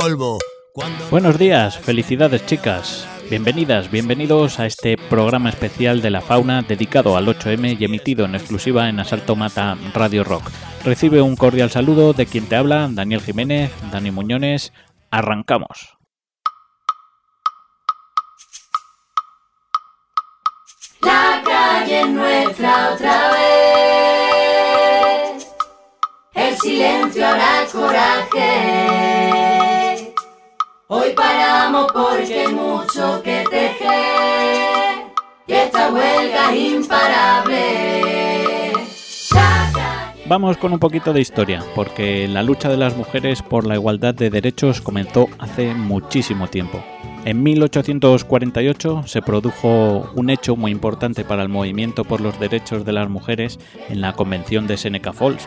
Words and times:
polvo. 0.00 0.38
Buenos 1.10 1.38
días, 1.38 1.76
felicidades 1.78 2.46
chicas. 2.46 3.06
Bienvenidas, 3.28 3.90
bienvenidos 3.90 4.58
a 4.58 4.64
este 4.64 4.96
programa 4.96 5.50
especial 5.50 6.00
de 6.00 6.08
la 6.08 6.22
fauna 6.22 6.62
dedicado 6.62 7.18
al 7.18 7.26
8M 7.26 7.76
y 7.78 7.84
emitido 7.84 8.24
en 8.24 8.34
exclusiva 8.34 8.88
en 8.88 8.98
Asalto 8.98 9.36
Mata 9.36 9.76
Radio 9.92 10.24
Rock. 10.24 10.44
Recibe 10.84 11.20
un 11.20 11.36
cordial 11.36 11.70
saludo 11.70 12.14
de 12.14 12.24
quien 12.24 12.46
te 12.46 12.56
habla, 12.56 12.88
Daniel 12.90 13.20
Jiménez, 13.20 13.72
Dani 13.92 14.10
Muñones. 14.10 14.72
Arrancamos. 15.10 15.98
La 21.02 21.42
calle 21.44 22.08
nuestra 22.08 22.94
otra 22.94 23.32
vez. 23.32 23.40
El 26.32 26.56
silencio 26.56 27.26
hará 27.26 27.66
coraje. 27.70 29.59
Hoy 30.92 31.10
paramos 31.14 31.86
porque 31.92 32.48
mucho 32.48 33.22
que 33.22 33.44
tejer. 33.48 35.04
Y 35.46 35.52
esta 35.52 35.88
huelga 35.88 36.52
es 36.52 36.72
imparable. 36.72 38.72
Vamos 40.26 40.56
con 40.56 40.72
un 40.72 40.80
poquito 40.80 41.12
de 41.12 41.20
historia, 41.20 41.62
porque 41.76 42.26
la 42.26 42.42
lucha 42.42 42.68
de 42.68 42.76
las 42.76 42.96
mujeres 42.96 43.40
por 43.40 43.68
la 43.68 43.76
igualdad 43.76 44.16
de 44.16 44.30
derechos 44.30 44.80
comenzó 44.80 45.28
hace 45.38 45.74
muchísimo 45.74 46.48
tiempo. 46.48 46.82
En 47.24 47.42
1848 47.42 49.02
se 49.06 49.22
produjo 49.22 50.10
un 50.16 50.30
hecho 50.30 50.56
muy 50.56 50.72
importante 50.72 51.24
para 51.24 51.42
el 51.42 51.48
movimiento 51.48 52.04
por 52.04 52.20
los 52.20 52.40
derechos 52.40 52.84
de 52.84 52.92
las 52.92 53.08
mujeres 53.08 53.60
en 53.88 54.00
la 54.00 54.14
Convención 54.14 54.66
de 54.66 54.76
Seneca 54.76 55.12
Falls, 55.12 55.46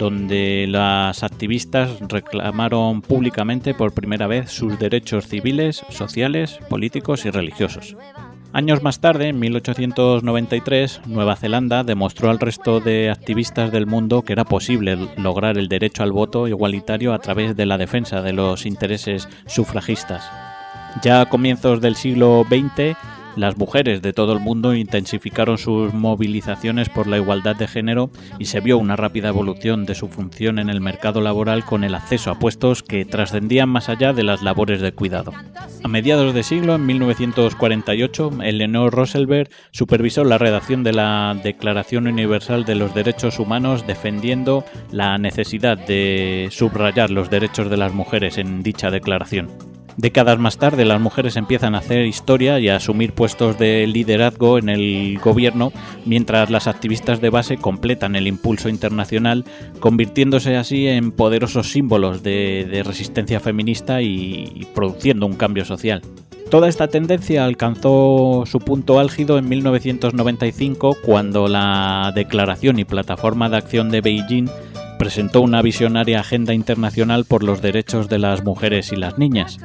donde 0.00 0.64
las 0.66 1.22
activistas 1.22 2.00
reclamaron 2.08 3.02
públicamente 3.02 3.74
por 3.74 3.92
primera 3.92 4.26
vez 4.26 4.50
sus 4.50 4.78
derechos 4.78 5.26
civiles, 5.28 5.84
sociales, 5.90 6.58
políticos 6.70 7.26
y 7.26 7.30
religiosos. 7.30 7.96
Años 8.54 8.82
más 8.82 9.00
tarde, 9.00 9.28
en 9.28 9.38
1893, 9.38 11.02
Nueva 11.06 11.36
Zelanda 11.36 11.84
demostró 11.84 12.30
al 12.30 12.40
resto 12.40 12.80
de 12.80 13.10
activistas 13.10 13.70
del 13.70 13.86
mundo 13.86 14.22
que 14.22 14.32
era 14.32 14.44
posible 14.44 14.96
lograr 15.18 15.58
el 15.58 15.68
derecho 15.68 16.02
al 16.02 16.12
voto 16.12 16.48
igualitario 16.48 17.12
a 17.12 17.18
través 17.18 17.54
de 17.54 17.66
la 17.66 17.76
defensa 17.76 18.22
de 18.22 18.32
los 18.32 18.64
intereses 18.64 19.28
sufragistas. 19.46 20.24
Ya 21.02 21.20
a 21.20 21.28
comienzos 21.28 21.82
del 21.82 21.94
siglo 21.94 22.46
XX, 22.48 22.96
las 23.36 23.56
mujeres 23.56 24.02
de 24.02 24.12
todo 24.12 24.32
el 24.32 24.40
mundo 24.40 24.74
intensificaron 24.74 25.58
sus 25.58 25.94
movilizaciones 25.94 26.88
por 26.88 27.06
la 27.06 27.18
igualdad 27.18 27.56
de 27.56 27.68
género 27.68 28.10
y 28.38 28.46
se 28.46 28.60
vio 28.60 28.78
una 28.78 28.96
rápida 28.96 29.28
evolución 29.28 29.86
de 29.86 29.94
su 29.94 30.08
función 30.08 30.58
en 30.58 30.68
el 30.68 30.80
mercado 30.80 31.20
laboral 31.20 31.64
con 31.64 31.84
el 31.84 31.94
acceso 31.94 32.30
a 32.30 32.38
puestos 32.38 32.82
que 32.82 33.04
trascendían 33.04 33.68
más 33.68 33.88
allá 33.88 34.12
de 34.12 34.22
las 34.22 34.42
labores 34.42 34.80
de 34.80 34.92
cuidado. 34.92 35.32
A 35.82 35.88
mediados 35.88 36.34
de 36.34 36.42
siglo, 36.42 36.74
en 36.74 36.86
1948, 36.86 38.30
Eleanor 38.42 38.92
Roosevelt 38.92 39.50
supervisó 39.70 40.24
la 40.24 40.38
redacción 40.38 40.82
de 40.82 40.92
la 40.92 41.36
Declaración 41.42 42.06
Universal 42.06 42.64
de 42.64 42.74
los 42.74 42.94
Derechos 42.94 43.38
Humanos 43.38 43.86
defendiendo 43.86 44.64
la 44.90 45.18
necesidad 45.18 45.78
de 45.78 46.48
subrayar 46.50 47.10
los 47.10 47.30
derechos 47.30 47.70
de 47.70 47.76
las 47.76 47.92
mujeres 47.92 48.38
en 48.38 48.62
dicha 48.62 48.90
declaración. 48.90 49.48
Décadas 49.96 50.38
más 50.38 50.58
tarde 50.58 50.84
las 50.84 51.00
mujeres 51.00 51.36
empiezan 51.36 51.74
a 51.74 51.78
hacer 51.78 52.06
historia 52.06 52.58
y 52.58 52.68
a 52.68 52.76
asumir 52.76 53.12
puestos 53.12 53.58
de 53.58 53.86
liderazgo 53.86 54.58
en 54.58 54.68
el 54.68 55.18
gobierno, 55.22 55.72
mientras 56.04 56.50
las 56.50 56.66
activistas 56.66 57.20
de 57.20 57.30
base 57.30 57.56
completan 57.56 58.16
el 58.16 58.26
impulso 58.26 58.68
internacional, 58.68 59.44
convirtiéndose 59.80 60.56
así 60.56 60.86
en 60.86 61.12
poderosos 61.12 61.70
símbolos 61.70 62.22
de, 62.22 62.82
resistencia 62.84 63.40
feminista 63.40 64.00
y 64.02 64.66
produciendo 64.74 65.26
un 65.26 65.36
cambio 65.36 65.64
social. 65.64 66.02
Toda 66.50 66.68
esta 66.68 66.88
tendencia 66.88 67.44
alcanzó 67.44 68.42
su 68.44 68.58
punto 68.58 68.98
álgido 68.98 69.38
en 69.38 69.48
1995 69.48 70.96
cuando 71.04 71.46
la 71.46 72.10
Declaración 72.12 72.80
y 72.80 72.84
Plataforma 72.84 73.48
de 73.48 73.56
Acción 73.56 73.88
de 73.90 74.00
Beijing 74.00 74.48
presentó 75.00 75.40
una 75.40 75.62
visionaria 75.62 76.20
agenda 76.20 76.52
internacional 76.52 77.24
por 77.24 77.42
los 77.42 77.62
derechos 77.62 78.10
de 78.10 78.18
las 78.18 78.44
mujeres 78.44 78.92
y 78.92 78.96
las 78.96 79.16
niñas. 79.16 79.58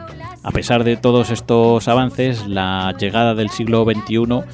A 0.44 0.52
pesar 0.52 0.86
de 0.86 0.96
todos 0.96 1.30
estos 1.30 1.90
avances, 1.90 2.48
la 2.48 2.96
llegada 2.98 3.36
del 3.36 3.50
siglo 3.50 3.84
XXI 3.84 4.46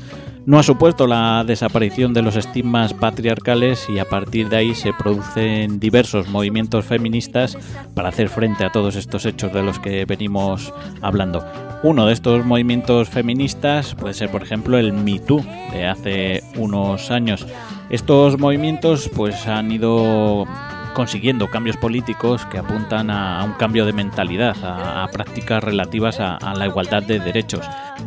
no 0.47 0.57
ha 0.57 0.63
supuesto 0.63 1.05
la 1.05 1.43
desaparición 1.45 2.15
de 2.15 2.23
los 2.23 2.35
estigmas 2.35 2.95
patriarcales 2.95 3.87
y 3.89 3.99
a 3.99 4.05
partir 4.09 4.49
de 4.49 4.57
ahí 4.57 4.73
se 4.73 4.91
producen 4.91 5.79
diversos 5.79 6.27
movimientos 6.29 6.83
feministas 6.83 7.59
para 7.93 8.09
hacer 8.09 8.27
frente 8.27 8.65
a 8.65 8.71
todos 8.71 8.95
estos 8.95 9.27
hechos 9.27 9.53
de 9.53 9.61
los 9.61 9.77
que 9.77 10.05
venimos 10.05 10.73
hablando. 11.03 11.45
Uno 11.83 12.07
de 12.07 12.13
estos 12.13 12.43
movimientos 12.43 13.07
feministas 13.07 13.93
puede 13.93 14.15
ser, 14.15 14.31
por 14.31 14.41
ejemplo, 14.41 14.79
el 14.79 14.93
Me 14.93 15.19
Too 15.19 15.45
de 15.73 15.85
hace 15.85 16.43
unos 16.55 17.11
años. 17.11 17.45
Estos 17.91 18.39
movimientos 18.39 19.11
pues 19.13 19.47
han 19.47 19.71
ido 19.71 20.47
consiguiendo 20.93 21.49
cambios 21.49 21.77
políticos 21.77 22.45
que 22.45 22.57
apuntan 22.57 23.09
a, 23.09 23.43
un 23.43 23.53
cambio 23.53 23.85
de 23.85 23.93
mentalidad, 23.93 24.55
a, 24.63 25.07
prácticas 25.11 25.63
relativas 25.63 26.19
a, 26.19 26.53
la 26.55 26.65
igualdad 26.65 27.03
de 27.03 27.19
derechos. 27.19 27.65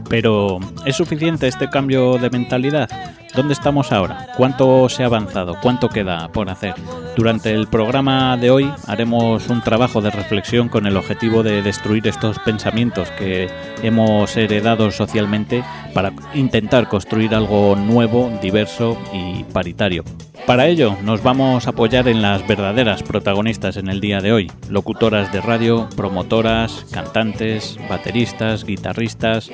Pero, 0.09 0.59
¿es 0.85 0.97
suficiente 0.97 1.49
este 1.49 1.69
cambio 1.69 2.19
de 2.19 2.31
mentalidad? 2.31 2.89
¿Dónde 3.35 3.55
estamos 3.55 3.91
ahora? 3.91 4.29
¿Cuánto 4.37 4.89
se 4.89 5.03
ha 5.03 5.07
avanzado? 5.07 5.57
¿Cuánto 5.61 5.89
queda 5.89 6.29
por 6.29 6.49
hacer? 6.49 6.75
Durante 7.17 7.53
el 7.53 7.67
programa 7.67 8.37
de 8.37 8.51
hoy 8.51 8.73
haremos 8.87 9.49
un 9.49 9.61
trabajo 9.61 10.01
de 10.01 10.11
reflexión 10.11 10.69
con 10.69 10.87
el 10.87 10.97
objetivo 10.97 11.43
de 11.43 11.63
destruir 11.63 12.07
estos 12.07 12.39
pensamientos 12.39 13.11
que 13.11 13.49
hemos 13.83 14.37
heredado 14.37 14.91
socialmente 14.93 15.65
para 15.95 16.13
intentar 16.35 16.89
construir 16.89 17.35
algo 17.35 17.75
nuevo, 17.77 18.31
diverso 18.41 18.97
y 19.13 19.43
paritario. 19.45 20.05
Para 20.47 20.67
ello 20.67 20.95
nos 21.03 21.23
vamos 21.23 21.67
a 21.67 21.71
apoyar 21.71 22.07
en 22.07 22.21
las 22.21 22.47
verdaderas 22.47 23.03
protagonistas 23.03 23.79
en 23.79 23.89
el 23.89 24.01
día 24.01 24.21
de 24.21 24.33
hoy, 24.33 24.53
locutoras 24.69 25.33
de 25.33 25.41
radio, 25.41 25.89
promotoras, 25.97 26.85
cantantes, 26.91 27.79
bateristas, 27.89 28.67
guitarristas, 28.67 29.51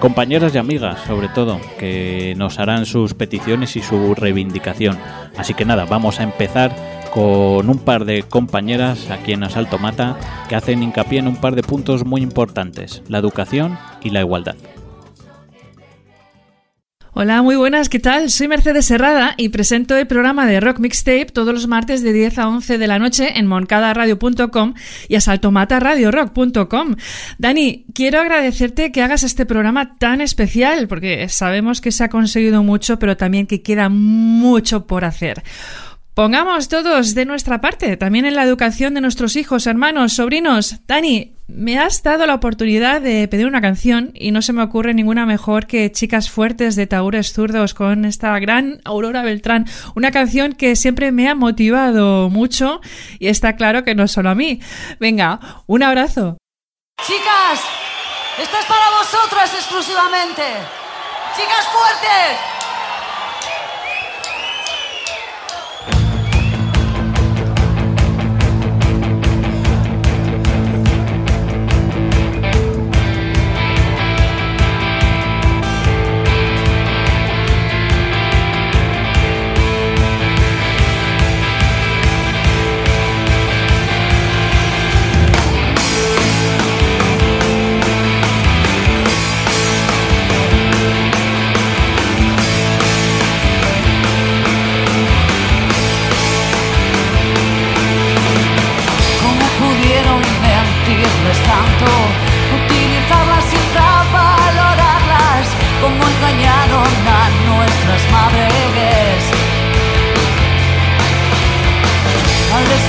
compañeras 0.00 0.54
y 0.54 0.58
amigas 0.58 1.00
sobre 1.06 1.28
todo, 1.28 1.58
que 1.78 2.34
nos 2.36 2.58
harán 2.58 2.84
sus 2.84 3.14
peticiones 3.14 3.74
y 3.76 3.80
su 3.80 4.14
reivindicación. 4.14 4.98
Así 5.38 5.54
que 5.54 5.64
nada, 5.64 5.86
vamos 5.86 6.20
a 6.20 6.24
empezar 6.24 6.76
con 7.14 7.70
un 7.70 7.78
par 7.78 8.04
de 8.04 8.22
compañeras 8.22 9.10
aquí 9.10 9.32
en 9.32 9.44
Asalto 9.44 9.78
Mata 9.78 10.18
que 10.50 10.56
hacen 10.56 10.82
hincapié 10.82 11.20
en 11.20 11.28
un 11.28 11.36
par 11.36 11.54
de 11.54 11.62
puntos 11.62 12.04
muy 12.04 12.20
importantes, 12.20 13.02
la 13.08 13.16
educación 13.16 13.78
y 14.02 14.10
la 14.10 14.20
igualdad. 14.20 14.56
Hola, 17.16 17.42
muy 17.42 17.54
buenas, 17.54 17.88
¿qué 17.88 18.00
tal? 18.00 18.28
Soy 18.28 18.48
Mercedes 18.48 18.86
Serrada 18.86 19.34
y 19.36 19.50
presento 19.50 19.96
el 19.96 20.08
programa 20.08 20.48
de 20.48 20.58
Rock 20.58 20.80
Mixtape 20.80 21.26
todos 21.26 21.54
los 21.54 21.68
martes 21.68 22.02
de 22.02 22.12
10 22.12 22.38
a 22.38 22.48
11 22.48 22.76
de 22.76 22.86
la 22.88 22.98
noche 22.98 23.38
en 23.38 23.46
moncadaradio.com 23.46 24.74
y 25.06 25.14
asaltomataradiorock.com. 25.14 26.96
Dani, 27.38 27.86
quiero 27.94 28.18
agradecerte 28.18 28.90
que 28.90 29.00
hagas 29.00 29.22
este 29.22 29.46
programa 29.46 29.96
tan 29.96 30.20
especial 30.22 30.88
porque 30.88 31.28
sabemos 31.28 31.80
que 31.80 31.92
se 31.92 32.02
ha 32.02 32.08
conseguido 32.08 32.64
mucho, 32.64 32.98
pero 32.98 33.16
también 33.16 33.46
que 33.46 33.62
queda 33.62 33.88
mucho 33.88 34.88
por 34.88 35.04
hacer. 35.04 35.44
Pongamos 36.14 36.68
todos 36.68 37.16
de 37.16 37.24
nuestra 37.24 37.60
parte, 37.60 37.96
también 37.96 38.24
en 38.24 38.36
la 38.36 38.44
educación 38.44 38.94
de 38.94 39.00
nuestros 39.00 39.34
hijos, 39.34 39.66
hermanos, 39.66 40.12
sobrinos. 40.12 40.76
Dani, 40.86 41.34
me 41.48 41.76
has 41.76 42.04
dado 42.04 42.24
la 42.24 42.34
oportunidad 42.34 43.00
de 43.00 43.26
pedir 43.26 43.48
una 43.48 43.60
canción 43.60 44.12
y 44.14 44.30
no 44.30 44.40
se 44.40 44.52
me 44.52 44.62
ocurre 44.62 44.94
ninguna 44.94 45.26
mejor 45.26 45.66
que 45.66 45.90
Chicas 45.90 46.30
Fuertes 46.30 46.76
de 46.76 46.86
Taúres 46.86 47.32
Zurdos 47.32 47.74
con 47.74 48.04
esta 48.04 48.38
gran 48.38 48.80
Aurora 48.84 49.22
Beltrán. 49.22 49.66
Una 49.96 50.12
canción 50.12 50.52
que 50.52 50.76
siempre 50.76 51.10
me 51.10 51.28
ha 51.28 51.34
motivado 51.34 52.30
mucho 52.30 52.80
y 53.18 53.26
está 53.26 53.56
claro 53.56 53.82
que 53.82 53.96
no 53.96 54.06
solo 54.06 54.30
a 54.30 54.36
mí. 54.36 54.60
Venga, 55.00 55.40
un 55.66 55.82
abrazo. 55.82 56.38
Chicas, 57.04 57.60
esto 58.40 58.56
es 58.56 58.66
para 58.66 58.90
vosotras 58.98 59.52
exclusivamente. 59.52 60.42
Chicas 61.36 61.66
Fuertes. 61.72 62.73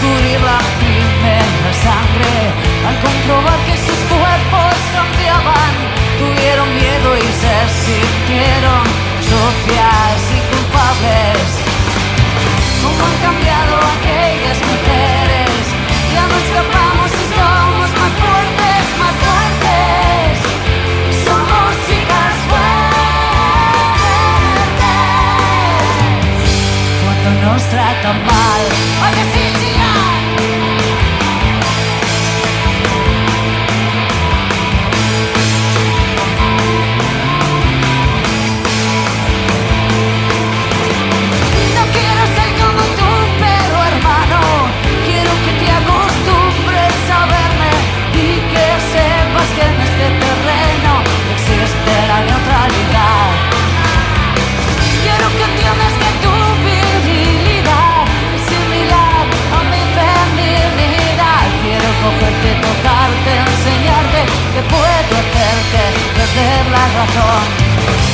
descubrir 0.05 0.39
la 0.41 0.59
sangre 1.73 2.35
al 2.87 2.95
comprobar 3.01 3.59
que 3.65 3.75
sus 3.77 3.99
cuerpos 4.07 4.75
cambiaban, 4.93 5.71
tuvieron 6.19 6.73
miedo 6.75 7.17
y 7.17 7.21
se 7.21 7.55
sintieron. 7.83 8.54
Cogerte, 62.05 62.49
tocarte, 62.61 63.31
enseñarte 63.49 64.21
que 64.53 64.61
puedo 64.73 65.11
hacerte 65.21 65.81
perder 66.17 66.63
la 66.75 66.85
razón. 66.97 67.43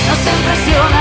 Nos 0.08 0.22
impresionan 0.36 1.01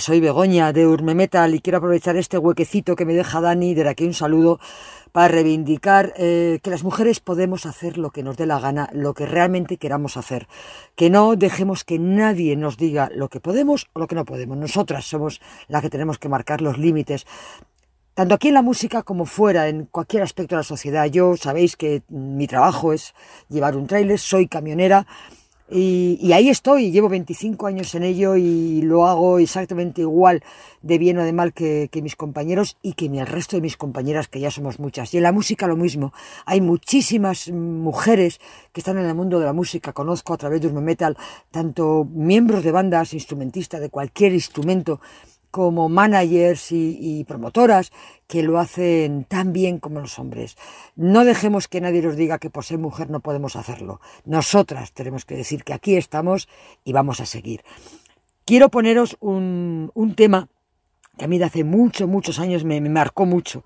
Soy 0.00 0.20
Begoña 0.20 0.72
de 0.72 0.86
Urme 0.86 1.14
Metal 1.14 1.54
y 1.54 1.60
quiero 1.60 1.78
aprovechar 1.78 2.16
este 2.16 2.38
huequecito 2.38 2.96
que 2.96 3.04
me 3.04 3.14
deja 3.14 3.40
Dani, 3.40 3.74
de 3.74 3.88
aquí 3.88 4.04
un 4.04 4.14
saludo, 4.14 4.58
para 5.12 5.28
reivindicar 5.28 6.12
eh, 6.16 6.60
que 6.62 6.70
las 6.70 6.84
mujeres 6.84 7.20
podemos 7.20 7.66
hacer 7.66 7.96
lo 7.96 8.10
que 8.10 8.22
nos 8.22 8.36
dé 8.36 8.46
la 8.46 8.58
gana, 8.58 8.90
lo 8.92 9.14
que 9.14 9.26
realmente 9.26 9.76
queramos 9.76 10.16
hacer. 10.16 10.48
Que 10.94 11.08
no 11.08 11.36
dejemos 11.36 11.84
que 11.84 11.98
nadie 11.98 12.56
nos 12.56 12.76
diga 12.76 13.10
lo 13.14 13.28
que 13.28 13.40
podemos 13.40 13.86
o 13.94 14.00
lo 14.00 14.06
que 14.06 14.14
no 14.14 14.24
podemos. 14.24 14.58
Nosotras 14.58 15.04
somos 15.04 15.40
las 15.68 15.82
que 15.82 15.90
tenemos 15.90 16.18
que 16.18 16.28
marcar 16.28 16.60
los 16.60 16.78
límites. 16.78 17.26
Tanto 18.14 18.34
aquí 18.34 18.48
en 18.48 18.54
la 18.54 18.62
música 18.62 19.02
como 19.02 19.24
fuera, 19.24 19.68
en 19.68 19.86
cualquier 19.86 20.22
aspecto 20.22 20.54
de 20.54 20.60
la 20.60 20.64
sociedad. 20.64 21.06
Yo 21.06 21.36
sabéis 21.36 21.76
que 21.76 22.02
mi 22.08 22.46
trabajo 22.46 22.92
es 22.92 23.14
llevar 23.48 23.76
un 23.76 23.86
tráiler, 23.86 24.18
soy 24.18 24.48
camionera 24.48 25.06
y, 25.68 26.18
y 26.20 26.32
ahí 26.32 26.48
estoy, 26.48 26.92
llevo 26.92 27.08
25 27.08 27.66
años 27.66 27.94
en 27.96 28.04
ello 28.04 28.36
y 28.36 28.82
lo 28.82 29.06
hago 29.06 29.38
exactamente 29.40 30.02
igual 30.02 30.42
de 30.82 30.98
bien 30.98 31.18
o 31.18 31.24
de 31.24 31.32
mal 31.32 31.52
que, 31.52 31.88
que 31.90 32.02
mis 32.02 32.14
compañeros 32.14 32.76
y 32.82 32.92
que 32.92 33.06
el 33.06 33.26
resto 33.26 33.56
de 33.56 33.62
mis 33.62 33.76
compañeras, 33.76 34.28
que 34.28 34.38
ya 34.38 34.52
somos 34.52 34.78
muchas. 34.78 35.12
Y 35.12 35.16
en 35.16 35.24
la 35.24 35.32
música 35.32 35.66
lo 35.66 35.76
mismo. 35.76 36.12
Hay 36.44 36.60
muchísimas 36.60 37.48
mujeres 37.50 38.40
que 38.72 38.80
están 38.80 38.98
en 38.98 39.06
el 39.06 39.14
mundo 39.14 39.40
de 39.40 39.46
la 39.46 39.52
música. 39.52 39.92
Conozco 39.92 40.34
a 40.34 40.36
través 40.36 40.60
de 40.60 40.70
Metal 40.80 41.16
tanto 41.50 42.06
miembros 42.12 42.62
de 42.62 42.70
bandas, 42.70 43.14
instrumentistas 43.14 43.80
de 43.80 43.90
cualquier 43.90 44.32
instrumento, 44.34 45.00
como 45.50 45.88
managers 45.88 46.70
y, 46.70 47.24
promotoras 47.26 47.92
que 48.26 48.42
lo 48.42 48.58
hacen 48.58 49.24
tan 49.24 49.52
bien 49.52 49.78
como 49.78 50.00
los 50.00 50.18
hombres. 50.18 50.56
No 50.96 51.24
dejemos 51.24 51.68
que 51.68 51.80
nadie 51.80 52.02
nos 52.02 52.16
diga 52.16 52.38
que 52.38 52.50
por 52.50 52.64
ser 52.64 52.78
mujer 52.78 53.10
no 53.10 53.20
podemos 53.20 53.56
hacerlo. 53.56 54.00
Nosotras 54.24 54.92
tenemos 54.92 55.24
que 55.24 55.36
decir 55.36 55.64
que 55.64 55.72
aquí 55.72 55.96
estamos 55.96 56.48
y 56.84 56.92
vamos 56.92 57.20
a 57.20 57.26
seguir. 57.26 57.62
Quiero 58.44 58.68
poneros 58.68 59.16
un, 59.20 59.90
tema 60.16 60.48
que 61.18 61.24
a 61.24 61.28
mí 61.28 61.38
de 61.38 61.44
hace 61.44 61.64
muchos, 61.64 62.08
muchos 62.08 62.38
años 62.38 62.64
me, 62.64 62.80
me, 62.80 62.90
marcó 62.90 63.26
mucho, 63.26 63.64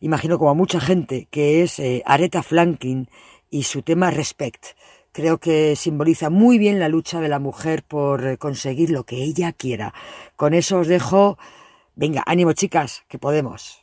imagino 0.00 0.38
como 0.38 0.50
a 0.50 0.54
mucha 0.54 0.80
gente, 0.80 1.26
que 1.30 1.62
es 1.62 1.78
eh, 1.78 2.02
Aretha 2.06 2.42
Franklin 2.42 3.08
y 3.50 3.64
su 3.64 3.82
tema 3.82 4.10
Respect. 4.10 4.66
Creo 5.12 5.38
que 5.38 5.76
simboliza 5.76 6.30
muy 6.30 6.56
bien 6.56 6.78
la 6.78 6.88
lucha 6.88 7.20
de 7.20 7.28
la 7.28 7.38
mujer 7.38 7.82
por 7.82 8.38
conseguir 8.38 8.88
lo 8.88 9.04
que 9.04 9.16
ella 9.16 9.52
quiera. 9.52 9.92
Con 10.36 10.54
eso 10.54 10.78
os 10.78 10.88
dejo. 10.88 11.38
Venga, 11.94 12.22
ánimo 12.26 12.54
chicas, 12.54 13.04
que 13.08 13.18
podemos. 13.18 13.82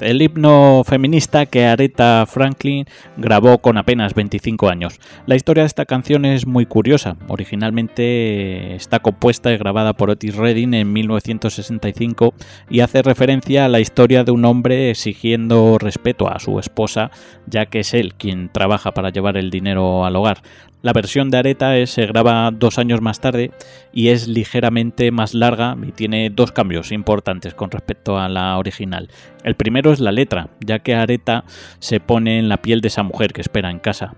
El 0.00 0.22
himno 0.22 0.82
feminista 0.84 1.46
que 1.46 1.64
Aretha 1.64 2.26
Franklin 2.26 2.86
grabó 3.16 3.58
con 3.58 3.78
apenas 3.78 4.14
25 4.14 4.68
años. 4.68 4.98
La 5.26 5.36
historia 5.36 5.62
de 5.62 5.68
esta 5.68 5.86
canción 5.86 6.24
es 6.24 6.46
muy 6.46 6.66
curiosa. 6.66 7.16
Originalmente 7.28 8.74
está 8.74 8.98
compuesta 8.98 9.52
y 9.52 9.56
grabada 9.56 9.92
por 9.92 10.10
Otis 10.10 10.34
Redding 10.34 10.74
en 10.74 10.92
1965 10.92 12.34
y 12.68 12.80
hace 12.80 13.02
referencia 13.02 13.64
a 13.64 13.68
la 13.68 13.80
historia 13.80 14.24
de 14.24 14.32
un 14.32 14.44
hombre 14.44 14.90
exigiendo 14.90 15.78
respeto 15.78 16.28
a 16.28 16.40
su 16.40 16.58
esposa, 16.58 17.10
ya 17.46 17.66
que 17.66 17.80
es 17.80 17.94
él 17.94 18.14
quien 18.14 18.50
trabaja 18.52 18.92
para 18.92 19.10
llevar 19.10 19.36
el 19.36 19.50
dinero 19.50 20.04
al 20.04 20.16
hogar. 20.16 20.42
La 20.80 20.92
versión 20.92 21.28
de 21.30 21.38
Areta 21.38 21.84
se 21.86 22.06
graba 22.06 22.50
dos 22.52 22.78
años 22.78 23.00
más 23.00 23.20
tarde 23.20 23.50
y 23.92 24.08
es 24.08 24.28
ligeramente 24.28 25.10
más 25.10 25.34
larga 25.34 25.76
y 25.82 25.90
tiene 25.90 26.30
dos 26.30 26.52
cambios 26.52 26.92
importantes 26.92 27.54
con 27.54 27.72
respecto 27.72 28.18
a 28.18 28.28
la 28.28 28.56
original. 28.58 29.08
El 29.42 29.56
primero 29.56 29.92
es 29.92 29.98
la 29.98 30.12
letra, 30.12 30.50
ya 30.60 30.78
que 30.78 30.94
Areta 30.94 31.44
se 31.80 31.98
pone 31.98 32.38
en 32.38 32.48
la 32.48 32.58
piel 32.58 32.80
de 32.80 32.88
esa 32.88 33.02
mujer 33.02 33.32
que 33.32 33.40
espera 33.40 33.70
en 33.70 33.80
casa. 33.80 34.14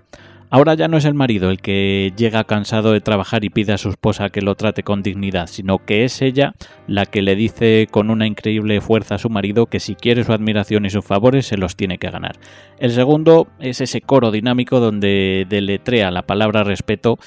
Ahora 0.52 0.74
ya 0.74 0.88
no 0.88 0.96
es 0.96 1.04
el 1.04 1.14
marido 1.14 1.48
el 1.50 1.60
que 1.60 2.12
llega 2.16 2.42
cansado 2.42 2.90
de 2.90 3.00
trabajar 3.00 3.44
y 3.44 3.50
pide 3.50 3.72
a 3.72 3.78
su 3.78 3.88
esposa 3.88 4.30
que 4.30 4.42
lo 4.42 4.56
trate 4.56 4.82
con 4.82 5.00
dignidad, 5.00 5.46
sino 5.46 5.78
que 5.78 6.04
es 6.04 6.20
ella 6.22 6.54
la 6.88 7.06
que 7.06 7.22
le 7.22 7.36
dice 7.36 7.86
con 7.88 8.10
una 8.10 8.26
increíble 8.26 8.80
fuerza 8.80 9.14
a 9.14 9.18
su 9.18 9.30
marido 9.30 9.66
que 9.66 9.78
si 9.78 9.94
quiere 9.94 10.24
su 10.24 10.32
admiración 10.32 10.84
y 10.86 10.90
sus 10.90 11.04
favores 11.04 11.46
se 11.46 11.56
los 11.56 11.76
tiene 11.76 11.98
que 11.98 12.10
ganar. 12.10 12.36
El 12.80 12.90
segundo 12.90 13.46
es 13.60 13.80
ese 13.80 14.00
coro 14.00 14.32
dinámico 14.32 14.80
donde 14.80 15.46
deletrea 15.48 16.10
la 16.10 16.22
palabra 16.22 16.64
respeto 16.64 17.20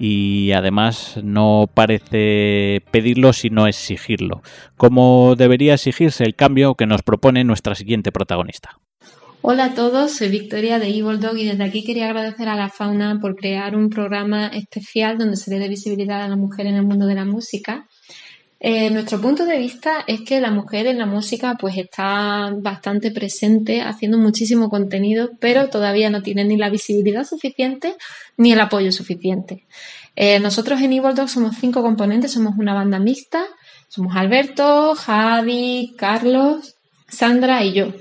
y 0.00 0.52
además 0.52 1.20
no 1.22 1.68
parece 1.72 2.82
pedirlo 2.90 3.34
sino 3.34 3.66
exigirlo, 3.66 4.40
como 4.78 5.34
debería 5.36 5.74
exigirse 5.74 6.24
el 6.24 6.34
cambio 6.34 6.76
que 6.76 6.86
nos 6.86 7.02
propone 7.02 7.44
nuestra 7.44 7.74
siguiente 7.74 8.10
protagonista. 8.10 8.78
Hola 9.46 9.66
a 9.66 9.74
todos, 9.74 10.12
soy 10.12 10.30
Victoria 10.30 10.78
de 10.78 10.88
Evil 10.88 11.20
Dog 11.20 11.36
y 11.36 11.44
desde 11.44 11.64
aquí 11.64 11.84
quería 11.84 12.06
agradecer 12.06 12.48
a 12.48 12.56
la 12.56 12.70
Fauna 12.70 13.18
por 13.20 13.36
crear 13.36 13.76
un 13.76 13.90
programa 13.90 14.46
especial 14.46 15.18
donde 15.18 15.36
se 15.36 15.54
dé 15.54 15.68
visibilidad 15.68 16.22
a 16.22 16.28
la 16.28 16.36
mujer 16.36 16.66
en 16.66 16.76
el 16.76 16.82
mundo 16.82 17.04
de 17.04 17.14
la 17.14 17.26
música. 17.26 17.86
Eh, 18.58 18.88
nuestro 18.88 19.20
punto 19.20 19.44
de 19.44 19.58
vista 19.58 20.02
es 20.06 20.22
que 20.22 20.40
la 20.40 20.50
mujer 20.50 20.86
en 20.86 20.96
la 20.96 21.04
música 21.04 21.58
pues 21.60 21.76
está 21.76 22.54
bastante 22.56 23.10
presente, 23.10 23.82
haciendo 23.82 24.16
muchísimo 24.16 24.70
contenido, 24.70 25.32
pero 25.40 25.68
todavía 25.68 26.08
no 26.08 26.22
tiene 26.22 26.44
ni 26.44 26.56
la 26.56 26.70
visibilidad 26.70 27.24
suficiente 27.24 27.96
ni 28.38 28.52
el 28.52 28.60
apoyo 28.60 28.92
suficiente. 28.92 29.66
Eh, 30.16 30.40
nosotros 30.40 30.80
en 30.80 30.94
Evil 30.94 31.14
Dog 31.14 31.28
somos 31.28 31.56
cinco 31.60 31.82
componentes, 31.82 32.32
somos 32.32 32.54
una 32.56 32.72
banda 32.72 32.98
mixta, 32.98 33.44
somos 33.88 34.16
Alberto, 34.16 34.94
Javi, 34.94 35.92
Carlos, 35.98 36.76
Sandra 37.08 37.62
y 37.62 37.74
yo. 37.74 37.92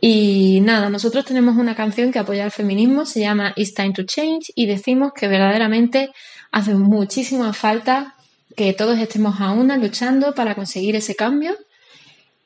Y 0.00 0.60
nada, 0.62 0.90
nosotros 0.90 1.24
tenemos 1.24 1.56
una 1.56 1.74
canción 1.74 2.12
que 2.12 2.18
apoya 2.18 2.44
al 2.44 2.50
feminismo, 2.50 3.06
se 3.06 3.20
llama 3.20 3.52
It's 3.56 3.74
Time 3.74 3.92
to 3.92 4.02
Change 4.04 4.52
y 4.54 4.66
decimos 4.66 5.12
que 5.14 5.28
verdaderamente 5.28 6.10
hace 6.52 6.74
muchísima 6.74 7.52
falta 7.52 8.14
que 8.56 8.72
todos 8.72 8.98
estemos 8.98 9.40
a 9.40 9.52
una 9.52 9.76
luchando 9.76 10.34
para 10.34 10.54
conseguir 10.54 10.96
ese 10.96 11.14
cambio. 11.14 11.56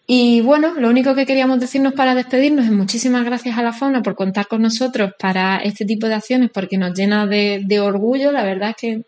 Y 0.06 0.42
bueno, 0.42 0.74
lo 0.74 0.90
único 0.90 1.14
que 1.14 1.24
queríamos 1.24 1.60
decirnos 1.60 1.94
para 1.94 2.14
despedirnos 2.14 2.66
es 2.66 2.72
muchísimas 2.72 3.24
gracias 3.24 3.56
a 3.56 3.62
la 3.62 3.72
fauna 3.72 4.02
por 4.02 4.14
contar 4.14 4.46
con 4.46 4.60
nosotros 4.60 5.12
para 5.18 5.56
este 5.58 5.86
tipo 5.86 6.08
de 6.08 6.14
acciones 6.14 6.50
porque 6.52 6.76
nos 6.76 6.92
llena 6.92 7.26
de, 7.26 7.62
de 7.64 7.80
orgullo, 7.80 8.30
la 8.30 8.44
verdad 8.44 8.70
es 8.70 8.76
que 8.76 9.02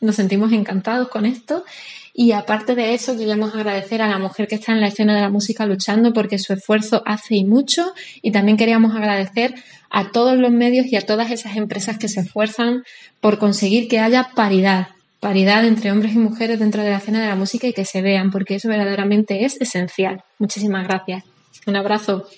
nos 0.00 0.14
sentimos 0.14 0.52
encantados 0.52 1.08
con 1.08 1.24
esto 1.24 1.64
y 2.14 2.32
aparte 2.32 2.74
de 2.74 2.92
eso, 2.92 3.16
queríamos 3.16 3.54
agradecer 3.54 4.02
a 4.02 4.08
la 4.08 4.18
mujer 4.18 4.46
que 4.46 4.56
está 4.56 4.72
en 4.72 4.80
la 4.80 4.88
escena 4.88 5.14
de 5.14 5.22
la 5.22 5.30
música 5.30 5.64
luchando 5.64 6.12
porque 6.12 6.38
su 6.38 6.52
esfuerzo 6.52 7.02
hace 7.06 7.36
y 7.36 7.44
mucho. 7.44 7.94
Y 8.20 8.32
también 8.32 8.58
queríamos 8.58 8.94
agradecer 8.94 9.54
a 9.88 10.10
todos 10.10 10.36
los 10.36 10.50
medios 10.50 10.86
y 10.86 10.96
a 10.96 11.06
todas 11.06 11.30
esas 11.30 11.56
empresas 11.56 11.98
que 11.98 12.08
se 12.08 12.20
esfuerzan 12.20 12.84
por 13.20 13.38
conseguir 13.38 13.88
que 13.88 13.98
haya 13.98 14.30
paridad, 14.34 14.88
paridad 15.20 15.64
entre 15.64 15.90
hombres 15.90 16.14
y 16.14 16.18
mujeres 16.18 16.58
dentro 16.58 16.82
de 16.82 16.90
la 16.90 16.98
escena 16.98 17.20
de 17.22 17.28
la 17.28 17.36
música 17.36 17.66
y 17.66 17.72
que 17.72 17.86
se 17.86 18.02
vean, 18.02 18.30
porque 18.30 18.56
eso 18.56 18.68
verdaderamente 18.68 19.44
es 19.44 19.58
esencial. 19.60 20.22
Muchísimas 20.38 20.86
gracias. 20.86 21.24
Un 21.66 21.76
abrazo. 21.76 22.28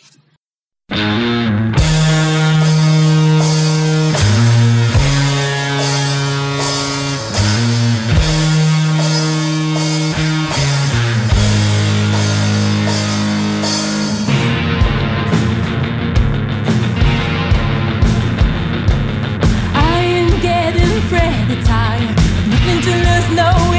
the 21.48 21.62
time. 21.64 22.06
Nothing 22.48 22.80
to 22.86 22.92
lose, 23.06 23.28
no 23.36 23.73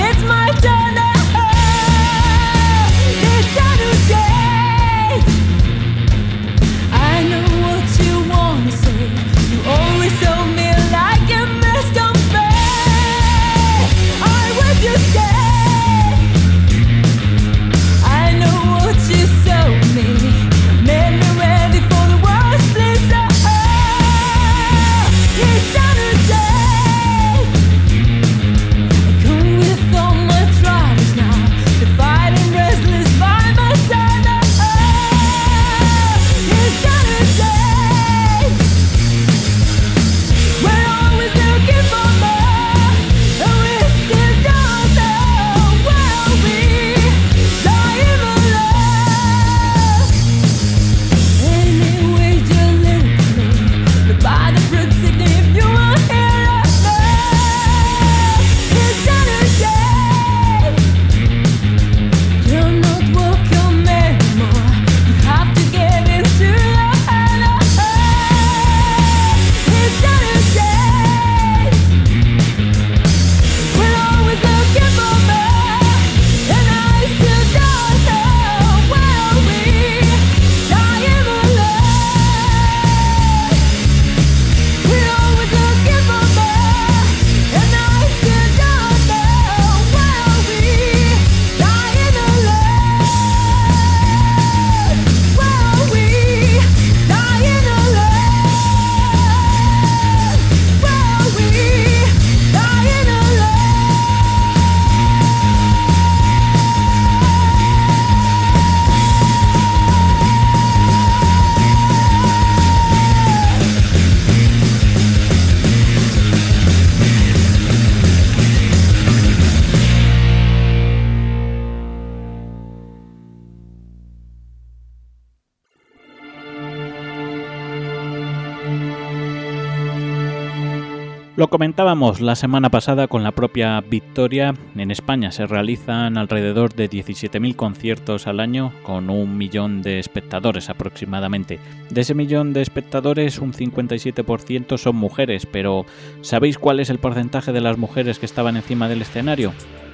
comentábamos 131.56 132.20
la 132.20 132.36
semana 132.36 132.70
pasada 132.70 133.08
con 133.08 133.24
la 133.24 133.32
propia 133.32 133.80
Victoria. 133.80 134.54
En 134.76 134.92
España 134.92 135.32
se 135.32 135.46
realizan 135.48 136.18
alrededor 136.18 136.74
de 136.74 136.90
17.000 136.90 137.56
conciertos 137.56 138.28
al 138.28 138.42
año 138.42 138.74
con 138.84 139.10
un 139.10 139.38
millón 139.38 139.82
de 139.82 140.00
espectadores 140.00 140.70
aproximadamente. 140.70 141.62
De 141.90 142.02
ese 142.02 142.14
millón 142.14 142.52
de 142.52 142.62
espectadores 142.62 143.40
un 143.40 143.54
57% 143.54 144.78
son 144.78 144.98
mujeres, 144.98 145.46
pero 145.46 145.86
¿sabéis 146.20 146.58
cuál 146.58 146.82
es 146.82 146.90
el 146.90 147.00
porcentaje 147.00 147.54
de 147.54 147.62
las 147.62 147.78
mujeres 147.78 148.20
que 148.20 148.26
estaban 148.26 148.58
encima 148.58 148.90
del 148.90 149.04
escenario? 149.04 149.54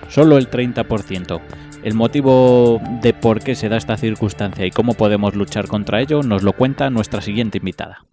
Solo 0.09 0.39
el 0.39 0.49
30%. 0.49 1.41
El 1.83 1.93
motivo 1.93 2.81
de 3.03 3.13
por 3.13 3.39
qué 3.39 3.53
se 3.53 3.69
da 3.69 3.77
esta 3.77 3.97
circunstancia 3.97 4.65
y 4.65 4.71
cómo 4.71 4.95
podemos 4.95 5.35
luchar 5.35 5.67
contra 5.67 6.01
ello 6.01 6.23
nos 6.23 6.41
lo 6.41 6.53
cuenta 6.53 6.89
nuestra 6.89 7.21
siguiente 7.21 7.59
invitada. 7.59 8.03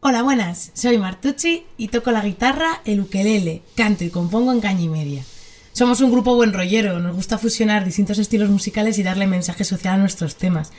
Hola, 0.00 0.22
buenas. 0.22 0.70
Soy 0.74 0.98
Martucci 0.98 1.64
y 1.78 1.88
toco 1.88 2.10
la 2.10 2.20
guitarra, 2.20 2.82
el 2.84 3.00
ukelele, 3.00 3.62
canto 3.74 4.04
y 4.04 4.10
compongo 4.10 4.52
en 4.52 4.60
caña 4.60 4.82
y 4.82 4.88
media. 4.88 5.24
Somos 5.72 6.02
un 6.02 6.12
grupo 6.12 6.36
buen 6.36 6.52
rollero, 6.52 7.00
nos 7.00 7.16
gusta 7.16 7.38
fusionar 7.38 7.84
distintos 7.84 8.18
estilos 8.18 8.50
musicales 8.50 8.98
y 8.98 9.02
darle 9.02 9.26
mensaje 9.26 9.64
social 9.64 9.94
a 9.94 9.98
nuestros 9.98 10.36
temas. 10.36 10.70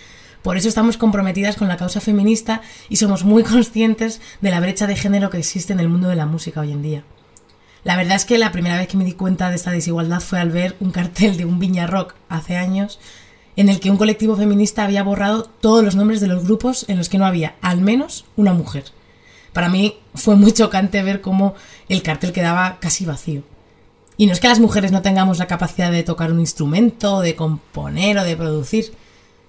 Por 0.43 0.55
eso 0.55 0.69
estamos 0.69 0.97
comprometidas 0.97 1.55
con 1.55 1.67
la 1.67 1.77
causa 1.77 1.99
feminista 1.99 2.61
y 2.89 2.97
somos 2.97 3.25
muy 3.25 3.43
conscientes 3.43 4.21
de 4.39 4.51
la 4.51 4.59
brecha 4.59 4.85
de 4.85 4.95
género 4.95 5.31
que 5.31 5.39
existe 5.39 5.73
en 5.73 5.79
el 5.79 5.89
mundo 5.89 6.09
de 6.09 6.15
la 6.15 6.27
música 6.27 6.61
hoy 6.61 6.71
en 6.71 6.83
día. 6.83 7.03
La 7.83 7.97
verdad 7.97 8.17
es 8.17 8.25
que 8.25 8.37
la 8.37 8.51
primera 8.51 8.77
vez 8.77 8.87
que 8.87 8.97
me 8.97 9.05
di 9.05 9.13
cuenta 9.13 9.49
de 9.49 9.55
esta 9.55 9.71
desigualdad 9.71 10.21
fue 10.21 10.39
al 10.39 10.51
ver 10.51 10.75
un 10.79 10.91
cartel 10.91 11.37
de 11.37 11.45
un 11.45 11.57
Viña 11.57 11.87
Rock 11.87 12.13
hace 12.29 12.55
años 12.55 12.99
en 13.55 13.67
el 13.69 13.79
que 13.79 13.89
un 13.89 13.97
colectivo 13.97 14.37
feminista 14.37 14.83
había 14.83 15.01
borrado 15.01 15.43
todos 15.43 15.83
los 15.83 15.95
nombres 15.95 16.21
de 16.21 16.27
los 16.27 16.43
grupos 16.43 16.85
en 16.87 16.97
los 16.97 17.09
que 17.09 17.17
no 17.17 17.25
había 17.25 17.55
al 17.61 17.81
menos 17.81 18.23
una 18.35 18.53
mujer. 18.53 18.85
Para 19.57 19.69
mí 19.69 19.95
fue 20.13 20.35
muy 20.35 20.51
chocante 20.51 21.01
ver 21.01 21.19
cómo 21.19 21.55
el 21.89 22.03
cartel 22.03 22.31
quedaba 22.31 22.77
casi 22.79 23.07
vacío. 23.07 23.41
Y 24.15 24.27
no 24.27 24.33
es 24.33 24.39
que 24.39 24.49
las 24.49 24.59
mujeres 24.59 24.91
no 24.91 25.01
tengamos 25.01 25.39
la 25.39 25.47
capacidad 25.47 25.91
de 25.91 26.03
tocar 26.03 26.31
un 26.31 26.39
instrumento, 26.39 27.21
de 27.21 27.35
componer 27.35 28.19
o 28.19 28.23
de 28.23 28.37
producir. 28.37 28.93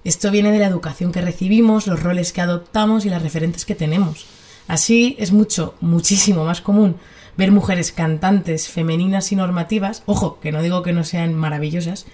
Esto 0.05 0.31
viene 0.31 0.51
de 0.51 0.61
la 0.61 0.67
educación 0.67 1.13
que 1.13 1.21
recibimos, 1.21 1.87
los 1.87 2.03
roles 2.03 2.33
que 2.33 2.41
adoptamos 2.41 3.05
y 3.05 3.11
las 3.11 3.23
referentes 3.23 3.67
que 3.67 3.75
tenemos. 3.75 4.25
Así 4.67 5.15
es 5.19 5.31
mucho, 5.31 5.75
muchísimo 5.83 6.43
más 6.47 6.63
común 6.63 6.97
ver 7.37 7.53
mujeres 7.53 7.93
cantantes 7.93 8.71
femeninas 8.71 9.31
y 9.33 9.37
normativas, 9.37 10.05
ojo, 10.07 10.41
que 10.41 10.53
no 10.53 10.63
digo 10.63 10.83
que 10.83 10.95
no 10.95 11.05
sean 11.05 11.35
maravillosas, 11.35 12.07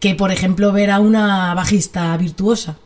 que 0.00 0.14
por 0.14 0.32
ejemplo 0.32 0.72
ver 0.72 0.90
a 0.90 0.98
una 0.98 1.52
bajista 1.52 2.16
virtuosa. 2.16 2.78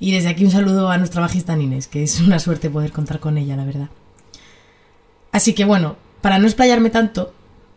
Y 0.00 0.12
desde 0.12 0.28
aquí 0.28 0.44
un 0.44 0.50
saludo 0.50 0.90
a 0.90 0.98
nuestra 0.98 1.20
bajista 1.20 1.56
Nines, 1.56 1.88
que 1.88 2.02
es 2.04 2.20
una 2.20 2.38
suerte 2.38 2.70
poder 2.70 2.92
contar 2.92 3.20
con 3.20 3.36
ella, 3.36 3.56
la 3.56 3.64
verdad. 3.64 3.88
Así 5.32 5.54
que 5.54 5.64
bueno, 5.64 5.96
para 6.20 6.38
no 6.38 6.46
explayarme 6.46 6.90
tanto, 6.90 7.32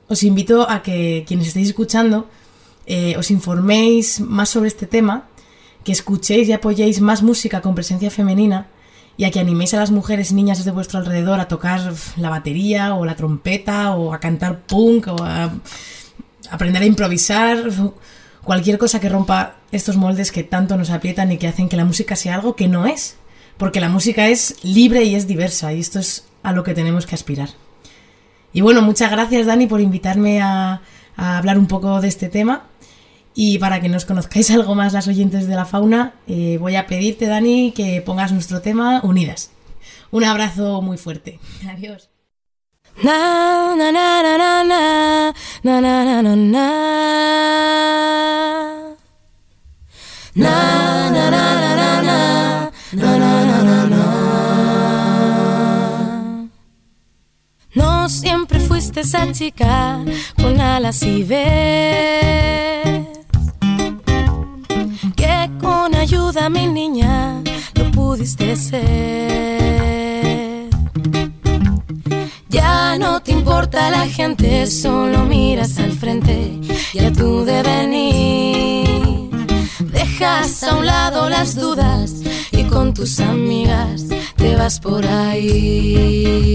os 0.07 0.23
invito 0.23 0.69
a 0.69 0.83
que 0.83 1.23
quienes 1.27 1.47
estéis 1.47 1.69
escuchando 1.69 2.27
eh, 2.85 3.15
os 3.17 3.31
informéis 3.31 4.19
más 4.19 4.49
sobre 4.49 4.67
este 4.67 4.85
tema, 4.85 5.27
que 5.83 5.91
escuchéis 5.91 6.47
y 6.49 6.53
apoyéis 6.53 7.01
más 7.01 7.23
música 7.23 7.61
con 7.61 7.75
presencia 7.75 8.11
femenina 8.11 8.67
y 9.17 9.25
a 9.25 9.31
que 9.31 9.39
animéis 9.39 9.73
a 9.73 9.77
las 9.77 9.91
mujeres 9.91 10.31
y 10.31 10.35
niñas 10.35 10.57
desde 10.57 10.71
vuestro 10.71 10.99
alrededor 10.99 11.39
a 11.39 11.47
tocar 11.47 11.93
la 12.17 12.29
batería 12.29 12.95
o 12.95 13.05
la 13.05 13.15
trompeta 13.15 13.95
o 13.95 14.13
a 14.13 14.19
cantar 14.19 14.61
punk 14.61 15.07
o 15.07 15.23
a 15.23 15.51
aprender 16.49 16.81
a 16.81 16.85
improvisar 16.85 17.71
cualquier 18.43 18.77
cosa 18.77 18.99
que 18.99 19.09
rompa 19.09 19.55
estos 19.71 19.97
moldes 19.97 20.31
que 20.31 20.43
tanto 20.43 20.77
nos 20.77 20.89
aprietan 20.89 21.31
y 21.31 21.37
que 21.37 21.47
hacen 21.47 21.69
que 21.69 21.77
la 21.77 21.85
música 21.85 22.15
sea 22.15 22.35
algo 22.35 22.55
que 22.55 22.67
no 22.67 22.85
es. 22.85 23.17
Porque 23.57 23.79
la 23.79 23.89
música 23.89 24.27
es 24.27 24.55
libre 24.63 25.03
y 25.03 25.15
es 25.15 25.27
diversa 25.27 25.73
y 25.73 25.79
esto 25.79 25.99
es 25.99 26.25
a 26.43 26.51
lo 26.51 26.63
que 26.63 26.73
tenemos 26.73 27.05
que 27.05 27.15
aspirar. 27.15 27.49
Y 28.53 28.61
bueno, 28.61 28.81
muchas 28.81 29.11
gracias 29.11 29.45
Dani 29.45 29.67
por 29.67 29.81
invitarme 29.81 30.41
a, 30.41 30.81
hablar 31.15 31.57
un 31.57 31.67
poco 31.67 32.01
de 32.01 32.07
este 32.07 32.29
tema. 32.29 32.67
Y 33.33 33.59
para 33.59 33.79
que 33.79 33.89
nos 33.89 34.05
conozcáis 34.05 34.51
algo 34.51 34.75
más 34.75 34.93
las 34.93 35.07
oyentes 35.07 35.47
de 35.47 35.55
la 35.55 35.65
fauna, 35.65 36.13
eh, 36.27 36.57
voy 36.59 36.75
a 36.75 36.87
pedirte 36.87 37.27
Dani 37.27 37.71
que 37.71 38.01
pongas 38.01 38.31
nuestro 38.31 38.61
tema 38.61 39.01
Unidas. 39.03 39.51
Un 40.11 40.25
abrazo 40.25 40.81
muy 40.81 40.97
fuerte. 40.97 41.39
Adiós. 41.69 42.09
Na 50.33 51.09
na 51.09 51.29
na 51.29 51.55
na 51.61 51.75
na 51.75 52.01
na 52.01 52.17
na 52.93 53.17
na 53.19 53.63
na 53.63 53.85
na 53.87 54.03
No 57.73 58.09
siempre 58.09 58.59
fuiste 58.59 59.01
esa 59.01 59.31
chica 59.31 59.99
con 60.41 60.59
alas 60.59 61.03
y 61.03 61.23
ves 61.23 63.07
que 65.15 65.49
con 65.59 65.95
ayuda 65.95 66.49
mi 66.49 66.67
niña 66.67 67.41
lo 67.75 67.91
pudiste 67.91 68.55
ser. 68.55 69.59
Ya 72.49 72.97
no 72.97 73.21
te 73.21 73.31
importa 73.31 73.89
la 73.89 74.07
gente, 74.07 74.67
solo 74.67 75.25
miras 75.25 75.77
al 75.79 75.91
frente 75.91 76.59
y 76.93 76.99
a 76.99 77.11
tu 77.13 77.45
devenir. 77.45 79.10
Dejas 80.21 80.61
a 80.65 80.75
un 80.75 80.85
lado 80.85 81.29
las 81.29 81.55
dudas 81.55 82.13
y 82.51 82.65
con 82.65 82.93
tus 82.93 83.19
amigas 83.19 84.05
te 84.35 84.55
vas 84.55 84.79
por 84.79 85.03
ahí. 85.03 86.45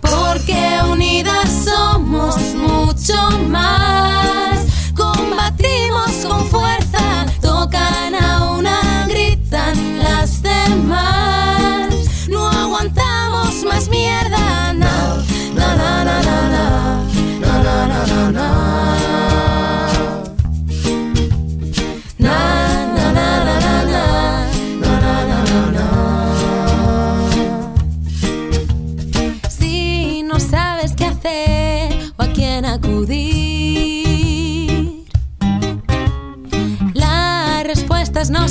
Porque 0.00 0.78
unidas 0.88 1.64
somos 1.64 2.36
mucho 2.54 3.16
más. 3.48 4.64
Combatimos 4.94 6.12
con 6.28 6.46
fuerza, 6.46 7.26
tocan 7.42 8.14
a 8.14 8.52
una, 8.52 9.04
gritan 9.08 9.98
las 9.98 10.40
demás. 10.42 11.92
No 12.28 12.48
aguantamos 12.48 13.64
más 13.64 13.88
mierda, 13.88 14.72
no, 14.74 15.16
no, 15.56 15.76
no, 15.76 16.04
no, 16.04 16.22
no, 16.22 17.02
no, 17.40 17.62
no, 17.64 18.06
no, 18.06 18.06
no. 18.06 18.30
Na, 18.30 18.99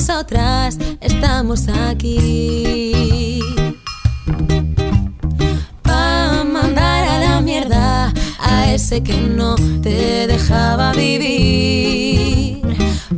nosotras, 0.09 0.77
estamos 1.01 1.67
aquí. 1.67 3.41
Pa' 5.83 6.43
mandar 6.43 7.07
a 7.07 7.19
la 7.19 7.41
mierda 7.41 8.11
a 8.39 8.73
ese 8.73 9.03
que 9.03 9.21
no 9.21 9.55
te 9.83 10.25
dejaba 10.25 10.93
vivir. 10.93 12.61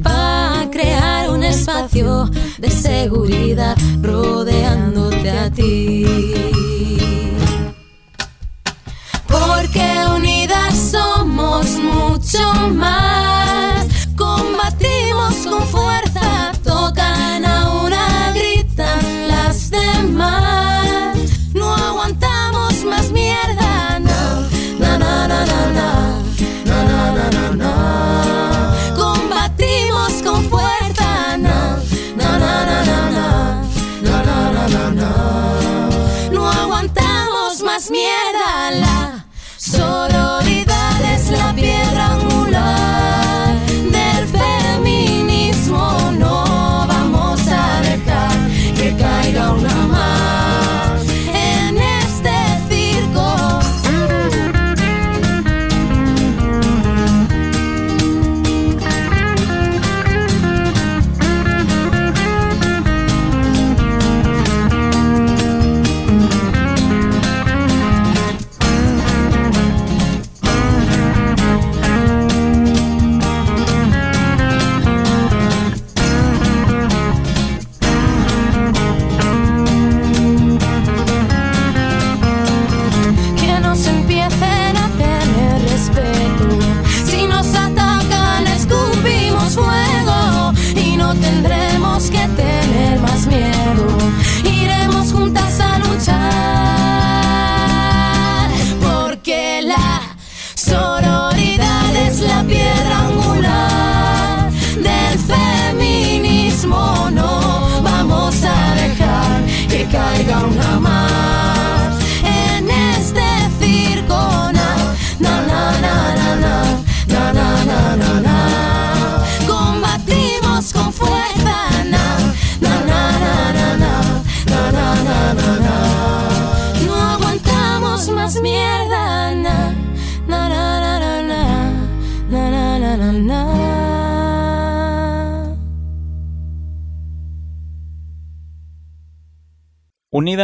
Pa' 0.03 0.67
crear 0.69 1.29
un 1.29 1.45
espacio 1.45 2.29
de 2.57 2.69
seguridad 2.69 3.77
rodeándote 4.01 5.31
a 5.31 5.49
ti. 5.49 6.05
Porque 9.27 9.87
unidas 10.13 10.75
somos 10.91 11.67
mucho 11.77 12.53
más. 12.73 13.87
Combatimos 14.17 15.35
con 15.47 15.63
fuerza, 15.67 16.10
gonna 16.93 17.60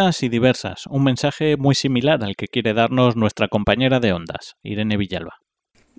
Y 0.08 0.30
diversas, 0.30 0.84
un 0.90 1.04
mensaje 1.04 1.58
muy 1.58 1.76
similar 1.76 2.24
al 2.24 2.38
que 2.38 2.48
quiere 2.48 2.74
darnos 2.74 3.18
nuestra 3.18 3.50
compañera 3.50 4.00
de 4.00 4.14
Ondas, 4.14 4.54
Irene 4.64 4.96
Villalba. 4.96 5.34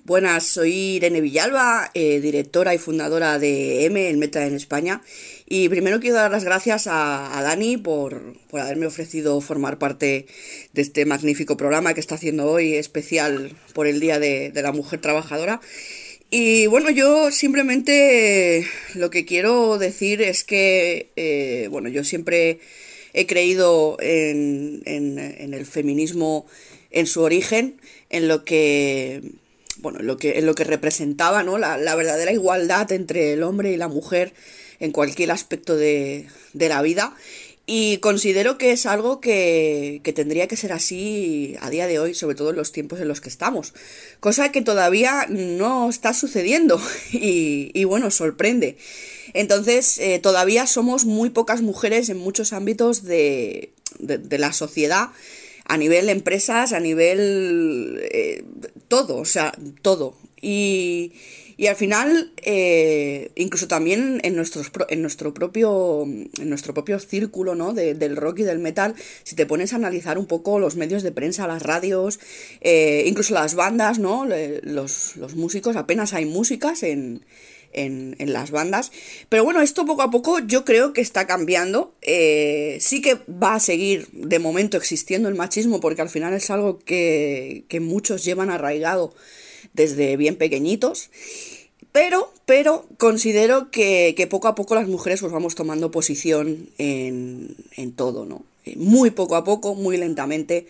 Buenas, 0.05 0.45
soy 0.45 0.73
Irene 0.73 1.21
Villalba, 1.21 1.91
eh, 1.93 2.19
directora 2.21 2.75
y 2.75 2.79
fundadora 2.79 3.39
de 3.39 3.85
M, 3.85 4.09
el 4.09 4.17
Meta 4.17 4.47
en 4.47 4.55
España. 4.55 5.03
Y 5.47 5.69
primero 5.69 6.01
quiero 6.01 6.17
dar 6.17 6.31
las 6.31 6.45
gracias 6.45 6.87
a, 6.87 7.39
Dani 7.43 7.77
por, 7.77 8.35
haberme 8.55 8.87
ofrecido 8.87 9.39
formar 9.43 9.79
parte 9.79 10.25
de 10.73 10.83
este 10.83 11.05
magnífico 11.05 11.59
programa 11.59 11.93
que 11.93 12.01
está 12.01 12.15
haciendo 12.15 12.47
hoy, 12.51 12.77
especial 12.77 13.53
por 13.75 13.87
el 13.87 14.01
Día 14.01 14.19
de, 14.19 14.51
la 14.55 14.73
Mujer 14.73 15.03
Trabajadora. 15.03 15.61
Y 16.31 16.67
bueno, 16.69 16.89
yo 16.89 17.31
simplemente 17.31 18.67
lo 18.95 19.11
que 19.11 19.27
quiero 19.27 19.77
decir 19.77 20.23
es 20.23 20.45
que, 20.45 21.13
eh, 21.17 21.69
bueno, 21.71 21.91
yo 21.91 22.05
siempre 22.05 22.61
he 23.19 23.27
creído 23.27 23.97
en, 24.01 24.83
el 24.87 25.67
feminismo 25.67 26.47
en 26.91 27.07
su 27.07 27.23
origen, 27.23 27.81
en 28.11 28.29
lo 28.29 28.45
que 28.45 29.23
bueno, 29.79 30.01
en 30.01 30.07
lo 30.07 30.17
que, 30.17 30.39
en 30.39 30.47
lo 30.47 30.55
que 30.55 30.65
representaba 30.65 31.43
¿no? 31.43 31.59
la, 31.59 31.95
verdadera 31.97 32.33
igualdad 32.33 32.91
entre 32.93 33.33
el 33.33 33.43
hombre 33.43 33.73
y 33.73 33.77
la 33.77 33.89
mujer 33.89 34.33
en 34.79 34.93
cualquier 34.93 35.33
aspecto 35.33 35.77
de, 35.77 36.27
la 36.55 36.81
vida. 36.83 37.15
Y 37.67 37.99
considero 37.99 38.57
que 38.57 38.71
es 38.71 38.87
algo 38.87 39.21
que, 39.21 40.01
tendría 40.15 40.47
que 40.47 40.57
ser 40.57 40.73
así 40.73 41.57
a 41.61 41.71
día 41.71 41.89
de 41.89 41.99
hoy, 41.99 42.15
sobre 42.15 42.37
todo 42.37 42.51
en 42.51 42.57
los 42.57 42.71
tiempos 42.71 43.01
en 43.01 43.09
los 43.09 43.21
que 43.21 43.29
estamos. 43.29 43.75
Cosa 44.21 44.53
que 44.53 44.63
todavía 44.63 45.27
no 45.29 45.91
está 45.91 46.15
sucediendo 46.15 46.81
y, 47.13 47.83
bueno, 47.85 48.13
sorprende. 48.13 48.77
Entonces, 49.35 49.99
eh, 49.99 50.19
todavía 50.19 50.67
somos 50.67 51.05
muy 51.05 51.31
pocas 51.31 51.63
mujeres 51.63 52.09
en 52.09 52.19
muchos 52.19 52.53
ámbitos 52.53 53.05
de, 53.05 53.73
la 53.99 54.53
sociedad, 54.53 55.09
a 55.65 55.77
nivel 55.77 56.09
empresas, 56.09 56.73
a 56.73 56.81
nivel 56.81 58.01
eh, 58.11 58.45
todo, 58.89 59.17
o 59.17 59.25
sea, 59.25 59.53
todo. 59.83 60.15
Y, 60.41 61.13
al 61.69 61.75
final, 61.75 62.33
eh, 62.37 63.33
incluso 63.35 63.67
también 63.67 64.21
en, 64.23 64.37
nuestros, 64.37 64.71
en, 64.89 65.03
nuestro 65.03 65.35
propio, 65.35 66.05
en 66.05 66.49
nuestro 66.49 66.73
propio 66.73 67.01
círculo 67.01 67.57
¿no? 67.57 67.75
del 67.75 68.17
rock 68.17 68.39
y 68.39 68.43
del 68.45 68.61
metal, 68.61 68.95
si 69.25 69.35
te 69.35 69.45
pones 69.45 69.73
a 69.73 69.77
analizar 69.77 70.19
un 70.19 70.27
poco 70.27 70.61
los 70.61 70.77
medios 70.77 71.03
de 71.03 71.11
prensa, 71.11 71.49
las 71.49 71.63
radios, 71.65 72.21
incluso 73.05 73.35
las 73.35 73.57
bandas, 73.57 73.99
¿no? 73.99 74.25
los, 74.63 75.17
los 75.17 75.35
músicos, 75.35 75.75
apenas 75.75 76.15
hay 76.15 76.27
músicas 76.27 76.85
en, 76.85 77.23
en, 77.73 78.17
las 78.33 78.51
bandas. 78.51 78.93
Pero 79.29 79.45
bueno, 79.45 79.61
esto 79.61 79.87
poco 79.87 80.03
a 80.03 80.11
poco 80.11 80.39
yo 80.41 80.65
creo 80.65 80.93
que 80.93 81.01
está 81.01 81.27
cambiando. 81.27 81.93
Eh, 82.03 82.79
sí 82.81 83.01
que 83.01 83.19
va 83.31 83.55
a 83.55 83.61
seguir 83.61 84.09
de 84.13 84.39
momento 84.39 84.77
existiendo 84.77 85.29
el 85.29 85.35
machismo 85.35 85.81
porque 85.81 86.03
al 86.03 86.09
final 86.09 86.35
es 86.35 86.51
algo 86.51 86.79
que, 86.79 87.65
muchos 87.81 88.25
llevan 88.25 88.51
arraigado 88.51 89.15
desde 89.75 90.17
bien 90.17 90.37
pequeñitos. 90.37 91.11
Pero, 91.93 92.33
pero 92.45 92.87
considero 92.99 93.71
que, 93.71 94.27
poco 94.31 94.49
a 94.49 94.55
poco 94.55 94.75
las 94.75 94.89
mujeres 94.89 95.21
pues 95.21 95.33
vamos 95.33 95.55
tomando 95.55 95.91
posición 95.91 96.69
en, 96.79 97.57
en 97.77 97.93
todo, 97.93 98.25
¿no? 98.25 98.45
Muy 98.77 99.11
poco 99.11 99.37
a 99.37 99.45
poco, 99.45 99.75
muy 99.75 99.97
lentamente, 99.97 100.67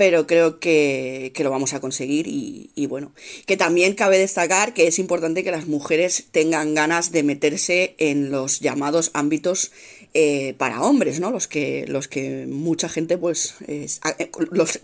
pero 0.00 0.26
creo 0.26 0.60
que, 0.60 1.30
lo 1.40 1.50
vamos 1.50 1.74
a 1.74 1.80
conseguir 1.80 2.26
y, 2.26 2.86
bueno, 2.86 3.12
que 3.44 3.58
también 3.58 3.92
cabe 3.92 4.16
destacar 4.16 4.72
que 4.72 4.86
es 4.86 4.98
importante 4.98 5.44
que 5.44 5.50
las 5.50 5.66
mujeres 5.66 6.24
tengan 6.32 6.74
ganas 6.74 7.12
de 7.12 7.22
meterse 7.22 7.96
en 7.98 8.30
los 8.30 8.60
llamados 8.60 9.10
ámbitos 9.12 9.72
eh, 10.14 10.54
para 10.56 10.80
hombres, 10.80 11.20
¿no? 11.20 11.30
Los 11.30 11.48
que, 11.48 11.84
los 11.86 12.08
que 12.08 12.46
mucha 12.46 12.88
gente, 12.88 13.18
pues, 13.18 13.56
eh, 13.66 13.86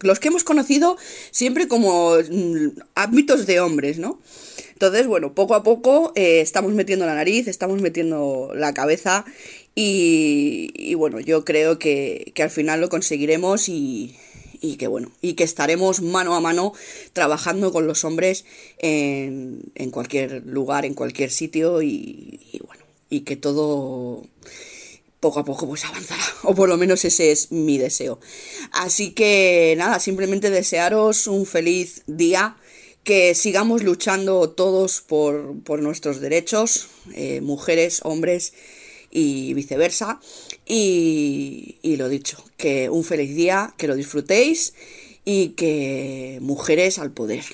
los, 0.02 0.20
que 0.20 0.28
hemos 0.28 0.44
conocido 0.44 0.98
siempre 1.30 1.66
como 1.66 2.16
mm, 2.16 2.78
ámbitos 2.94 3.46
de 3.46 3.60
hombres, 3.60 3.98
¿no? 3.98 4.20
Entonces, 4.74 5.06
bueno, 5.06 5.34
poco 5.34 5.54
a 5.54 5.62
poco 5.62 6.12
eh, 6.14 6.42
estamos 6.42 6.74
metiendo 6.74 7.06
la 7.06 7.14
nariz, 7.14 7.48
estamos 7.48 7.80
metiendo 7.80 8.52
la 8.54 8.74
cabeza 8.74 9.24
y, 9.74 10.74
y 10.74 10.92
bueno, 10.92 11.20
yo 11.20 11.42
creo 11.46 11.78
que, 11.78 12.32
que 12.34 12.42
al 12.42 12.50
final 12.50 12.82
lo 12.82 12.90
conseguiremos 12.90 13.70
y, 13.70 14.14
y 14.60 14.76
que 14.76 14.86
bueno, 14.86 15.10
y 15.20 15.34
que 15.34 15.44
estaremos 15.44 16.02
mano 16.02 16.34
a 16.34 16.40
mano 16.40 16.72
trabajando 17.12 17.72
con 17.72 17.86
los 17.86 18.04
hombres 18.04 18.44
en, 18.78 19.60
en 19.74 19.90
cualquier 19.90 20.46
lugar, 20.46 20.84
en 20.84 20.94
cualquier 20.94 21.30
sitio 21.30 21.82
y, 21.82 22.40
bueno, 22.66 22.84
y 23.10 23.20
que 23.20 23.36
todo 23.36 24.24
poco 25.20 25.40
a 25.40 25.44
poco 25.44 25.66
pues 25.66 25.84
avanzará, 25.84 26.22
o 26.42 26.54
por 26.54 26.68
lo 26.68 26.76
menos 26.76 27.04
ese 27.04 27.30
es 27.30 27.52
mi 27.52 27.78
deseo. 27.78 28.20
Así 28.72 29.10
que 29.12 29.74
nada, 29.78 29.98
simplemente 30.00 30.50
desearos 30.50 31.26
un 31.26 31.46
feliz 31.46 32.02
día, 32.06 32.56
que 33.04 33.36
sigamos 33.36 33.84
luchando 33.84 34.50
todos 34.50 35.00
por, 35.00 35.62
por 35.62 35.80
nuestros 35.80 36.20
derechos, 36.20 36.88
eh, 37.14 37.40
mujeres, 37.40 38.00
hombres, 38.02 38.52
y 39.10 39.54
viceversa. 39.54 40.20
Y, 40.66 41.76
y 41.82 41.96
lo 41.96 42.08
dicho, 42.08 42.42
que 42.56 42.90
un 42.90 43.04
feliz 43.04 43.34
día, 43.34 43.74
que 43.76 43.88
lo 43.88 43.94
disfrutéis 43.94 44.74
y 45.24 45.50
que 45.50 46.38
mujeres 46.40 46.98
al 46.98 47.10
poder. 47.10 47.44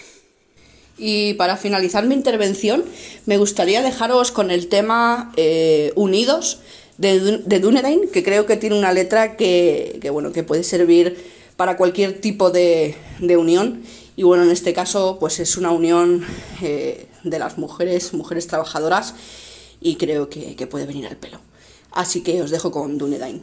Y 0.99 1.35
para 1.35 1.57
finalizar 1.57 2.07
mi 2.07 2.15
intervención, 2.15 2.85
me 3.27 3.39
gustaría 3.39 3.83
dejaros 3.83 4.31
con 4.31 4.51
el 4.51 4.69
tema 4.69 5.33
eh, 5.37 5.93
Unidos 5.97 6.61
de, 6.99 7.39
de 7.39 7.61
Dunedain, 7.61 8.09
que 8.13 8.23
creo 8.23 8.47
que 8.47 8.57
tiene 8.57 8.79
una 8.79 8.93
letra 8.93 9.37
que, 9.37 9.99
que, 10.01 10.11
bueno, 10.11 10.33
que 10.33 10.43
puede 10.43 10.63
servir 10.63 11.17
para 11.57 11.77
cualquier 11.77 12.21
tipo 12.21 12.51
de, 12.51 12.95
de, 13.21 13.37
unión. 13.37 13.83
Y 14.17 14.23
bueno, 14.23 14.45
en 14.45 14.51
este 14.51 14.73
caso, 14.75 15.17
pues 15.19 15.41
es 15.41 15.57
una 15.57 15.71
unión 15.71 16.25
eh, 16.63 17.07
de 17.25 17.39
las 17.39 17.59
mujeres, 17.59 18.13
mujeres 18.13 18.47
trabajadoras, 18.47 19.15
y 19.83 19.97
creo 19.97 20.29
que, 20.29 20.57
que 20.57 20.67
puede 20.67 20.87
venir 20.87 21.07
al 21.07 21.17
pelo. 21.17 21.39
Así 21.91 22.23
que 22.23 22.41
os 22.43 22.51
dejo 22.51 22.71
con 22.71 22.99
Dunedain. 22.99 23.43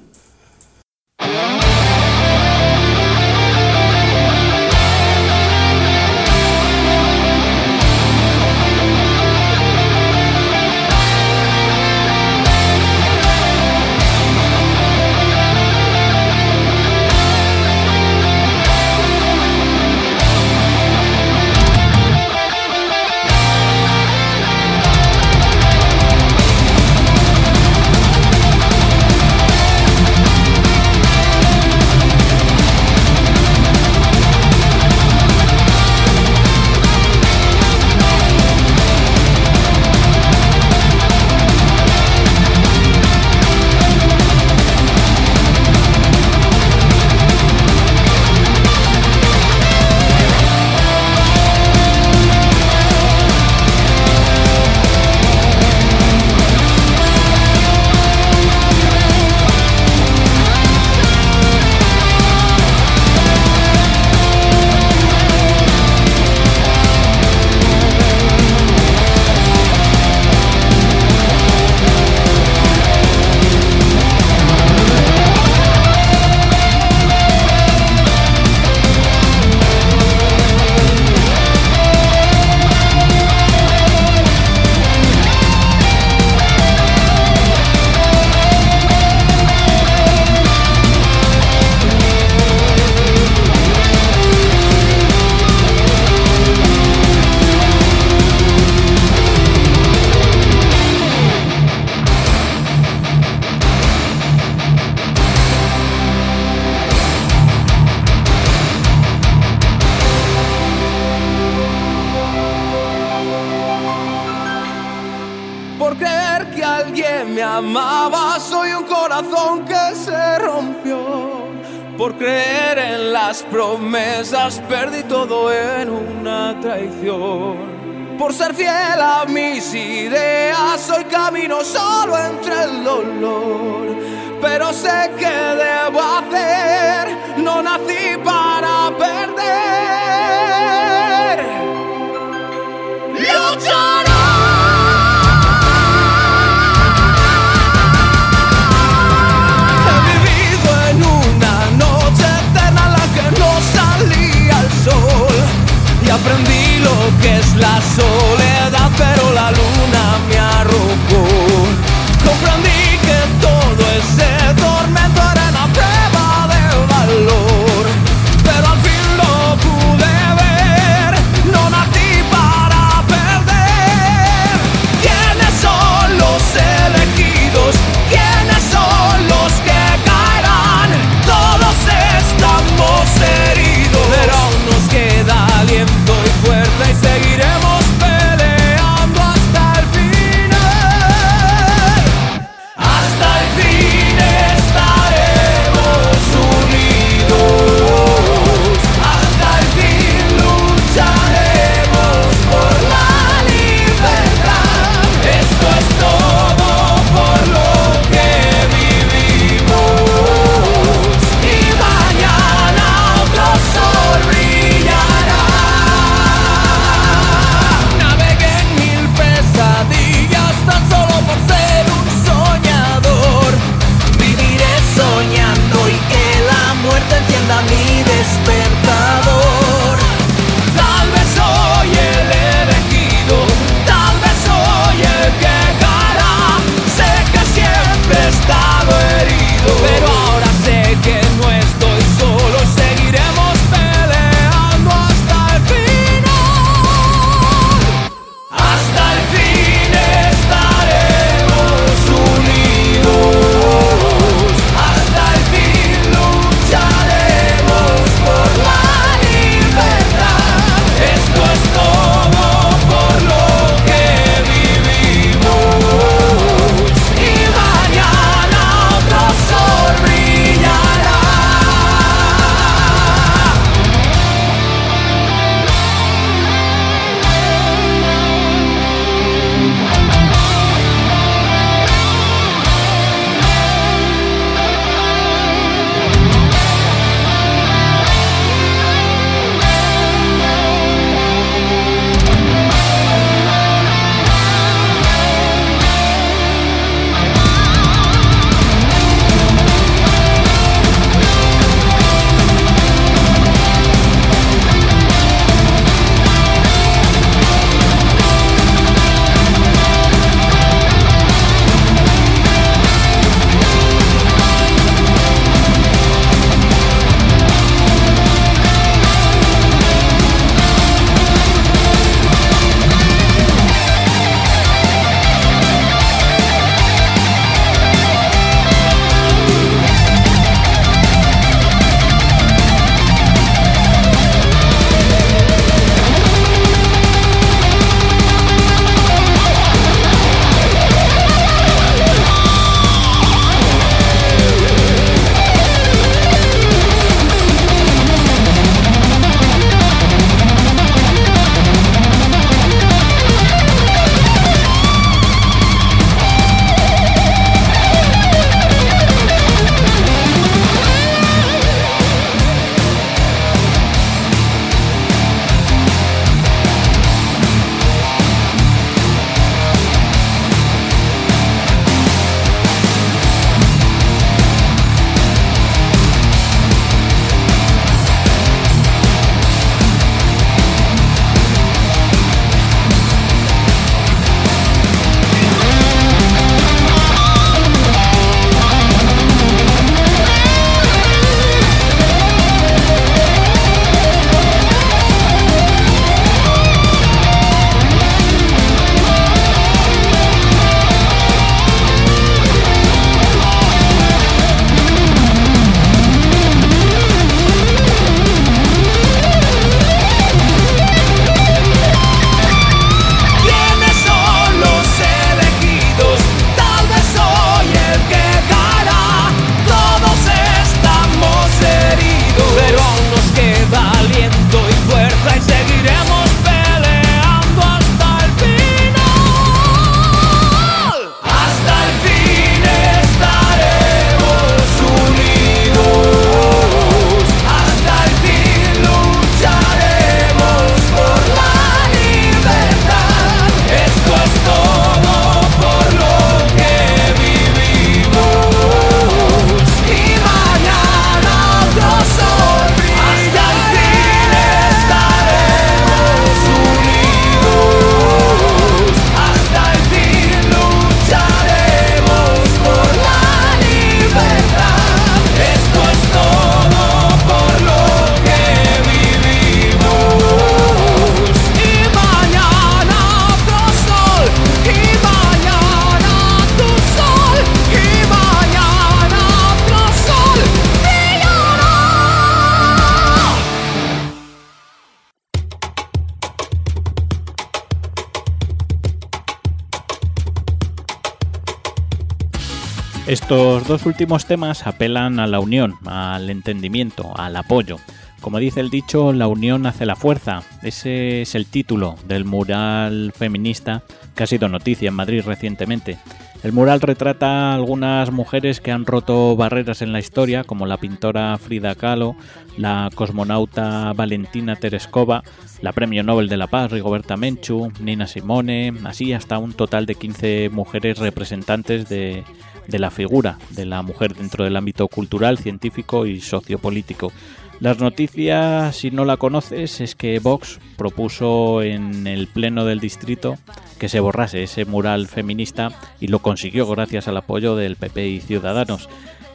Dos 493.70 493.86
últimos 493.86 494.26
temas 494.26 494.66
apelan 494.66 495.20
a 495.20 495.28
la 495.28 495.40
unión, 495.40 495.76
al 495.86 496.32
entendimiento, 496.32 497.16
al 497.16 497.36
apoyo. 497.36 497.78
Como 498.20 498.40
dice 498.40 498.62
el 498.62 498.72
dicho, 498.72 499.14
la 499.14 499.28
unión 499.28 499.68
hace 499.68 499.86
la 499.86 499.96
fuerza. 499.96 500.42
Ese 500.64 501.22
es 501.22 501.36
el 501.36 501.46
título 501.46 501.96
del 502.08 502.26
mural 502.26 503.14
feminista 503.16 503.84
que 504.16 504.24
ha 504.24 504.28
sido 504.28 504.50
noticia 504.50 504.88
en 504.88 504.96
Madrid 504.96 505.22
recientemente. 505.24 506.00
El 506.42 506.54
mural 506.54 506.80
retrata 506.80 507.54
algunas 507.54 508.12
mujeres 508.12 508.62
que 508.62 508.72
han 508.72 508.86
roto 508.86 509.36
barreras 509.36 509.82
en 509.82 509.92
la 509.92 510.00
historia, 510.00 510.46
como 510.46 510.66
la 510.68 510.78
pintora 510.78 511.38
Frida 511.38 511.76
Kahlo, 511.76 512.16
la 512.58 512.90
cosmonauta 512.96 513.92
Valentina 513.92 514.56
Tereskova, 514.56 515.24
la 515.62 515.74
Premio 515.74 516.02
Nobel 516.02 516.30
de 516.30 516.38
la 516.38 516.48
Paz 516.48 516.72
Rigoberta 516.72 517.18
Menchu, 517.18 517.74
Nina 517.82 518.08
Simone, 518.08 518.74
así 518.86 519.12
hasta 519.12 519.38
un 519.38 519.52
total 519.52 519.86
de 519.86 519.96
15 519.96 520.50
mujeres 520.54 521.00
representantes 521.00 521.90
de, 521.90 522.24
de 522.70 522.80
la 522.80 522.90
figura 522.90 523.38
de 523.50 523.66
la 523.66 523.82
mujer 523.82 524.16
dentro 524.16 524.46
del 524.46 524.56
ámbito 524.56 524.88
cultural, 524.88 525.40
científico 525.40 526.06
y 526.06 526.22
sociopolítico. 526.22 527.12
Las 527.60 527.80
noticias, 527.80 528.78
si 528.78 528.90
no 528.90 529.04
la 529.04 529.18
conoces, 529.18 529.82
es 529.82 529.94
que 529.94 530.20
Vox 530.20 530.60
propuso 530.78 531.62
en 531.62 532.08
el 532.08 532.28
Pleno 532.28 532.64
del 532.64 532.80
Distrito 532.80 533.38
que 533.78 533.90
se 533.90 534.00
borrase 534.00 534.44
ese 534.44 534.64
mural 534.64 535.08
feminista 535.08 535.70
y 536.00 536.08
lo 536.08 536.20
consiguió 536.20 536.68
gracias 536.68 537.10
al 537.10 537.18
apoyo 537.18 537.58
del 537.58 537.76
PP 537.76 538.08
y 538.08 538.20
Ciudadanos. 538.22 538.88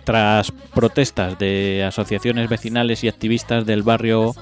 Tras 0.05 0.53
protestas 0.53 1.39
de 1.39 1.85
asociaciones 1.87 2.49
vecinales 2.49 3.05
y 3.05 3.09
activistas 3.09 3.67
del 3.67 3.83
barrio 3.83 4.35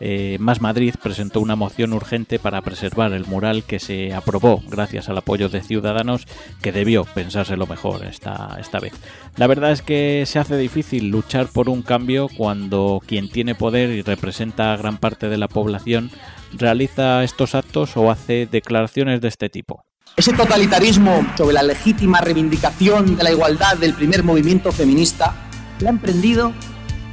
eh, 0.00 0.38
Más 0.40 0.60
Madrid 0.60 0.94
presentó 1.00 1.40
una 1.40 1.56
moción 1.56 1.92
urgente 1.92 2.38
para 2.38 2.62
preservar 2.62 3.12
el 3.12 3.26
mural 3.26 3.64
que 3.64 3.78
se 3.78 4.14
aprobó 4.14 4.62
gracias 4.68 5.08
al 5.08 5.18
apoyo 5.18 5.48
de 5.48 5.62
Ciudadanos, 5.62 6.26
que 6.62 6.72
debió 6.72 7.04
pensárselo 7.04 7.66
mejor 7.66 8.04
esta, 8.06 8.56
esta 8.58 8.80
vez. 8.80 8.94
La 9.36 9.46
verdad 9.46 9.72
es 9.72 9.82
que 9.82 10.24
se 10.26 10.38
hace 10.38 10.56
difícil 10.56 11.10
luchar 11.10 11.48
por 11.48 11.68
un 11.68 11.82
cambio 11.82 12.28
cuando 12.34 13.02
quien 13.06 13.28
tiene 13.28 13.54
poder 13.54 13.90
y 13.90 14.02
representa 14.02 14.72
a 14.72 14.76
gran 14.76 14.96
parte 14.96 15.28
de 15.28 15.36
la 15.36 15.48
población 15.48 16.10
realiza 16.52 17.22
estos 17.22 17.54
actos 17.54 17.96
o 17.96 18.10
hace 18.10 18.48
declaraciones 18.50 19.20
de 19.20 19.28
este 19.28 19.48
tipo. 19.48 19.84
Ese 20.16 20.32
totalitarismo 20.32 21.26
sobre 21.36 21.54
la 21.54 21.62
legítima 21.62 22.20
reivindicación 22.20 23.16
de 23.16 23.22
la 23.22 23.30
igualdad 23.30 23.76
del 23.76 23.94
primer 23.94 24.24
movimiento 24.24 24.72
feminista 24.72 25.34
la 25.80 25.88
ha 25.88 25.92
emprendido 25.92 26.52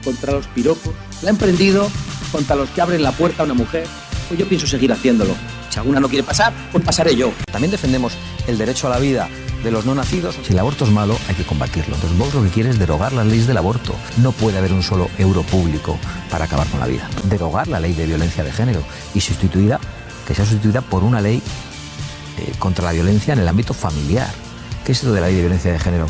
contra 0.04 0.34
los 0.34 0.48
piropos, 0.48 0.94
la 1.22 1.30
ha 1.30 1.34
emprendido 1.34 1.90
contra 2.32 2.56
los 2.56 2.70
que 2.70 2.82
abren 2.82 3.04
la 3.04 3.12
puerta 3.12 3.44
a 3.44 3.46
una 3.46 3.54
mujer, 3.54 3.88
pues 4.28 4.40
yo 4.40 4.48
pienso 4.48 4.68
seguir 4.68 4.92
haciéndolo. 4.92 5.36
Si 5.70 5.80
alguna 5.80 6.00
no 6.00 6.10
quiere 6.10 6.24
pasar, 6.24 6.54
pues 6.72 6.84
pasaré 6.84 7.16
yo. 7.16 7.32
También 7.52 7.72
defendemos 7.72 8.14
el 8.48 8.58
derecho 8.58 8.88
a 8.88 8.90
la 8.90 9.00
vida 9.00 9.30
de 9.64 9.72
los 9.72 9.86
no 9.86 9.96
nacidos. 9.96 10.38
Si 10.44 10.54
el 10.54 10.60
aborto 10.60 10.86
es 10.86 10.92
malo, 10.92 11.18
hay 11.28 11.36
que 11.36 11.44
combatirlo. 11.44 11.96
Entonces 11.96 12.18
Vox 12.18 12.34
lo 12.34 12.44
que 12.44 12.50
quiere 12.50 12.70
es 12.70 12.80
derogar 12.80 13.14
las 13.14 13.26
leyes 13.26 13.48
del 13.48 13.58
aborto. 13.58 13.96
No 14.18 14.32
puede 14.32 14.58
haber 14.58 14.74
un 14.74 14.84
solo 14.84 15.10
euro 15.18 15.44
público 15.44 15.98
para 16.30 16.46
acabar 16.46 16.68
con 16.68 16.80
la 16.80 16.88
vida. 16.88 17.10
Derogar 17.24 17.68
la 17.68 17.80
ley 17.80 17.94
de 17.94 18.06
violencia 18.06 18.44
de 18.44 18.52
género 18.52 18.84
y 19.14 19.22
sustituida, 19.22 19.80
que 20.28 20.36
sea 20.36 20.46
sustituida 20.46 20.82
por 20.82 21.04
una 21.04 21.22
ley 21.22 21.42
eh, 22.38 22.54
contra 22.60 22.86
la 22.86 22.92
violencia 22.92 23.34
en 23.34 23.40
el 23.40 23.48
ámbito 23.48 23.74
familiar. 23.74 24.30
¿Qué 24.86 24.92
es 24.92 25.00
esto 25.00 25.14
de 25.14 25.22
la 25.22 25.28
ley 25.28 25.36
de 25.36 25.42
violencia 25.42 25.72
de 25.72 25.80
género? 25.80 26.08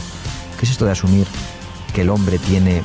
¿Qué 0.59 0.65
es 0.65 0.71
esto 0.71 0.85
de 0.85 0.91
asumir 0.91 1.25
que 1.93 2.01
el 2.01 2.09
hombre 2.09 2.37
tiene 2.37 2.83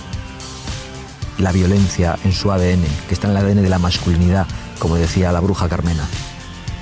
la 1.39 1.53
violencia 1.53 2.16
en 2.24 2.33
su 2.33 2.51
ADN, 2.51 2.85
que 3.09 3.14
está 3.14 3.28
en 3.28 3.37
el 3.37 3.45
ADN 3.45 3.62
de 3.62 3.68
la 3.68 3.78
masculinidad, 3.78 4.47
como 4.78 4.97
decía 4.97 5.33
la 5.33 5.41
bruja 5.41 5.68
Carmena. 5.68 6.07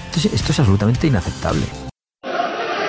Entonces, 0.07 0.33
esto 0.33 0.53
es 0.53 0.59
absolutamente 0.59 1.07
inaceptable. 1.07 1.63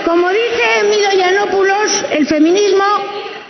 Como 0.06 0.30
dice 0.30 0.84
Mido 0.90 1.12
Yanopoulos, 1.18 2.06
el 2.12 2.26
feminismo 2.28 2.84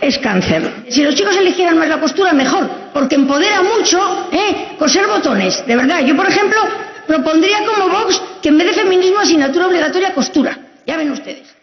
es 0.00 0.18
cáncer. 0.18 0.84
Si 0.90 1.02
los 1.02 1.14
chicos 1.14 1.36
eligieran 1.36 1.78
más 1.78 1.88
la 1.88 2.00
costura, 2.00 2.32
mejor, 2.32 2.68
porque 2.92 3.14
empodera 3.14 3.62
mucho 3.62 4.28
¿eh? 4.32 4.76
coser 4.78 5.06
botones. 5.06 5.64
De 5.66 5.76
verdad, 5.76 6.00
yo 6.04 6.14
por 6.16 6.28
ejemplo 6.28 6.58
propondría 7.06 7.58
como 7.64 7.88
Vox 7.88 8.20
que 8.42 8.48
en 8.48 8.58
vez 8.58 8.68
de 8.68 8.82
feminismo 8.82 9.20
asignatura 9.20 9.68
obligatoria 9.68 10.12
costura. 10.12 10.58
Ya 10.86 10.96
ven 10.96 11.12
ustedes. 11.12 11.54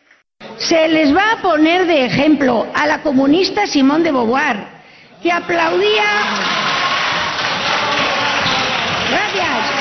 Se 0.57 0.87
les 0.87 1.15
va 1.15 1.33
a 1.33 1.41
poner 1.41 1.85
de 1.85 2.05
ejemplo 2.05 2.67
a 2.73 2.87
la 2.87 3.01
comunista 3.01 3.67
Simón 3.67 4.03
de 4.03 4.11
Beauvoir, 4.11 4.78
que 5.21 5.31
aplaudía. 5.31 6.03
Gracias. 9.09 9.71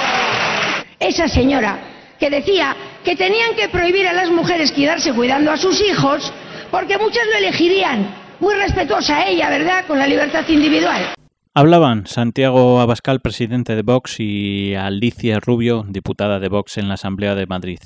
Esa 1.01 1.29
señora 1.29 1.79
que 2.19 2.31
decía 2.31 2.77
que 3.05 3.17
tenían 3.17 3.55
que 3.55 3.69
prohibir 3.69 4.07
a 4.07 4.13
las 4.13 4.31
mujeres 4.31 4.73
quedarse 4.73 5.13
cuidando 5.13 5.53
a 5.53 5.57
sus 5.57 5.81
hijos 5.81 6.33
porque 6.71 6.99
muchas 6.99 7.27
lo 7.27 7.39
elegirían. 7.39 8.15
Muy 8.41 8.55
respetuosa 8.55 9.27
ella, 9.27 9.51
¿verdad? 9.51 9.85
Con 9.87 9.99
la 9.99 10.07
libertad 10.07 10.45
individual. 10.49 11.15
Hablaban 11.55 12.07
Santiago 12.07 12.81
Abascal, 12.81 13.21
presidente 13.21 13.75
de 13.75 13.83
Vox, 13.83 14.21
y 14.21 14.75
Alicia 14.75 15.41
Rubio, 15.41 15.85
diputada 15.89 16.39
de 16.39 16.49
Vox 16.49 16.79
en 16.79 16.87
la 16.87 16.95
Asamblea 16.95 17.35
de 17.35 17.47
Madrid. 17.47 17.79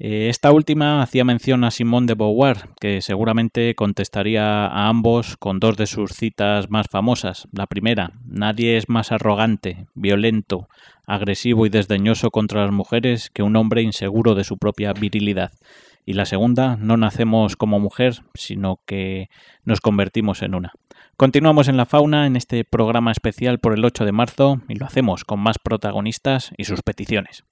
Eh, 0.00 0.28
esta 0.28 0.50
última 0.50 1.02
hacía 1.02 1.24
mención 1.24 1.62
a 1.62 1.70
Simone 1.70 2.06
de 2.08 2.14
Beauvoir, 2.14 2.70
que 2.80 3.00
seguramente 3.00 3.76
contestaría 3.76 4.66
a 4.66 4.88
ambos 4.88 5.36
con 5.36 5.60
dos 5.60 5.76
de 5.76 5.86
sus 5.86 6.12
citas 6.12 6.68
más 6.68 6.88
famosas. 6.90 7.46
La 7.52 7.66
primera, 7.66 8.10
nadie 8.26 8.76
es 8.76 8.88
más 8.88 9.12
arrogante, 9.12 9.86
violento, 9.94 10.68
agresivo 11.06 11.64
y 11.64 11.68
desdeñoso 11.68 12.30
contra 12.30 12.62
las 12.62 12.72
mujeres 12.72 13.30
que 13.30 13.44
un 13.44 13.54
hombre 13.54 13.82
inseguro 13.82 14.34
de 14.34 14.42
su 14.42 14.58
propia 14.58 14.92
virilidad. 14.92 15.52
Y 16.04 16.14
la 16.14 16.26
segunda, 16.26 16.76
no 16.76 16.96
nacemos 16.96 17.56
como 17.56 17.78
mujer, 17.78 18.22
sino 18.34 18.80
que 18.86 19.30
nos 19.64 19.80
convertimos 19.80 20.42
en 20.42 20.56
una. 20.56 20.72
Continuamos 21.16 21.68
en 21.68 21.76
la 21.76 21.86
fauna 21.86 22.26
en 22.26 22.34
este 22.34 22.64
programa 22.64 23.12
especial 23.12 23.60
por 23.60 23.72
el 23.72 23.84
8 23.84 24.04
de 24.04 24.12
marzo 24.12 24.60
y 24.68 24.74
lo 24.74 24.86
hacemos 24.86 25.24
con 25.24 25.38
más 25.38 25.58
protagonistas 25.60 26.52
y 26.58 26.64
sus 26.64 26.82
peticiones. 26.82 27.44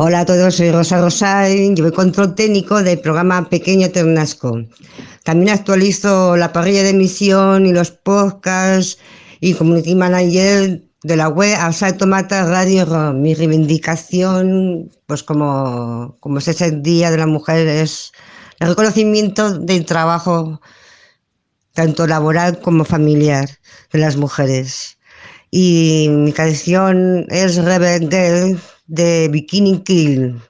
Hola 0.00 0.20
a 0.20 0.24
todos, 0.24 0.54
soy 0.54 0.70
Rosa 0.70 1.00
Rosay, 1.00 1.74
llevo 1.74 1.90
control 1.90 2.36
técnico 2.36 2.84
del 2.84 3.00
programa 3.00 3.48
Pequeño 3.48 3.90
Ternasco. 3.90 4.62
También 5.24 5.48
actualizo 5.52 6.36
la 6.36 6.52
parrilla 6.52 6.84
de 6.84 6.90
emisión 6.90 7.66
y 7.66 7.72
los 7.72 7.90
podcasts 7.90 8.98
y 9.40 9.54
community 9.54 9.96
manager 9.96 10.84
de 11.02 11.16
la 11.16 11.28
web 11.28 11.52
Asalto 11.58 12.06
Mata 12.06 12.44
Radio 12.44 12.86
Mi 13.12 13.34
reivindicación, 13.34 14.88
pues 15.06 15.24
como, 15.24 16.16
como 16.20 16.38
es 16.38 16.46
ese 16.46 16.70
Día 16.70 17.10
de 17.10 17.18
la 17.18 17.26
Mujer, 17.26 17.66
es 17.66 18.12
el 18.60 18.68
reconocimiento 18.68 19.58
del 19.58 19.84
trabajo 19.84 20.60
tanto 21.72 22.06
laboral 22.06 22.60
como 22.60 22.84
familiar 22.84 23.48
de 23.92 23.98
las 23.98 24.16
mujeres. 24.16 24.96
Y 25.50 26.06
mi 26.08 26.32
canción 26.32 27.26
es 27.30 27.56
Rebelde 27.56 28.56
de 28.88 29.28
Bikini 29.28 29.82
Kill. 29.84 30.40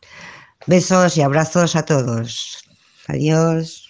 Besos 0.67 1.17
y 1.17 1.23
abrazos 1.23 1.77
a 1.77 1.85
todos. 1.85 2.65
Adiós. 3.07 3.89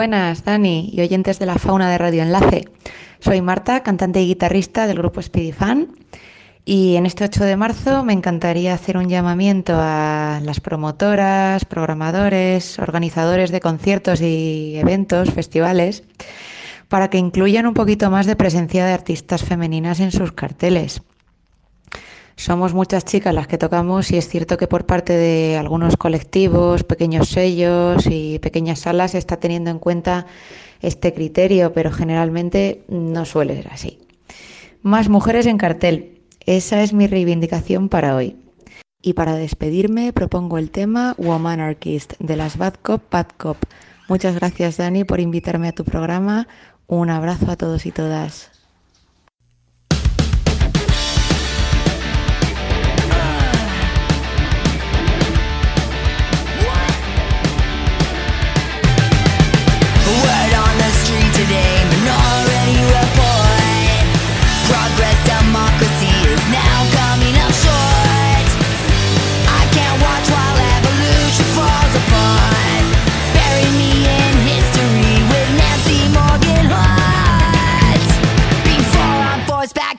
Buenas, 0.00 0.46
Dani 0.46 0.88
y 0.94 1.02
oyentes 1.02 1.38
de 1.38 1.44
la 1.44 1.56
fauna 1.56 1.90
de 1.90 1.98
Radio 1.98 2.22
Enlace. 2.22 2.64
Soy 3.18 3.42
Marta, 3.42 3.82
cantante 3.82 4.22
y 4.22 4.28
guitarrista 4.28 4.86
del 4.86 4.96
grupo 4.96 5.20
Speedy 5.20 5.52
Fan. 5.52 5.88
Y 6.64 6.96
en 6.96 7.04
este 7.04 7.24
8 7.24 7.44
de 7.44 7.58
marzo 7.58 8.02
me 8.02 8.14
encantaría 8.14 8.72
hacer 8.72 8.96
un 8.96 9.10
llamamiento 9.10 9.74
a 9.76 10.40
las 10.42 10.60
promotoras, 10.60 11.66
programadores, 11.66 12.78
organizadores 12.78 13.50
de 13.50 13.60
conciertos 13.60 14.22
y 14.22 14.78
eventos, 14.78 15.32
festivales, 15.32 16.02
para 16.88 17.10
que 17.10 17.18
incluyan 17.18 17.66
un 17.66 17.74
poquito 17.74 18.10
más 18.10 18.24
de 18.24 18.36
presencia 18.36 18.86
de 18.86 18.94
artistas 18.94 19.44
femeninas 19.44 20.00
en 20.00 20.12
sus 20.12 20.32
carteles. 20.32 21.02
Somos 22.40 22.72
muchas 22.72 23.04
chicas 23.04 23.34
las 23.34 23.46
que 23.46 23.58
tocamos 23.58 24.10
y 24.10 24.16
es 24.16 24.26
cierto 24.26 24.56
que 24.56 24.66
por 24.66 24.86
parte 24.86 25.12
de 25.12 25.58
algunos 25.58 25.98
colectivos, 25.98 26.84
pequeños 26.84 27.28
sellos 27.28 28.06
y 28.06 28.38
pequeñas 28.38 28.78
salas 28.78 29.10
se 29.10 29.18
está 29.18 29.36
teniendo 29.36 29.68
en 29.68 29.78
cuenta 29.78 30.24
este 30.80 31.12
criterio, 31.12 31.74
pero 31.74 31.92
generalmente 31.92 32.82
no 32.88 33.26
suele 33.26 33.56
ser 33.56 33.68
así. 33.70 33.98
Más 34.80 35.10
mujeres 35.10 35.44
en 35.44 35.58
cartel. 35.58 36.22
Esa 36.46 36.82
es 36.82 36.94
mi 36.94 37.06
reivindicación 37.06 37.90
para 37.90 38.16
hoy. 38.16 38.36
Y 39.02 39.12
para 39.12 39.34
despedirme 39.34 40.14
propongo 40.14 40.56
el 40.56 40.70
tema 40.70 41.14
Woman 41.18 41.60
Archist 41.60 42.14
de 42.20 42.36
las 42.36 42.56
Bad 42.56 42.76
Cop 42.80 43.02
Bad 43.10 43.26
Cop. 43.36 43.58
Muchas 44.08 44.36
gracias 44.36 44.78
Dani 44.78 45.04
por 45.04 45.20
invitarme 45.20 45.68
a 45.68 45.72
tu 45.72 45.84
programa. 45.84 46.48
Un 46.86 47.10
abrazo 47.10 47.50
a 47.50 47.56
todos 47.56 47.84
y 47.84 47.90
todas. 47.90 48.59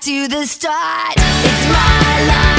To 0.02 0.28
the 0.28 0.48
start, 0.48 1.14
it's 1.18 1.66
my 1.68 2.26
life 2.28 2.51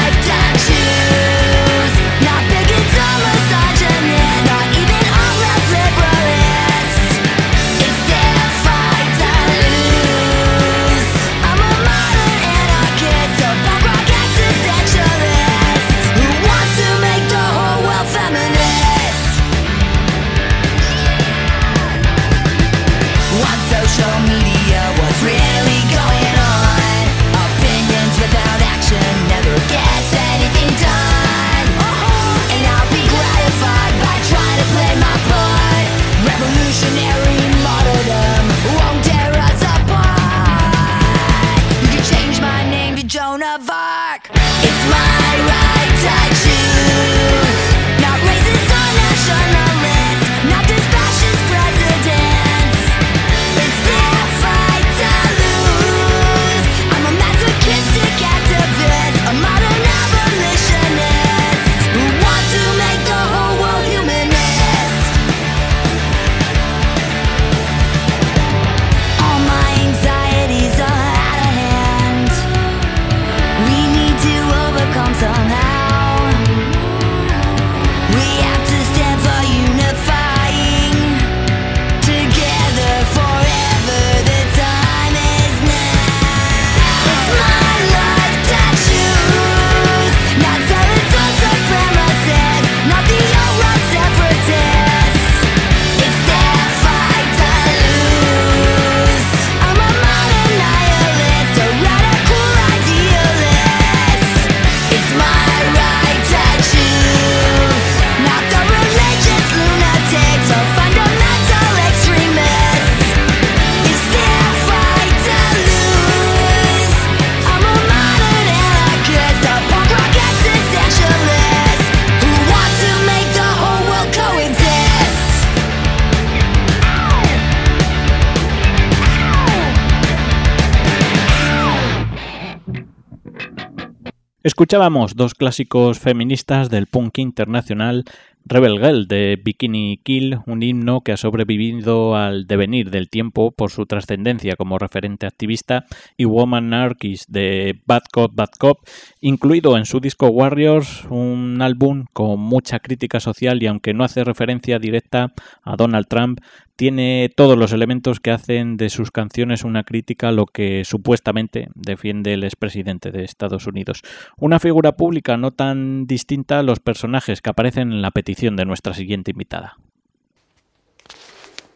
Escuchábamos 134.45 135.15
dos 135.15 135.35
clásicos 135.35 135.99
feministas 135.99 136.69
del 136.69 136.85
punk 136.85 137.19
internacional, 137.19 138.03
Rebel 138.45 138.79
Girl 138.79 139.07
de 139.07 139.39
Bikini 139.41 139.99
Kill, 140.03 140.39
un 140.45 140.63
himno 140.63 141.01
que 141.01 141.13
ha 141.13 141.17
sobrevivido 141.17 142.15
al 142.15 142.45
devenir 142.45 142.91
del 142.91 143.09
tiempo 143.09 143.51
por 143.51 143.71
su 143.71 143.85
trascendencia 143.85 144.55
como 144.57 144.77
referente 144.77 145.25
activista, 145.25 145.85
y 146.17 146.25
Woman 146.25 146.73
Anarchist 146.73 147.29
de 147.29 147.81
Bad 147.85 148.03
Cop 148.11 148.35
Bad 148.35 148.49
Cop, 148.59 148.79
incluido 149.21 149.77
en 149.77 149.85
su 149.85 149.99
disco 150.01 150.27
Warriors, 150.27 151.05
un 151.09 151.61
álbum 151.61 152.05
con 152.11 152.39
mucha 152.39 152.79
crítica 152.79 153.19
social 153.19 153.63
y 153.63 153.67
aunque 153.67 153.93
no 153.93 154.03
hace 154.03 154.23
referencia 154.23 154.77
directa 154.77 155.33
a 155.63 155.75
Donald 155.77 156.07
Trump, 156.07 156.39
tiene 156.75 157.29
todos 157.35 157.55
los 157.55 157.71
elementos 157.71 158.19
que 158.19 158.31
hacen 158.31 158.77
de 158.77 158.89
sus 158.89 159.11
canciones 159.11 159.63
una 159.63 159.83
crítica 159.83 160.29
a 160.29 160.31
lo 160.31 160.47
que 160.47 160.83
supuestamente 160.85 161.67
defiende 161.75 162.33
el 162.33 162.43
expresidente 162.43 163.11
de 163.11 163.23
Estados 163.23 163.67
Unidos. 163.67 164.01
Una 164.37 164.59
figura 164.59 164.93
pública 164.93 165.37
no 165.37 165.51
tan 165.51 166.07
distinta 166.07 166.59
a 166.59 166.63
los 166.63 166.79
personajes 166.79 167.41
que 167.41 167.51
aparecen 167.51 167.91
en 167.91 168.01
la 168.01 168.09
petición 168.09 168.32
de 168.33 168.65
nuestra 168.65 168.93
siguiente 168.93 169.31
invitada. 169.31 169.77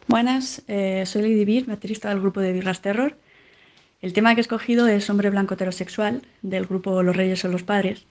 Buenas, 0.07 0.63
eh, 0.67 1.03
soy 1.05 1.21
Lady 1.21 1.45
Beer, 1.45 1.65
baterista 1.65 2.09
del 2.09 2.19
grupo 2.19 2.39
de 2.39 2.51
Birras 2.51 2.81
Terror. 2.81 3.15
El 4.01 4.13
tema 4.13 4.33
que 4.33 4.39
he 4.39 4.41
escogido 4.41 4.87
es 4.87 5.07
Hombre 5.09 5.29
Blanco 5.29 5.53
Heterosexual, 5.53 6.23
del 6.41 6.65
grupo 6.65 7.03
Los 7.03 7.15
Reyes 7.15 7.39
son 7.39 7.51
los 7.51 7.63
Padres. 7.63 8.05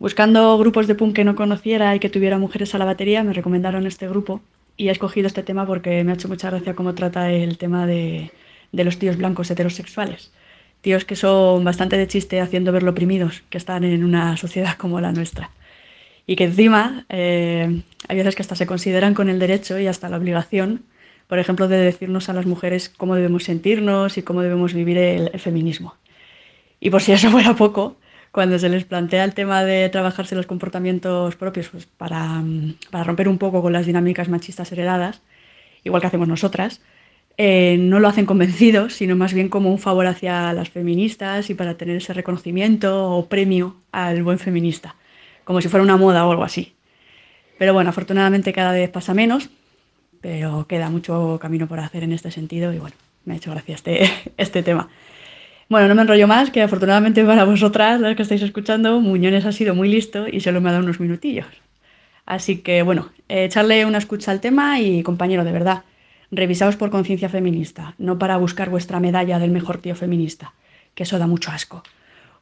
Buscando 0.00 0.58
grupos 0.58 0.88
de 0.88 0.96
punk 0.96 1.14
que 1.14 1.24
no 1.24 1.36
conociera 1.36 1.94
y 1.94 2.00
que 2.00 2.08
tuviera 2.08 2.38
mujeres 2.38 2.74
a 2.74 2.78
la 2.78 2.86
batería, 2.86 3.22
me 3.22 3.34
recomendaron 3.34 3.86
este 3.86 4.08
grupo 4.08 4.40
y 4.76 4.88
he 4.88 4.90
escogido 4.90 5.28
este 5.28 5.44
tema 5.44 5.64
porque 5.64 6.02
me 6.02 6.10
ha 6.10 6.14
hecho 6.14 6.28
mucha 6.28 6.50
gracia 6.50 6.74
cómo 6.74 6.94
trata 6.94 7.30
el 7.30 7.56
tema 7.56 7.86
de, 7.86 8.32
de 8.72 8.84
los 8.84 8.98
tíos 8.98 9.16
blancos 9.16 9.50
heterosexuales. 9.50 10.32
Tíos 10.80 11.04
que 11.04 11.14
son 11.14 11.62
bastante 11.62 11.96
de 11.96 12.08
chiste 12.08 12.40
haciendo 12.40 12.72
ver 12.72 12.82
lo 12.82 12.90
oprimidos 12.90 13.42
que 13.48 13.58
están 13.58 13.84
en 13.84 14.02
una 14.02 14.36
sociedad 14.36 14.76
como 14.76 15.00
la 15.00 15.12
nuestra. 15.12 15.50
Y 16.26 16.36
que 16.36 16.44
encima 16.44 17.06
eh, 17.08 17.82
hay 18.08 18.16
veces 18.16 18.34
que 18.34 18.42
hasta 18.42 18.54
se 18.54 18.66
consideran 18.66 19.14
con 19.14 19.28
el 19.28 19.38
derecho 19.38 19.78
y 19.78 19.86
hasta 19.86 20.08
la 20.08 20.16
obligación, 20.16 20.84
por 21.26 21.38
ejemplo, 21.38 21.68
de 21.68 21.78
decirnos 21.78 22.28
a 22.28 22.32
las 22.32 22.46
mujeres 22.46 22.88
cómo 22.88 23.14
debemos 23.14 23.44
sentirnos 23.44 24.18
y 24.18 24.22
cómo 24.22 24.42
debemos 24.42 24.74
vivir 24.74 24.98
el, 24.98 25.30
feminismo. 25.38 25.94
Y 26.80 26.90
por 26.90 27.02
si 27.02 27.12
eso 27.12 27.30
fuera 27.30 27.54
poco, 27.54 27.96
cuando 28.32 28.58
se 28.58 28.68
les 28.68 28.84
plantea 28.84 29.24
el 29.24 29.34
tema 29.34 29.64
de 29.64 29.88
trabajarse 29.88 30.34
los 30.34 30.46
comportamientos 30.46 31.36
propios 31.36 31.68
pues 31.68 31.86
para, 31.86 32.42
para 32.90 33.04
romper 33.04 33.28
un 33.28 33.38
poco 33.38 33.62
con 33.62 33.72
las 33.72 33.86
dinámicas 33.86 34.28
machistas 34.28 34.70
heredadas, 34.72 35.22
igual 35.84 36.00
que 36.00 36.08
hacemos 36.08 36.28
nosotras, 36.28 36.80
eh, 37.42 37.78
no 37.78 38.00
lo 38.00 38.08
hacen 38.08 38.26
convencidos, 38.26 38.92
sino 38.92 39.16
más 39.16 39.32
bien 39.32 39.48
como 39.48 39.70
un 39.70 39.78
favor 39.78 40.06
hacia 40.06 40.52
las 40.52 40.68
feministas 40.68 41.48
y 41.48 41.54
para 41.54 41.76
tener 41.78 41.96
ese 41.96 42.12
reconocimiento 42.12 43.10
o 43.10 43.30
premio 43.30 43.76
al 43.92 44.22
buen 44.22 44.38
feminista, 44.38 44.94
como 45.50 45.60
si 45.60 45.68
fuera 45.68 45.82
una 45.82 45.96
moda 45.96 46.24
o 46.24 46.30
algo 46.30 46.44
así. 46.44 46.74
Pero 47.58 47.74
bueno, 47.74 47.90
afortunadamente 47.90 48.52
cada 48.52 48.70
vez 48.70 48.88
pasa 48.88 49.14
menos, 49.14 49.50
pero 50.20 50.68
queda 50.68 50.90
mucho 50.90 51.40
camino 51.42 51.66
por 51.66 51.80
hacer 51.80 52.04
en 52.04 52.12
este 52.12 52.30
sentido 52.30 52.72
y 52.72 52.78
bueno, 52.78 52.94
me 53.24 53.34
ha 53.34 53.36
hecho 53.36 53.50
gracia 53.50 53.74
este, 53.74 54.08
este 54.36 54.62
tema. 54.62 54.88
Bueno, 55.68 55.88
no 55.88 55.96
me 55.96 56.02
enrollo 56.02 56.28
más, 56.28 56.52
que 56.52 56.62
afortunadamente 56.62 57.24
para 57.24 57.42
vosotras, 57.42 58.00
las 58.00 58.14
que 58.14 58.22
estáis 58.22 58.42
escuchando, 58.42 59.00
Muñones 59.00 59.44
ha 59.44 59.50
sido 59.50 59.74
muy 59.74 59.88
listo 59.88 60.28
y 60.28 60.38
solo 60.38 60.60
me 60.60 60.68
ha 60.68 60.72
dado 60.72 60.84
unos 60.84 61.00
minutillos. 61.00 61.48
Así 62.26 62.58
que 62.58 62.82
bueno, 62.82 63.10
echarle 63.28 63.84
una 63.86 63.98
escucha 63.98 64.30
al 64.30 64.40
tema 64.40 64.78
y 64.78 65.02
compañero, 65.02 65.42
de 65.42 65.50
verdad, 65.50 65.82
revisaos 66.30 66.76
por 66.76 66.90
conciencia 66.90 67.28
feminista, 67.28 67.96
no 67.98 68.20
para 68.20 68.36
buscar 68.36 68.70
vuestra 68.70 69.00
medalla 69.00 69.40
del 69.40 69.50
mejor 69.50 69.78
tío 69.78 69.96
feminista, 69.96 70.54
que 70.94 71.02
eso 71.02 71.18
da 71.18 71.26
mucho 71.26 71.50
asco. 71.50 71.82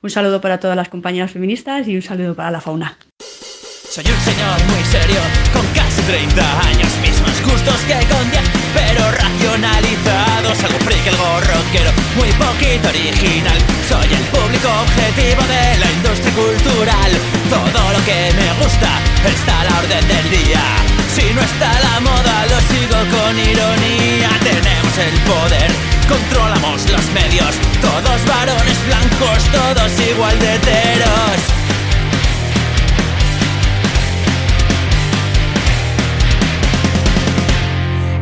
Un 0.00 0.10
saludo 0.10 0.40
para 0.40 0.60
todas 0.60 0.76
las 0.76 0.88
compañeras 0.88 1.32
feministas 1.32 1.88
y 1.88 1.96
un 1.96 2.02
saludo 2.02 2.36
para 2.36 2.52
la 2.52 2.60
fauna. 2.60 2.96
Soy 3.18 4.04
un 4.06 4.20
señor 4.22 4.54
muy 4.70 4.84
serio, 4.86 5.18
con 5.52 5.66
casi 5.74 6.00
30 6.02 6.38
años, 6.38 6.90
mismos 7.02 7.34
gustos 7.42 7.80
que 7.82 7.98
con 8.06 8.30
10, 8.30 8.42
pero 8.78 9.10
racionalizados. 9.10 10.54
Algo 10.62 10.78
friki, 10.86 11.08
algo 11.08 11.40
rockero, 11.50 11.90
muy 12.14 12.30
poquito 12.38 12.86
original. 12.94 13.58
Soy 13.90 14.06
el 14.06 14.22
público 14.30 14.70
objetivo 14.70 15.42
de 15.50 15.64
la 15.82 15.90
industria 15.90 16.30
cultural. 16.30 17.10
Todo 17.50 17.80
lo 17.90 18.00
que 18.06 18.30
me 18.38 18.48
gusta 18.62 19.02
está 19.26 19.62
a 19.62 19.64
la 19.64 19.78
orden 19.82 20.04
del 20.06 20.26
día. 20.30 20.62
Si 21.10 21.26
no 21.34 21.42
está 21.42 21.74
la 21.74 21.98
moda, 21.98 22.46
lo 22.46 22.58
sigo 22.70 22.98
con 23.18 23.34
ironía. 23.34 24.30
Tenemos 24.46 24.94
el 24.94 25.14
poder, 25.26 25.70
controlamos 26.08 26.88
los 26.90 27.04
medios. 27.12 27.54
Todos 27.80 28.24
varones 28.26 28.78
blancos, 28.86 29.44
todos 29.52 29.92
igual 30.10 30.38
de 30.38 30.54
heteros. 30.54 31.38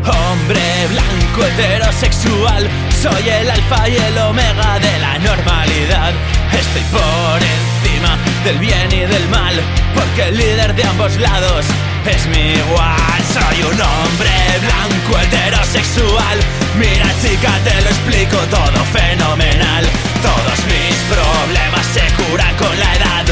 Hombre 0.07 0.61
blanco 0.91 1.47
heterosexual, 1.47 2.69
soy 3.03 3.29
el 3.29 3.51
alfa 3.51 3.89
y 3.89 3.97
el 3.97 4.19
omega 4.19 4.79
de 4.79 4.99
la 4.99 5.19
normalidad. 5.19 6.13
Estoy 6.53 6.83
por 6.93 7.41
encima 7.43 8.17
del 8.45 8.59
bien 8.59 8.93
y 8.93 9.01
del 9.01 9.29
mal, 9.29 9.55
porque 9.95 10.29
el 10.29 10.37
líder 10.37 10.75
de 10.75 10.85
ambos 10.85 11.17
lados 11.17 11.67
es 12.11 12.27
mi 12.29 12.53
igual. 12.53 13.21
Soy 13.33 13.63
un 13.63 13.81
hombre 13.81 14.31
blanco 14.61 15.19
heterosexual. 15.19 16.39
Mira 16.79 17.07
chica, 17.23 17.51
te 17.65 17.81
lo 17.83 17.89
explico 17.91 18.37
todo 18.51 18.85
fenomenal. 18.93 19.85
Todos 20.23 20.59
mis 20.67 20.97
problemas 21.11 21.87
se 21.87 22.05
curan 22.23 22.55
con 22.57 22.79
la 22.79 22.95
edad, 22.95 23.27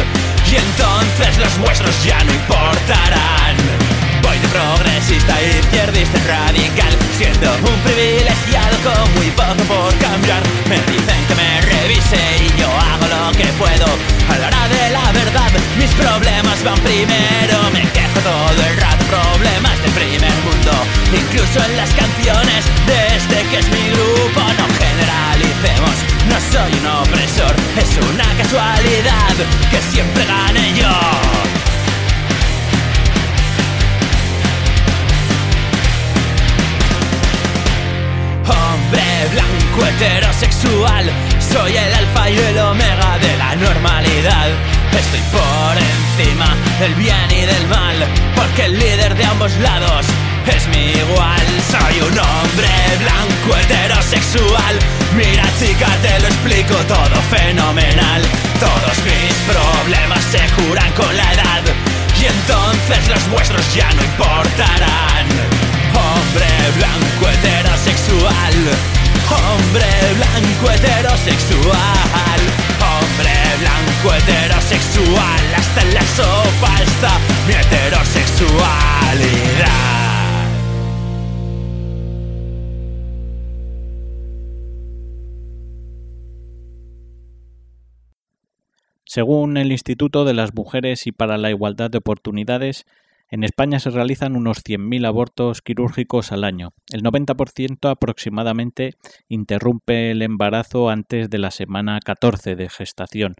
y 0.51 0.57
entonces 0.57 1.39
los 1.39 1.59
vuestros 1.59 2.05
ya 2.05 2.23
no 2.25 2.33
importarán. 2.33 3.57
Voy 4.23 4.39
de 4.39 4.49
progresista 4.49 5.35
izquierdista 5.43 6.19
radical 6.27 6.93
Siendo 7.19 7.53
un 7.53 7.79
privilegiado 7.85 8.77
con 8.83 9.15
muy 9.17 9.31
poco 9.33 9.63
por 9.69 9.95
cambiar 9.99 10.43
Me 10.67 10.77
dicen 10.91 11.21
que 11.29 11.35
me 11.35 11.61
revise 11.61 12.17
y 12.41 12.59
yo 12.59 12.67
hago 12.67 13.07
lo 13.07 13.33
que 13.37 13.45
puedo 13.59 13.87
A 14.31 14.39
la 14.39 14.47
hora 14.47 14.69
de 14.69 14.91
la 14.91 15.04
mis 15.79 15.91
problemas 15.95 16.63
van 16.65 16.79
primero 16.81 17.71
Me 17.73 17.83
quejo 17.93 18.21
todo 18.21 18.61
el 18.69 18.77
rato, 18.77 19.05
problemas 19.07 19.81
del 19.83 19.93
primer 19.93 20.35
mundo 20.47 20.73
Incluso 21.13 21.65
en 21.65 21.77
las 21.77 21.91
canciones 21.95 22.65
de 22.87 23.17
este 23.17 23.37
que 23.51 23.59
es 23.59 23.69
mi 23.71 23.91
grupo. 23.91 24.41
No 24.41 24.67
generalicemos, 24.81 25.97
no 26.29 26.37
soy 26.53 26.73
un 26.81 26.87
opresor 26.87 27.55
Es 27.77 27.91
una 28.11 28.29
casualidad 28.43 29.35
que 29.71 29.81
siempre 29.93 30.25
gane 30.27 30.75
yo. 30.75 30.95
Hombre 38.47 39.03
blanco 39.33 39.87
heterosexual 39.87 41.11
Soy 41.53 41.77
el 41.77 41.95
alfa 41.95 42.31
y 42.31 42.39
el 42.39 42.59
omega 42.59 43.19
de 43.19 43.37
la 43.37 43.57
normalidad 43.57 44.74
Estoy 44.99 45.21
por 45.33 45.77
encima 45.77 46.57
del 46.79 46.95
bien 46.95 47.31
y 47.31 47.45
del 47.47 47.67
mal 47.69 47.97
Porque 48.35 48.67
el 48.67 48.79
líder 48.79 49.15
de 49.17 49.25
ambos 49.25 49.53
lados 49.59 50.07
es 50.47 50.69
mi 50.69 50.93
igual. 50.93 51.47
Soy 51.71 52.01
un 52.01 52.19
hombre 52.19 52.69
blanco 53.01 53.57
heterosexual. 53.59 54.79
Mira 55.17 55.45
chica 55.59 55.89
te 56.03 56.21
lo 56.21 56.29
explico 56.29 56.77
todo 56.87 57.17
fenomenal. 57.31 58.23
Todos 58.61 58.99
mis 59.05 59.33
problemas 59.49 60.23
se 60.25 60.41
curan 60.55 60.93
con 60.93 61.17
la 61.17 61.33
edad 61.33 61.63
Y 62.21 62.27
entonces 62.27 63.09
los 63.09 63.27
vuestros 63.31 63.75
ya 63.75 63.91
no 63.93 64.05
importarán. 64.05 65.27
Hombre 65.95 66.47
blanco 66.77 67.31
heterosexual. 67.33 68.55
Hombre 69.31 69.87
blanco 70.17 70.71
heterosexual 70.71 72.41
Hombre 73.05 73.37
blanco 73.61 74.09
heterosexual 74.17 75.45
Hasta 75.57 75.81
en 75.83 75.95
la 75.95 76.03
sopa 76.03 76.83
está 76.83 77.19
mi 77.47 77.53
heterosexualidad. 77.53 80.49
Según 89.05 89.59
el 89.59 89.71
Instituto 89.71 90.25
de 90.25 90.35
las 90.35 90.55
Mujeres 90.55 91.07
y 91.07 91.13
para 91.13 91.37
la 91.37 91.51
Igualdad 91.51 91.91
de 91.91 91.99
Oportunidades, 91.99 92.87
en 93.35 93.43
España 93.43 93.81
se 93.81 93.91
realizan 93.91 94.37
unos 94.37 94.59
100.000 94.59 95.05
abortos 95.09 95.61
quirúrgicos 95.61 96.31
al 96.31 96.45
año. 96.45 96.71
El 96.93 97.03
90% 97.03 97.91
aproximadamente 97.91 98.93
interrumpe 99.29 100.13
el 100.13 100.23
embarazo 100.23 100.89
antes 100.89 101.29
de 101.31 101.39
la 101.39 101.51
semana 101.51 101.99
14 101.99 102.55
de 102.55 102.69
gestación. 102.69 103.35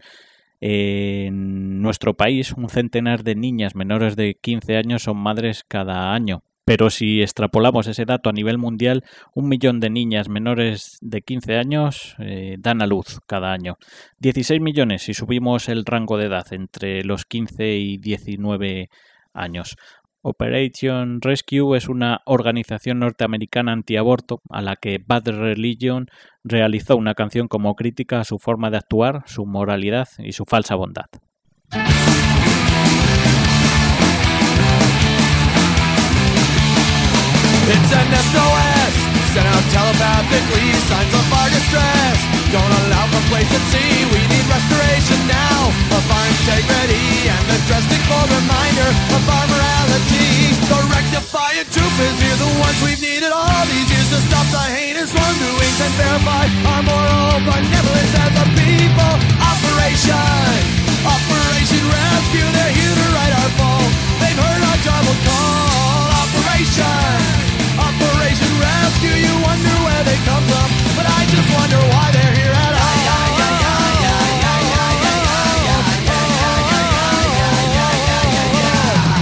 En 0.59 1.81
nuestro 1.81 2.13
país, 2.15 2.51
un 2.51 2.67
centenar 2.67 3.23
de 3.23 3.35
niñas 3.35 3.73
menores 3.73 4.17
de 4.17 4.35
15 4.35 4.75
años 4.75 5.03
son 5.03 5.15
madres 5.15 5.63
cada 5.65 6.13
año. 6.13 6.43
Pero 6.65 6.89
si 6.89 7.21
extrapolamos 7.21 7.87
ese 7.87 8.03
dato 8.03 8.29
a 8.29 8.33
nivel 8.33 8.57
mundial, 8.57 9.03
un 9.33 9.47
millón 9.47 9.79
de 9.79 9.91
niñas 9.91 10.27
menores 10.27 10.97
de 10.99 11.21
15 11.21 11.55
años 11.55 12.15
eh, 12.19 12.57
dan 12.59 12.81
a 12.81 12.87
luz 12.87 13.21
cada 13.27 13.53
año. 13.53 13.77
16 14.19 14.59
millones 14.59 15.03
si 15.03 15.13
subimos 15.13 15.69
el 15.69 15.85
rango 15.85 16.17
de 16.17 16.25
edad 16.25 16.51
entre 16.51 17.05
los 17.05 17.23
15 17.23 17.77
y 17.77 17.97
19 17.97 18.79
años. 18.81 19.14
Operation 20.27 21.21
Rescue 21.21 21.77
es 21.77 21.87
una 21.87 22.21
organización 22.25 22.97
norteamericana 22.97 23.73
antiaborto 23.73 24.41
a 24.49 24.63
la 24.63 24.75
que 24.75 24.97
Bad 25.05 25.27
Religion 25.27 26.07
realizó 26.43 26.97
una 26.97 27.13
canción 27.13 27.47
como 27.47 27.75
crítica 27.75 28.21
a 28.21 28.23
su 28.23 28.39
forma 28.39 28.71
de 28.71 28.77
actuar, 28.77 29.21
su 29.27 29.45
moralidad 29.45 30.07
y 30.17 30.31
su 30.31 30.45
falsa 30.45 30.73
bondad. 30.73 31.05
SOS 37.65 39.04
Sent 39.35 39.51
out 39.51 39.67
telepathically 39.67 40.71
Signs 40.87 41.11
of 41.11 41.27
our 41.27 41.49
distress. 41.51 42.17
Don't 42.55 42.71
allow 42.87 43.03
complacency 43.11 44.07
We 44.07 44.23
need 44.31 44.47
restoration 44.47 45.19
now 45.27 45.75
Of 45.91 46.07
our 46.07 46.25
integrity 46.31 47.27
And 47.27 47.43
a 47.51 47.59
drastic 47.67 47.99
full 48.07 48.27
reminder 48.31 48.89
Of 49.11 49.23
our 49.27 49.45
morality. 49.51 50.55
The 50.71 50.79
rectifying 50.87 51.67
is 51.67 52.15
here 52.23 52.37
The 52.39 52.47
ones 52.63 52.79
we've 52.79 53.03
needed 53.03 53.35
all 53.35 53.59
these 53.67 53.91
years 53.91 54.07
To 54.15 54.23
stop 54.23 54.47
the 54.55 54.63
heinous 54.71 55.11
wrongdoings 55.11 55.79
And 55.83 55.93
verify 55.99 56.47
our 56.71 56.83
moral 56.87 57.35
benevolence 57.43 58.15
As 58.15 58.39
a 58.39 58.47
people. 58.55 59.13
Operation 59.35 60.63
Operation 61.03 61.83
Rescue 61.91 62.47
They're 62.55 62.71
here 62.71 62.95
to 63.03 63.07
right 63.11 63.35
our 63.35 63.51
fall. 63.59 63.83
They've 64.23 64.39
heard 64.39 64.63
our 64.63 64.79
tribal 64.79 65.17
call. 65.27 66.23
Operation 66.23 67.44
Operation 67.95 68.51
Rescue. 68.59 69.15
You 69.23 69.33
wonder 69.39 69.75
where 69.87 70.03
they 70.03 70.19
come 70.27 70.43
from, 70.51 70.67
but 70.99 71.07
I 71.07 71.23
just 71.31 71.47
wonder 71.55 71.79
why 71.95 72.11
they're 72.11 72.35
here 72.35 72.51
at 72.51 72.73
all. 72.75 72.83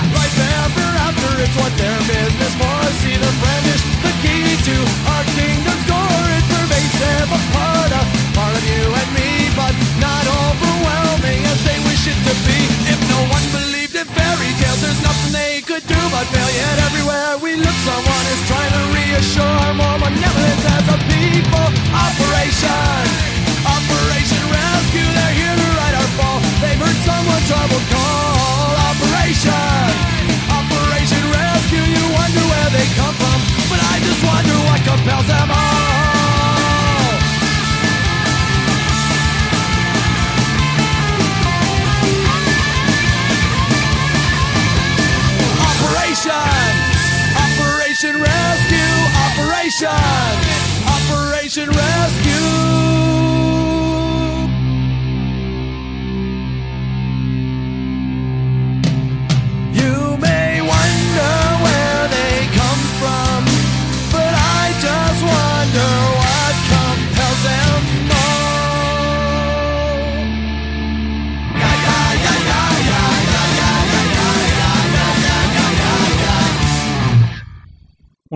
Right 0.09 0.33
ever 0.57 0.89
after, 1.05 1.31
it's 1.45 1.53
what 1.53 1.73
their 1.77 1.99
business 2.09 2.53
was. 2.57 2.89
See 3.05 3.13
them 3.13 3.35
brandish 3.45 3.83
the 4.01 4.13
key 4.25 4.57
to 4.57 4.75
our 5.13 5.25
kingdom's 5.37 5.85
door. 5.85 6.17
It's 6.33 6.49
pervasive, 6.49 7.29
a 7.29 7.41
part 7.53 7.91
of, 7.93 8.05
part 8.33 8.57
of 8.57 8.63
you 8.65 8.89
and 8.89 9.09
me, 9.13 9.53
but 9.53 9.73
not 10.01 10.25
overwhelming 10.25 11.45
as 11.45 11.61
they 11.61 11.77
wish 11.85 12.09
it 12.09 12.17
to 12.25 12.33
be. 12.49 12.59
If 12.89 12.99
no 13.05 13.19
one 13.29 13.45
believes 13.53 13.93
in 13.93 14.07
fairy 14.17 14.49
tales, 14.57 14.81
there's 14.81 15.01
nothing 15.05 15.31
they 15.37 15.61
could 15.61 15.85
do 15.85 16.01
but 16.09 16.25
fail. 16.33 16.49
Yet 16.57 16.77
everywhere 16.89 17.37
we 17.37 17.53
look 17.61 17.82
ourselves 19.13 20.65
as 20.65 20.85
a 20.89 20.97
people. 21.05 21.67
Operation, 21.93 23.03
Operation 23.61 24.43
Rescue. 24.49 25.09
They're 25.13 25.35
here 25.37 25.55
to 25.55 25.67
right 25.77 25.95
our 25.95 26.09
fall. 26.17 26.39
They've 26.61 26.81
heard 26.81 26.99
someone 27.05 27.41
trouble 27.45 27.81
call. 27.93 28.73
Operation, 28.89 29.85
Operation 30.49 31.23
Rescue. 31.29 31.85
You 31.85 32.03
wonder 32.17 32.41
where 32.41 32.69
they 32.73 32.87
come 32.97 33.15
from, 33.21 33.39
but 33.69 33.79
I 33.93 33.99
just 34.01 34.21
wonder 34.25 34.57
what 34.65 34.79
compels 34.81 35.27
them 35.27 35.51
all. 35.51 35.72
Operation, 49.85 51.69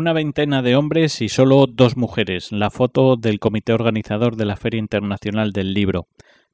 Una 0.07 0.13
veintena 0.13 0.61
de 0.61 0.77
hombres 0.77 1.21
y 1.21 1.27
solo 1.27 1.65
dos 1.67 1.97
mujeres. 1.97 2.53
La 2.53 2.69
foto 2.69 3.17
del 3.17 3.41
comité 3.41 3.73
organizador 3.73 4.37
de 4.37 4.45
la 4.45 4.55
Feria 4.55 4.79
Internacional 4.79 5.51
del 5.51 5.73
Libro. 5.73 6.07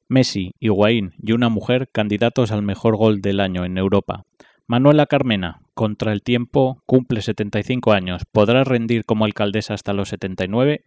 Messi, 0.07 0.55
Higuaín 0.59 1.13
y 1.21 1.33
una 1.33 1.49
mujer 1.49 1.87
candidatos 1.91 2.51
al 2.51 2.63
mejor 2.63 2.97
gol 2.97 3.21
del 3.21 3.39
año 3.39 3.63
en 3.63 3.77
Europa. 3.77 4.23
Manuela 4.65 5.05
Carmena, 5.05 5.61
contra 5.75 6.13
el 6.13 6.23
tiempo, 6.23 6.81
cumple 6.87 7.21
75 7.21 7.91
años. 7.91 8.23
¿Podrá 8.31 8.63
rendir 8.63 9.05
como 9.05 9.23
alcaldesa 9.25 9.75
hasta 9.75 9.93
los 9.93 10.09
79? 10.09 10.81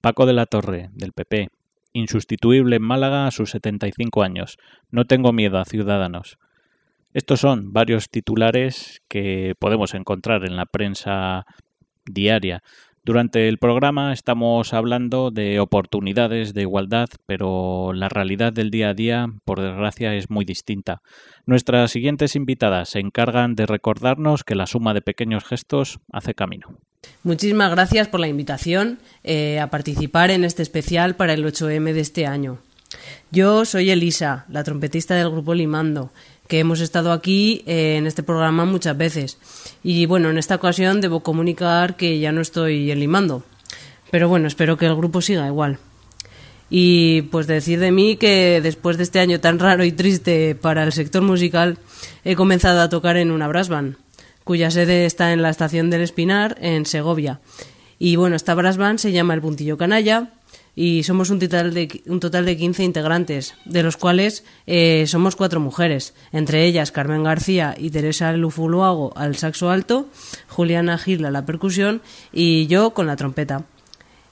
Paco 0.00 0.24
de 0.24 0.32
la 0.32 0.46
Torre, 0.46 0.88
del 0.94 1.12
PP. 1.12 1.50
Insustituible 1.92 2.76
en 2.76 2.84
Málaga 2.84 3.26
a 3.26 3.32
sus 3.32 3.50
75 3.50 4.22
años. 4.22 4.56
No 4.90 5.04
tengo 5.04 5.34
miedo 5.34 5.58
a 5.58 5.66
Ciudadanos. 5.66 6.38
Estos 7.12 7.40
son 7.40 7.74
varios 7.74 8.08
titulares 8.08 9.02
que 9.08 9.52
podemos 9.58 9.92
encontrar 9.92 10.46
en 10.46 10.56
la 10.56 10.64
prensa 10.64 11.44
diaria. 12.10 12.62
Durante 13.08 13.48
el 13.48 13.56
programa 13.56 14.12
estamos 14.12 14.74
hablando 14.74 15.30
de 15.30 15.60
oportunidades, 15.60 16.52
de 16.52 16.60
igualdad, 16.60 17.08
pero 17.24 17.92
la 17.94 18.10
realidad 18.10 18.52
del 18.52 18.70
día 18.70 18.90
a 18.90 18.94
día, 18.94 19.32
por 19.46 19.62
desgracia, 19.62 20.14
es 20.14 20.28
muy 20.28 20.44
distinta. 20.44 21.00
Nuestras 21.46 21.90
siguientes 21.90 22.36
invitadas 22.36 22.90
se 22.90 22.98
encargan 22.98 23.54
de 23.54 23.64
recordarnos 23.64 24.44
que 24.44 24.54
la 24.54 24.66
suma 24.66 24.92
de 24.92 25.00
pequeños 25.00 25.44
gestos 25.44 26.00
hace 26.12 26.34
camino. 26.34 26.68
Muchísimas 27.22 27.70
gracias 27.70 28.08
por 28.08 28.20
la 28.20 28.28
invitación 28.28 28.98
eh, 29.24 29.58
a 29.58 29.70
participar 29.70 30.30
en 30.30 30.44
este 30.44 30.62
especial 30.62 31.16
para 31.16 31.32
el 31.32 31.46
8M 31.46 31.94
de 31.94 32.00
este 32.00 32.26
año. 32.26 32.58
Yo 33.30 33.64
soy 33.64 33.90
Elisa, 33.90 34.44
la 34.48 34.64
trompetista 34.64 35.14
del 35.14 35.30
grupo 35.30 35.54
Limando, 35.54 36.10
que 36.48 36.58
hemos 36.58 36.80
estado 36.80 37.12
aquí 37.12 37.62
eh, 37.66 37.96
en 37.96 38.06
este 38.06 38.22
programa 38.22 38.64
muchas 38.64 38.96
veces. 38.96 39.38
Y 39.84 40.06
bueno, 40.06 40.30
en 40.30 40.38
esta 40.38 40.56
ocasión 40.56 41.00
debo 41.00 41.20
comunicar 41.20 41.96
que 41.96 42.18
ya 42.18 42.32
no 42.32 42.40
estoy 42.40 42.90
en 42.90 43.00
Limando. 43.00 43.44
Pero 44.10 44.28
bueno, 44.28 44.48
espero 44.48 44.78
que 44.78 44.86
el 44.86 44.96
grupo 44.96 45.20
siga 45.20 45.46
igual. 45.46 45.78
Y 46.70 47.22
pues 47.22 47.46
decir 47.46 47.80
de 47.80 47.92
mí 47.92 48.16
que 48.16 48.60
después 48.62 48.96
de 48.96 49.02
este 49.02 49.20
año 49.20 49.40
tan 49.40 49.58
raro 49.58 49.84
y 49.84 49.92
triste 49.92 50.54
para 50.54 50.82
el 50.82 50.92
sector 50.92 51.22
musical, 51.22 51.78
he 52.24 52.34
comenzado 52.34 52.80
a 52.80 52.88
tocar 52.88 53.18
en 53.18 53.30
una 53.30 53.48
brass 53.48 53.68
band, 53.68 53.96
cuya 54.44 54.70
sede 54.70 55.04
está 55.04 55.32
en 55.32 55.42
la 55.42 55.50
estación 55.50 55.90
del 55.90 56.00
Espinar, 56.00 56.56
en 56.60 56.86
Segovia. 56.86 57.40
Y 57.98 58.16
bueno, 58.16 58.36
esta 58.36 58.54
brass 58.54 58.78
band 58.78 58.98
se 58.98 59.12
llama 59.12 59.34
El 59.34 59.42
Puntillo 59.42 59.76
Canalla 59.76 60.30
y 60.80 61.02
somos 61.02 61.30
un 61.30 61.40
total 61.40 61.74
de, 61.74 62.02
un 62.06 62.20
total 62.20 62.46
de 62.46 62.56
15 62.56 62.84
integrantes, 62.84 63.56
de 63.64 63.82
los 63.82 63.96
cuales 63.96 64.44
eh, 64.68 65.06
somos 65.08 65.34
cuatro 65.34 65.58
mujeres, 65.58 66.14
entre 66.30 66.66
ellas 66.66 66.92
Carmen 66.92 67.24
García 67.24 67.74
y 67.76 67.90
Teresa 67.90 68.32
Lufuluago 68.34 69.12
al 69.16 69.34
saxo 69.34 69.70
alto, 69.70 70.06
Juliana 70.46 70.96
Gil 70.96 71.24
a 71.24 71.32
la 71.32 71.44
percusión 71.44 72.00
y 72.32 72.68
yo 72.68 72.90
con 72.94 73.08
la 73.08 73.16
trompeta. 73.16 73.64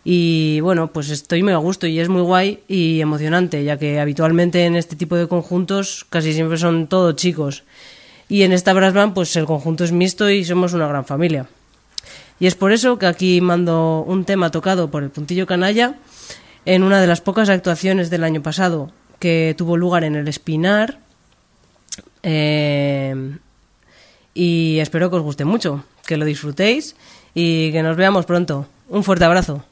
Y 0.04 0.60
bueno, 0.60 0.92
pues 0.92 1.10
estoy 1.10 1.42
muy 1.42 1.52
a 1.52 1.56
gusto 1.56 1.88
y 1.88 1.98
es 1.98 2.08
muy 2.08 2.22
guay 2.22 2.60
y 2.68 3.00
emocionante, 3.00 3.64
ya 3.64 3.76
que 3.76 3.98
habitualmente 3.98 4.66
en 4.66 4.76
este 4.76 4.94
tipo 4.94 5.16
de 5.16 5.26
conjuntos 5.26 6.06
casi 6.10 6.32
siempre 6.32 6.58
son 6.58 6.86
todos 6.86 7.16
chicos. 7.16 7.64
Y 8.28 8.42
en 8.42 8.52
esta 8.52 8.72
brass 8.72 8.94
band 8.94 9.14
pues 9.14 9.34
el 9.34 9.46
conjunto 9.46 9.82
es 9.82 9.90
mixto 9.90 10.30
y 10.30 10.44
somos 10.44 10.74
una 10.74 10.86
gran 10.86 11.04
familia. 11.04 11.48
Y 12.38 12.46
es 12.46 12.54
por 12.54 12.72
eso 12.72 12.98
que 12.98 13.06
aquí 13.06 13.40
mando 13.40 14.04
un 14.06 14.24
tema 14.24 14.50
tocado 14.50 14.90
por 14.90 15.02
el 15.02 15.10
puntillo 15.10 15.46
canalla 15.46 15.94
en 16.64 16.82
una 16.82 17.00
de 17.00 17.06
las 17.06 17.20
pocas 17.20 17.48
actuaciones 17.48 18.10
del 18.10 18.24
año 18.24 18.42
pasado 18.42 18.90
que 19.18 19.54
tuvo 19.56 19.76
lugar 19.76 20.04
en 20.04 20.16
el 20.16 20.28
Espinar. 20.28 20.98
Eh, 22.22 23.38
y 24.34 24.78
espero 24.80 25.08
que 25.08 25.16
os 25.16 25.22
guste 25.22 25.44
mucho, 25.44 25.84
que 26.06 26.16
lo 26.16 26.24
disfrutéis 26.24 26.96
y 27.32 27.72
que 27.72 27.82
nos 27.82 27.96
veamos 27.96 28.26
pronto. 28.26 28.66
Un 28.88 29.02
fuerte 29.02 29.24
abrazo. 29.24 29.64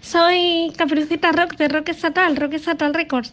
Soy 0.00 0.72
Caperucita 0.76 1.32
Rock 1.32 1.56
de 1.56 1.68
Rock 1.68 1.88
Estatal, 1.88 2.36
Rock 2.36 2.54
Estatal 2.54 2.94
Records. 2.94 3.32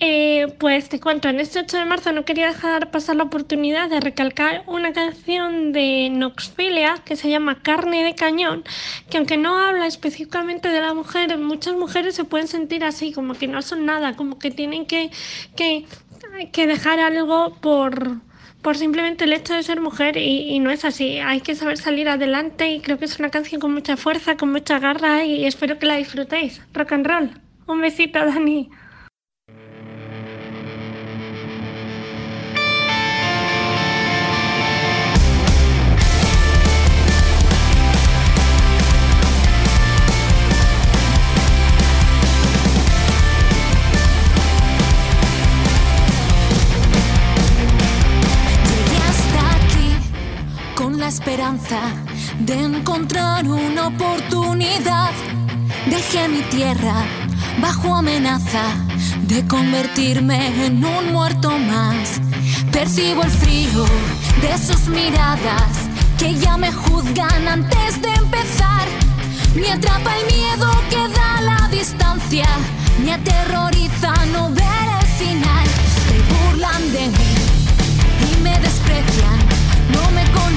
Eh, 0.00 0.54
pues 0.58 0.88
te 0.88 0.98
cuento, 0.98 1.28
en 1.28 1.40
este 1.40 1.58
8 1.58 1.76
de 1.76 1.84
marzo 1.84 2.12
no 2.12 2.24
quería 2.24 2.46
dejar 2.46 2.90
pasar 2.90 3.16
la 3.16 3.24
oportunidad 3.24 3.90
de 3.90 4.00
recalcar 4.00 4.62
una 4.66 4.94
canción 4.94 5.72
de 5.72 6.08
Noxfilia 6.10 6.94
que 7.04 7.16
se 7.16 7.28
llama 7.28 7.60
Carne 7.60 8.02
de 8.04 8.14
Cañón, 8.14 8.64
que 9.10 9.18
aunque 9.18 9.36
no 9.36 9.58
habla 9.58 9.86
específicamente 9.86 10.70
de 10.70 10.80
la 10.80 10.94
mujer, 10.94 11.36
muchas 11.36 11.74
mujeres 11.74 12.14
se 12.14 12.24
pueden 12.24 12.48
sentir 12.48 12.82
así, 12.82 13.12
como 13.12 13.34
que 13.34 13.46
no 13.46 13.60
son 13.60 13.84
nada, 13.84 14.16
como 14.16 14.38
que 14.38 14.50
tienen 14.50 14.86
que, 14.86 15.10
que, 15.54 15.84
que 16.52 16.66
dejar 16.66 17.00
algo 17.00 17.56
por, 17.60 18.22
por 18.62 18.76
simplemente 18.76 19.24
el 19.24 19.32
hecho 19.32 19.54
de 19.54 19.62
ser 19.62 19.80
mujer 19.80 20.16
y, 20.16 20.50
y 20.50 20.58
no 20.58 20.70
es 20.70 20.84
así. 20.84 21.18
Hay 21.18 21.40
que 21.40 21.54
saber 21.54 21.78
salir 21.78 22.08
adelante 22.08 22.70
y 22.70 22.80
creo 22.80 22.98
que 22.98 23.06
es 23.06 23.18
una 23.18 23.30
canción 23.30 23.60
con 23.60 23.72
mucha 23.72 23.96
fuerza, 23.96 24.36
con 24.36 24.52
mucha 24.52 24.78
garra 24.78 25.24
y 25.24 25.46
espero 25.46 25.78
que 25.78 25.86
la 25.86 25.96
disfrutéis. 25.96 26.62
Rock 26.72 26.92
and 26.92 27.06
roll. 27.06 27.30
Un 27.66 27.80
besito, 27.80 28.18
Dani. 28.24 28.70
De 52.38 52.54
encontrar 52.64 53.46
una 53.46 53.88
oportunidad. 53.88 55.10
Dejé 55.86 56.28
mi 56.28 56.40
tierra 56.42 57.04
bajo 57.60 57.94
amenaza 57.94 58.62
de 59.22 59.46
convertirme 59.46 60.66
en 60.66 60.84
un 60.84 61.12
muerto 61.12 61.50
más. 61.50 62.20
Percibo 62.72 63.22
el 63.22 63.30
frío 63.30 63.84
de 64.40 64.58
sus 64.58 64.88
miradas 64.88 65.88
que 66.18 66.34
ya 66.34 66.56
me 66.56 66.72
juzgan 66.72 67.46
antes 67.46 68.00
de 68.00 68.12
empezar. 68.14 68.86
Me 69.54 69.70
atrapa 69.70 70.16
el 70.18 70.26
miedo 70.26 70.68
que 70.88 71.08
da 71.08 71.40
la 71.42 71.68
distancia, 71.68 72.46
me 73.04 73.12
aterroriza 73.12 74.12
no 74.32 74.50
ver 74.50 74.86
el 75.00 75.06
final. 75.20 75.66
Se 76.06 76.16
burlan 76.32 76.92
de 76.92 77.06
mí 77.16 77.32
y 78.30 78.42
me 78.42 78.58
desprecian. 78.58 79.38
No 79.92 80.10
me 80.12 80.24
conocen 80.30 80.49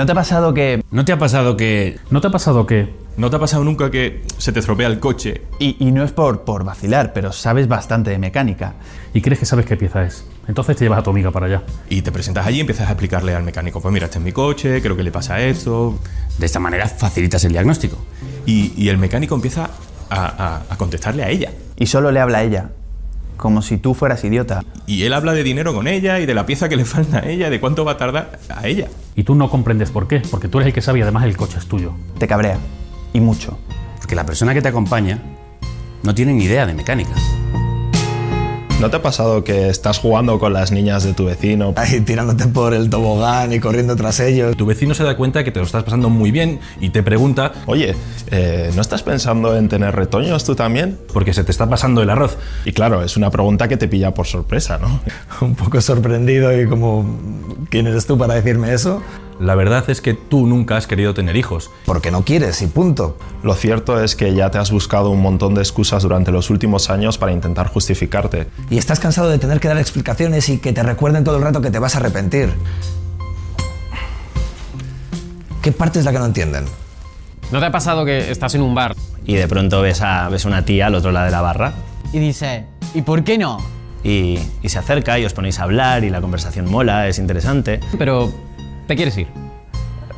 ¿No 0.00 0.06
te 0.06 0.12
ha 0.12 0.14
pasado 0.14 0.54
que... 0.54 0.82
¿No 0.90 1.04
te 1.04 1.12
ha 1.12 1.18
pasado 1.18 1.58
que... 1.58 1.98
¿No 2.08 2.22
te 2.22 2.26
ha 2.28 2.30
pasado 2.30 2.66
que... 2.66 2.88
¿No 3.18 3.28
te 3.28 3.36
ha 3.36 3.38
pasado 3.38 3.64
nunca 3.64 3.90
que 3.90 4.22
se 4.38 4.50
te 4.50 4.60
estropea 4.60 4.86
el 4.86 4.98
coche? 4.98 5.42
Y, 5.58 5.76
y 5.78 5.90
no 5.92 6.02
es 6.02 6.10
por, 6.10 6.40
por 6.44 6.64
vacilar, 6.64 7.12
pero 7.12 7.32
sabes 7.32 7.68
bastante 7.68 8.08
de 8.08 8.16
mecánica. 8.18 8.76
Y 9.12 9.20
crees 9.20 9.38
que 9.40 9.44
sabes 9.44 9.66
qué 9.66 9.76
pieza 9.76 10.02
es. 10.04 10.24
Entonces 10.48 10.74
te 10.78 10.86
llevas 10.86 11.00
a 11.00 11.02
tu 11.02 11.10
amiga 11.10 11.30
para 11.30 11.44
allá. 11.44 11.62
Y 11.90 12.00
te 12.00 12.12
presentas 12.12 12.46
allí 12.46 12.56
y 12.56 12.60
empiezas 12.60 12.88
a 12.88 12.92
explicarle 12.92 13.34
al 13.34 13.42
mecánico, 13.42 13.82
pues 13.82 13.92
mira, 13.92 14.06
este 14.06 14.16
es 14.20 14.24
mi 14.24 14.32
coche, 14.32 14.80
creo 14.80 14.96
que 14.96 15.02
le 15.02 15.12
pasa 15.12 15.38
esto. 15.42 15.98
De 16.38 16.46
esta 16.46 16.60
manera 16.60 16.88
facilitas 16.88 17.44
el 17.44 17.52
diagnóstico. 17.52 17.98
Y, 18.46 18.72
y 18.82 18.88
el 18.88 18.96
mecánico 18.96 19.34
empieza 19.34 19.68
a, 20.08 20.24
a- 20.24 20.62
a 20.70 20.76
contestarle 20.78 21.24
a 21.24 21.28
ella. 21.28 21.52
Y 21.76 21.88
solo 21.88 22.10
le 22.10 22.20
habla 22.20 22.38
a 22.38 22.42
ella. 22.44 22.70
Como 23.36 23.60
si 23.60 23.76
tú 23.76 23.92
fueras 23.94 24.24
idiota. 24.24 24.62
Y 24.86 25.02
él 25.02 25.12
habla 25.12 25.34
de 25.34 25.42
dinero 25.42 25.74
con 25.74 25.88
ella 25.88 26.20
y 26.20 26.26
de 26.26 26.32
la 26.34 26.46
pieza 26.46 26.70
que 26.70 26.76
le 26.76 26.86
falta 26.86 27.18
a 27.18 27.28
ella, 27.28 27.50
de 27.50 27.60
cuánto 27.60 27.84
va 27.84 27.92
a 27.92 27.96
tardar 27.98 28.38
a 28.48 28.66
ella. 28.66 28.88
Y 29.14 29.24
tú 29.24 29.34
no 29.34 29.50
comprendes 29.50 29.90
por 29.90 30.08
qué, 30.08 30.20
porque 30.30 30.48
tú 30.48 30.58
eres 30.58 30.68
el 30.68 30.72
que 30.72 30.80
sabe 30.80 31.00
y 31.00 31.02
además 31.02 31.24
el 31.24 31.36
coche 31.36 31.58
es 31.58 31.66
tuyo. 31.66 31.92
Te 32.18 32.28
cabrea. 32.28 32.58
Y 33.12 33.20
mucho. 33.20 33.58
Porque 33.98 34.14
la 34.14 34.24
persona 34.24 34.54
que 34.54 34.62
te 34.62 34.68
acompaña 34.68 35.18
no 36.02 36.14
tiene 36.14 36.32
ni 36.32 36.44
idea 36.44 36.66
de 36.66 36.74
mecánica. 36.74 37.12
¿No 38.80 38.88
te 38.88 38.96
ha 38.96 39.02
pasado 39.02 39.44
que 39.44 39.68
estás 39.68 39.98
jugando 39.98 40.38
con 40.38 40.54
las 40.54 40.72
niñas 40.72 41.04
de 41.04 41.12
tu 41.12 41.26
vecino? 41.26 41.74
Ahí 41.76 42.00
tirándote 42.00 42.46
por 42.46 42.72
el 42.72 42.88
tobogán 42.88 43.52
y 43.52 43.60
corriendo 43.60 43.94
tras 43.94 44.20
ellos. 44.20 44.56
Tu 44.56 44.64
vecino 44.64 44.94
se 44.94 45.04
da 45.04 45.18
cuenta 45.18 45.44
que 45.44 45.50
te 45.50 45.60
lo 45.60 45.66
estás 45.66 45.84
pasando 45.84 46.08
muy 46.08 46.30
bien 46.30 46.60
y 46.80 46.88
te 46.88 47.02
pregunta, 47.02 47.52
Oye, 47.66 47.94
eh, 48.30 48.70
¿no 48.74 48.80
estás 48.80 49.02
pensando 49.02 49.54
en 49.54 49.68
tener 49.68 49.94
retoños 49.94 50.44
tú 50.44 50.54
también? 50.54 50.98
porque 51.12 51.34
se 51.34 51.44
te 51.44 51.50
está 51.50 51.68
pasando 51.68 52.00
el 52.00 52.08
arroz. 52.08 52.38
Y 52.64 52.72
claro, 52.72 53.02
es 53.02 53.18
una 53.18 53.28
pregunta 53.30 53.68
que 53.68 53.76
te 53.76 53.86
pilla 53.86 54.14
por 54.14 54.26
sorpresa, 54.26 54.78
¿no? 54.78 55.00
Un 55.46 55.54
poco 55.54 55.78
sorprendido 55.82 56.58
y 56.58 56.66
como, 56.66 57.18
¿quién 57.68 57.86
eres 57.86 58.06
tú 58.06 58.16
para 58.16 58.32
decirme 58.32 58.72
eso? 58.72 59.02
La 59.40 59.54
verdad 59.54 59.88
es 59.88 60.02
que 60.02 60.12
tú 60.12 60.46
nunca 60.46 60.76
has 60.76 60.86
querido 60.86 61.14
tener 61.14 61.34
hijos. 61.34 61.70
Porque 61.86 62.10
no 62.10 62.26
quieres 62.26 62.60
y 62.60 62.66
punto. 62.66 63.16
Lo 63.42 63.54
cierto 63.54 63.98
es 64.04 64.14
que 64.14 64.34
ya 64.34 64.50
te 64.50 64.58
has 64.58 64.70
buscado 64.70 65.08
un 65.08 65.22
montón 65.22 65.54
de 65.54 65.62
excusas 65.62 66.02
durante 66.02 66.30
los 66.30 66.50
últimos 66.50 66.90
años 66.90 67.16
para 67.16 67.32
intentar 67.32 67.66
justificarte. 67.68 68.48
Y 68.68 68.76
estás 68.76 69.00
cansado 69.00 69.30
de 69.30 69.38
tener 69.38 69.58
que 69.58 69.68
dar 69.68 69.78
explicaciones 69.78 70.50
y 70.50 70.58
que 70.58 70.74
te 70.74 70.82
recuerden 70.82 71.24
todo 71.24 71.38
el 71.38 71.42
rato 71.42 71.62
que 71.62 71.70
te 71.70 71.78
vas 71.78 71.94
a 71.94 72.00
arrepentir. 72.00 72.52
¿Qué 75.62 75.72
parte 75.72 76.00
es 76.00 76.04
la 76.04 76.12
que 76.12 76.18
no 76.18 76.26
entienden? 76.26 76.66
¿No 77.50 77.60
te 77.60 77.64
ha 77.64 77.72
pasado 77.72 78.04
que 78.04 78.30
estás 78.30 78.54
en 78.54 78.60
un 78.60 78.74
bar 78.74 78.94
y 79.24 79.36
de 79.36 79.48
pronto 79.48 79.80
ves 79.80 80.02
a 80.02 80.28
ves 80.28 80.44
una 80.44 80.64
tía 80.64 80.86
al 80.86 80.94
otro 80.94 81.12
lado 81.12 81.26
de 81.26 81.32
la 81.32 81.40
barra 81.40 81.72
Y 82.12 82.18
dice, 82.18 82.66
¿y 82.94 83.02
por 83.02 83.24
qué 83.24 83.38
no? 83.38 83.58
y, 84.02 84.38
y 84.62 84.68
se 84.68 84.78
acerca 84.78 85.18
y 85.18 85.24
os 85.24 85.34
ponéis 85.34 85.58
a 85.58 85.64
hablar 85.64 86.04
y 86.04 86.10
la 86.10 86.20
conversación 86.20 86.70
mola, 86.70 87.08
es 87.08 87.18
interesante. 87.18 87.80
Pero 87.98 88.32
te 88.90 88.96
quieres 88.96 89.16
ir. 89.18 89.28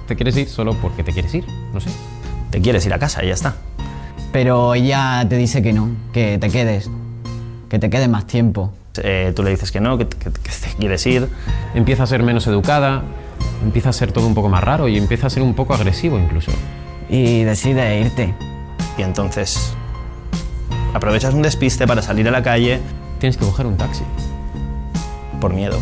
Te 0.09 0.17
quieres 0.17 0.35
ir 0.39 0.49
solo 0.49 0.73
porque 0.81 1.05
te 1.05 1.13
quieres 1.13 1.35
ir, 1.35 1.45
no 1.75 1.81
sé. 1.81 1.91
Te 2.51 2.63
quieres 2.63 2.87
ir 2.87 2.95
a 2.95 2.99
casa 2.99 3.23
y 3.23 3.29
ya 3.29 3.35
está. 3.35 3.55
Pero 4.33 4.73
ella 4.73 5.27
te 5.29 5.37
dice 5.37 5.63
que 5.63 5.75
no, 5.75 5.91
que 6.15 6.39
te 6.39 6.49
quedes, 6.49 6.89
que 7.69 7.79
te 7.79 7.91
quedes 7.91 8.09
más 8.09 8.27
tiempo. 8.27 8.73
Eh, 9.03 9.35
tú 9.37 9.43
le 9.43 9.51
dices 9.51 9.71
que 9.73 9.81
no, 9.81 9.99
que, 9.99 10.09
que- 10.09 10.31
que 10.31 10.51
te 10.51 10.75
quieres 10.79 11.05
ir. 11.07 11.29
Empieza 11.75 12.05
a 12.05 12.07
ser 12.07 12.23
menos 12.23 12.47
educada, 12.47 13.03
empieza 13.63 13.91
a 13.91 13.93
ser 13.93 14.11
todo 14.11 14.27
un 14.27 14.33
poco 14.35 14.49
más 14.49 14.65
raro 14.65 14.89
y 14.89 14.97
empieza 14.97 15.27
a 15.27 15.31
ser 15.31 15.43
un 15.43 15.53
poco 15.53 15.75
agresivo 15.75 16.19
incluso. 16.19 16.51
Y 17.11 17.43
decides 17.43 18.07
irte. 18.07 18.35
Y 18.97 19.03
entonces 19.03 19.75
aprovechas 20.95 21.35
un 21.35 21.43
despiste 21.43 21.87
para 21.87 22.01
salir 22.01 22.27
a 22.27 22.31
la 22.31 22.43
calle 22.43 22.81
Tienes 23.19 23.37
que 23.37 23.45
coger 23.45 23.67
un 23.67 23.77
taxi. 23.77 24.03
por 25.43 25.53
miedo. 25.53 25.79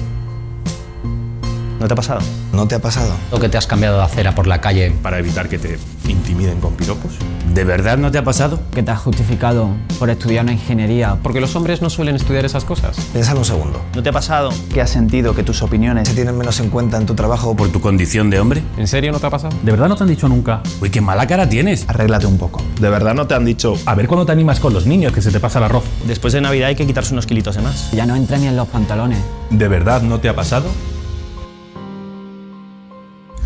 ¿No 1.80 1.88
te 1.88 1.94
ha 1.94 1.96
pasado? 1.96 2.20
¿No 2.52 2.68
te 2.68 2.74
ha 2.74 2.78
pasado? 2.78 3.10
¿O 3.30 3.40
que 3.40 3.48
te 3.48 3.56
has 3.56 3.66
cambiado 3.66 3.96
de 3.96 4.04
acera 4.04 4.34
por 4.34 4.46
la 4.46 4.60
calle? 4.60 4.90
Para 5.02 5.18
evitar 5.18 5.48
que 5.48 5.58
te 5.58 5.78
intimiden 6.08 6.60
con 6.60 6.74
piropos. 6.74 7.12
¿De 7.54 7.64
verdad 7.64 7.96
no 7.96 8.10
te 8.10 8.18
ha 8.18 8.22
pasado? 8.22 8.60
Que 8.74 8.82
te 8.82 8.90
has 8.90 8.98
justificado 9.00 9.70
por 9.98 10.10
estudiar 10.10 10.44
una 10.44 10.52
ingeniería. 10.52 11.16
Porque 11.22 11.40
los 11.40 11.56
hombres 11.56 11.80
no 11.80 11.88
suelen 11.88 12.16
estudiar 12.16 12.44
esas 12.44 12.66
cosas. 12.66 13.00
Piénsalo 13.14 13.38
un 13.38 13.44
segundo. 13.46 13.82
¿No 13.94 14.02
te 14.02 14.10
ha 14.10 14.12
pasado? 14.12 14.50
¿Qué 14.74 14.82
has 14.82 14.90
sentido 14.90 15.34
que 15.34 15.42
tus 15.42 15.62
opiniones 15.62 16.06
se 16.06 16.14
tienen 16.14 16.36
menos 16.36 16.60
en 16.60 16.68
cuenta 16.68 16.98
en 16.98 17.06
tu 17.06 17.14
trabajo? 17.14 17.56
¿Por 17.56 17.70
tu 17.70 17.80
condición 17.80 18.28
de 18.28 18.40
hombre? 18.40 18.62
¿En 18.76 18.86
serio 18.86 19.10
no 19.10 19.18
te 19.18 19.28
ha 19.28 19.30
pasado? 19.30 19.56
¿De 19.62 19.70
verdad 19.70 19.88
no 19.88 19.96
te 19.96 20.02
han 20.02 20.10
dicho 20.10 20.28
nunca? 20.28 20.60
Uy, 20.82 20.90
qué 20.90 21.00
mala 21.00 21.26
cara 21.26 21.48
tienes. 21.48 21.88
Arréglate 21.88 22.26
un 22.26 22.36
poco. 22.36 22.62
¿De 22.78 22.90
verdad 22.90 23.14
no 23.14 23.26
te 23.26 23.32
han 23.32 23.46
dicho, 23.46 23.74
A 23.86 23.94
ver 23.94 24.06
cuándo 24.06 24.26
te 24.26 24.32
animas 24.32 24.60
con 24.60 24.74
los 24.74 24.84
niños, 24.84 25.14
que 25.14 25.22
se 25.22 25.32
te 25.32 25.40
pasa 25.40 25.60
el 25.60 25.64
arroz. 25.64 25.84
Después 26.06 26.34
de 26.34 26.42
Navidad 26.42 26.68
hay 26.68 26.76
que 26.76 26.86
quitarse 26.86 27.14
unos 27.14 27.24
kilitos 27.24 27.56
de 27.56 27.62
más. 27.62 27.90
Ya 27.92 28.04
no 28.04 28.16
entra 28.16 28.36
ni 28.36 28.48
en 28.48 28.56
los 28.56 28.68
pantalones. 28.68 29.18
¿De 29.48 29.66
verdad 29.66 30.02
no 30.02 30.20
te 30.20 30.28
ha 30.28 30.36
pasado? 30.36 30.66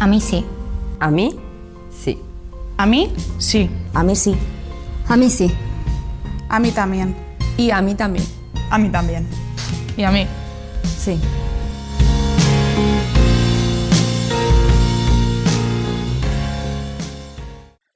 A 0.05 0.07
mí 0.07 0.21
sí. 0.21 0.45
¿A 1.01 1.11
mí? 1.11 1.35
Sí. 1.91 2.19
¿A 2.77 2.85
mí? 2.85 3.11
Sí. 3.39 3.71
A 3.95 4.05
mí 4.05 4.15
sí. 4.15 4.37
A 5.09 5.17
mí 5.17 5.31
sí. 5.31 5.51
A 6.51 6.61
mí 6.61 6.73
también. 6.73 7.17
Y 7.57 7.71
a 7.71 7.81
mí 7.81 7.95
también. 7.95 8.27
A 8.69 8.77
mí 8.77 8.91
también. 8.91 9.27
Y 9.97 10.03
a 10.03 10.11
mí. 10.11 10.27
Sí. 10.85 11.19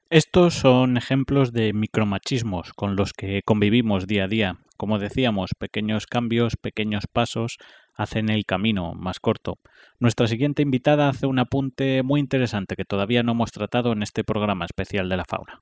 Estos 0.09 0.55
son 0.55 0.97
ejemplos 0.97 1.53
de 1.53 1.73
micromachismos 1.73 2.73
con 2.73 2.95
los 2.95 3.13
que 3.13 3.43
convivimos 3.45 4.07
día 4.07 4.23
a 4.23 4.27
día. 4.27 4.57
Como 4.77 4.97
decíamos, 4.97 5.51
pequeños 5.55 6.07
cambios, 6.07 6.55
pequeños 6.55 7.05
pasos 7.05 7.59
hacen 7.93 8.29
el 8.29 8.45
camino 8.45 8.95
más 8.95 9.19
corto. 9.19 9.59
Nuestra 9.99 10.27
siguiente 10.27 10.61
invitada 10.61 11.09
hace 11.09 11.25
un 11.25 11.39
apunte 11.39 12.03
muy 12.03 12.21
interesante 12.21 12.77
que 12.77 12.85
todavía 12.85 13.21
no 13.21 13.33
hemos 13.33 13.51
tratado 13.51 13.91
en 13.91 14.01
este 14.01 14.23
programa 14.23 14.63
especial 14.65 15.09
de 15.09 15.17
la 15.17 15.25
fauna. 15.25 15.61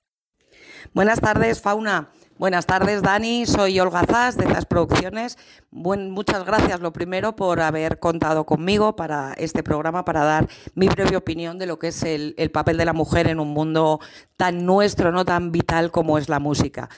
Buenas 0.94 1.20
tardes, 1.20 1.60
Fauna. 1.60 2.10
Buenas 2.38 2.68
tardes, 2.68 3.02
Dani. 3.02 3.48
Soy 3.48 3.80
Olga 3.80 4.04
Zas 4.06 4.38
de 4.38 4.46
Zas 4.46 4.68
Producciones. 4.68 5.38
Muchas 5.72 6.46
gracias, 6.46 6.80
lo 6.82 6.94
primero, 6.94 7.36
por 7.36 7.62
haber 7.62 8.00
contado 8.00 8.46
conmigo 8.46 8.96
para 8.96 9.34
este 9.34 9.64
programa, 9.64 10.06
para 10.06 10.24
dar 10.24 10.48
mi 10.76 10.88
breve 10.88 11.18
opinión 11.18 11.58
de 11.58 11.66
lo 11.66 11.80
que 11.80 11.88
es 11.88 12.04
el, 12.04 12.36
el 12.38 12.52
papel 12.52 12.78
de 12.78 12.86
la 12.86 12.94
mujer 12.94 13.28
en 13.28 13.40
un 13.40 13.50
mundo 13.50 14.00
tan 14.38 14.66
nuestro, 14.68 15.12
no 15.12 15.26
tan 15.26 15.52
vital 15.52 15.90
como 15.90 16.20
es 16.20 16.30
la 16.30 16.40
música. 16.40 16.90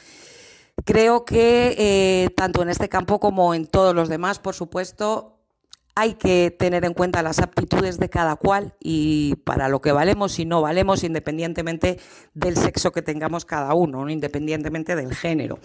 Creo 0.83 1.23
que 1.23 1.75
eh, 1.77 2.29
tanto 2.35 2.61
en 2.61 2.69
este 2.69 2.89
campo 2.89 3.19
como 3.21 3.53
en 3.53 3.65
todos 3.65 3.95
los 3.95 4.09
demás, 4.09 4.39
por 4.39 4.55
supuesto, 4.55 5.38
hay 5.99 6.13
que 6.13 6.49
tener 6.57 6.85
en 6.85 6.93
cuenta 6.93 7.21
las 7.21 7.39
aptitudes 7.39 7.99
de 7.99 8.09
cada 8.09 8.37
cual 8.37 8.73
y 8.79 9.35
para 9.43 9.67
lo 9.67 9.81
que 9.81 9.91
valemos 9.91 10.39
y 10.39 10.45
no 10.45 10.61
valemos, 10.61 11.03
independientemente 11.03 11.99
del 12.33 12.55
sexo 12.55 12.93
que 12.93 13.01
tengamos 13.01 13.43
cada 13.43 13.73
uno, 13.73 14.05
¿no? 14.05 14.09
independientemente 14.09 14.95
del 14.95 15.13
género. 15.13 15.59